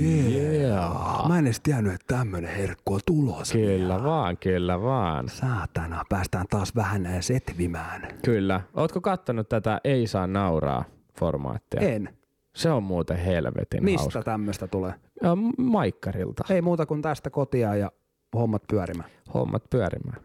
yeah. 0.00 1.28
Mä 1.28 1.38
en 1.38 1.46
edes 1.46 1.60
tiennyt, 1.60 1.94
että 1.94 2.16
tämmönen 2.16 2.50
herkku 2.56 2.94
on 2.94 3.00
tulossa. 3.06 3.54
Kyllä 3.54 4.04
vaan, 4.04 4.36
kyllä 4.36 4.82
vaan. 4.82 5.28
Saatana, 5.28 6.02
päästään 6.08 6.46
taas 6.50 6.76
vähän 6.76 7.02
näin 7.02 7.22
setvimään. 7.22 8.08
Kyllä. 8.24 8.60
Ootko 8.74 9.00
kattonut 9.00 9.48
tätä 9.48 9.80
Ei 9.84 10.06
saa 10.06 10.26
nauraa 10.26 10.84
formaattia? 11.18 11.80
En. 11.80 12.08
Se 12.56 12.70
on 12.70 12.82
muuten 12.82 13.16
helvetin 13.16 13.84
Mistä 13.84 14.02
hauska. 14.02 14.22
tämmöistä 14.22 14.66
tulee? 14.66 14.94
Ja 15.22 15.36
Maikkarilta. 15.58 16.44
Ei 16.50 16.62
muuta 16.62 16.86
kuin 16.86 17.02
tästä 17.02 17.30
kotia 17.30 17.76
ja 17.76 17.92
hommat 18.34 18.62
pyörimään. 18.70 19.10
Hommat 19.34 19.62
pyörimään. 19.70 20.22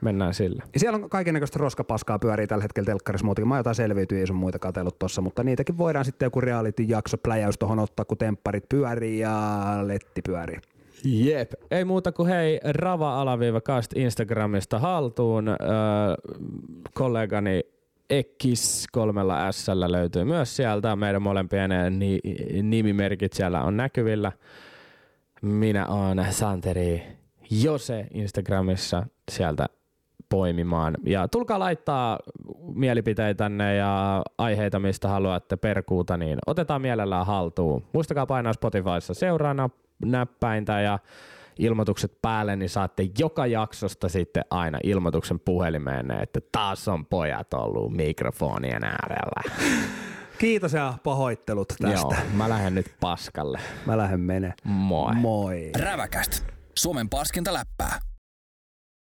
Mennään 0.00 0.34
sillä. 0.34 0.62
Ja 0.74 0.80
siellä 0.80 0.96
on 0.96 1.10
kaikennäköistä 1.10 1.58
roskapaskaa 1.58 2.18
pyörii 2.18 2.46
tällä 2.46 2.62
hetkellä 2.62 2.86
telkkarissa 2.86 3.24
muutenkin. 3.24 3.48
Mä 3.48 3.56
jotain 3.56 3.76
selviytyy, 3.76 4.18
ei 4.18 4.26
sun 4.26 4.36
muita 4.36 4.58
katsellut 4.58 4.98
tossa, 4.98 5.22
mutta 5.22 5.42
niitäkin 5.42 5.78
voidaan 5.78 6.04
sitten 6.04 6.26
joku 6.26 6.40
reality-jakso, 6.40 7.16
pläjäys 7.18 7.58
tohon 7.58 7.78
ottaa, 7.78 8.04
kun 8.04 8.18
tempparit 8.18 8.64
pyörii 8.68 9.18
ja 9.18 9.60
letti 9.82 10.22
pyörii. 10.22 10.58
Jep. 11.04 11.52
Ei 11.70 11.84
muuta 11.84 12.12
kuin 12.12 12.28
hei, 12.28 12.60
rava-alaviiva-cast 12.64 13.96
Instagramista 13.96 14.78
haltuun. 14.78 15.48
Öö, 15.48 15.56
kollegani 16.94 17.60
Ekkis 18.10 18.86
kolmella 18.92 19.52
s 19.52 19.68
löytyy 19.88 20.24
myös 20.24 20.56
sieltä. 20.56 20.96
Meidän 20.96 21.22
molempien 21.22 21.70
ni- 21.98 22.20
nimimerkit 22.62 23.32
siellä 23.32 23.62
on 23.62 23.76
näkyvillä. 23.76 24.32
Minä 25.42 25.86
oon 25.86 26.24
Santeri 26.30 27.02
Jose 27.50 28.06
Instagramissa 28.14 29.06
sieltä 29.30 29.66
poimimaan. 30.28 30.96
Ja 31.04 31.28
tulkaa 31.28 31.58
laittaa 31.58 32.18
mielipiteitänne 32.74 33.76
ja 33.76 34.22
aiheita, 34.38 34.78
mistä 34.78 35.08
haluatte 35.08 35.56
perkuuta, 35.56 36.16
niin 36.16 36.38
otetaan 36.46 36.82
mielellään 36.82 37.26
haltuun. 37.26 37.84
Muistakaa 37.92 38.26
painaa 38.26 38.52
Spotifyssa 38.52 39.14
seuraa 39.14 39.70
näppäintä 40.04 40.80
ja 40.80 40.98
ilmoitukset 41.58 42.22
päälle, 42.22 42.56
niin 42.56 42.68
saatte 42.68 43.08
joka 43.18 43.46
jaksosta 43.46 44.08
sitten 44.08 44.44
aina 44.50 44.78
ilmoituksen 44.82 45.40
puhelimeenne, 45.40 46.22
että 46.22 46.40
taas 46.52 46.88
on 46.88 47.06
pojat 47.06 47.54
ollut 47.54 47.92
mikrofonien 47.92 48.84
äärellä. 48.84 49.42
Kiitos 50.38 50.72
ja 50.72 50.94
pahoittelut 51.04 51.68
tästä. 51.68 52.00
Joo, 52.00 52.14
mä 52.32 52.48
lähden 52.48 52.74
nyt 52.74 52.94
paskalle. 53.00 53.60
Mä 53.86 53.98
lähden 53.98 54.20
menee. 54.20 54.52
Moi. 54.64 55.14
Moi. 55.14 55.70
Räväkäst. 55.78 56.44
Suomen 56.78 57.08
paskinta 57.08 57.52
läppää. 57.52 58.09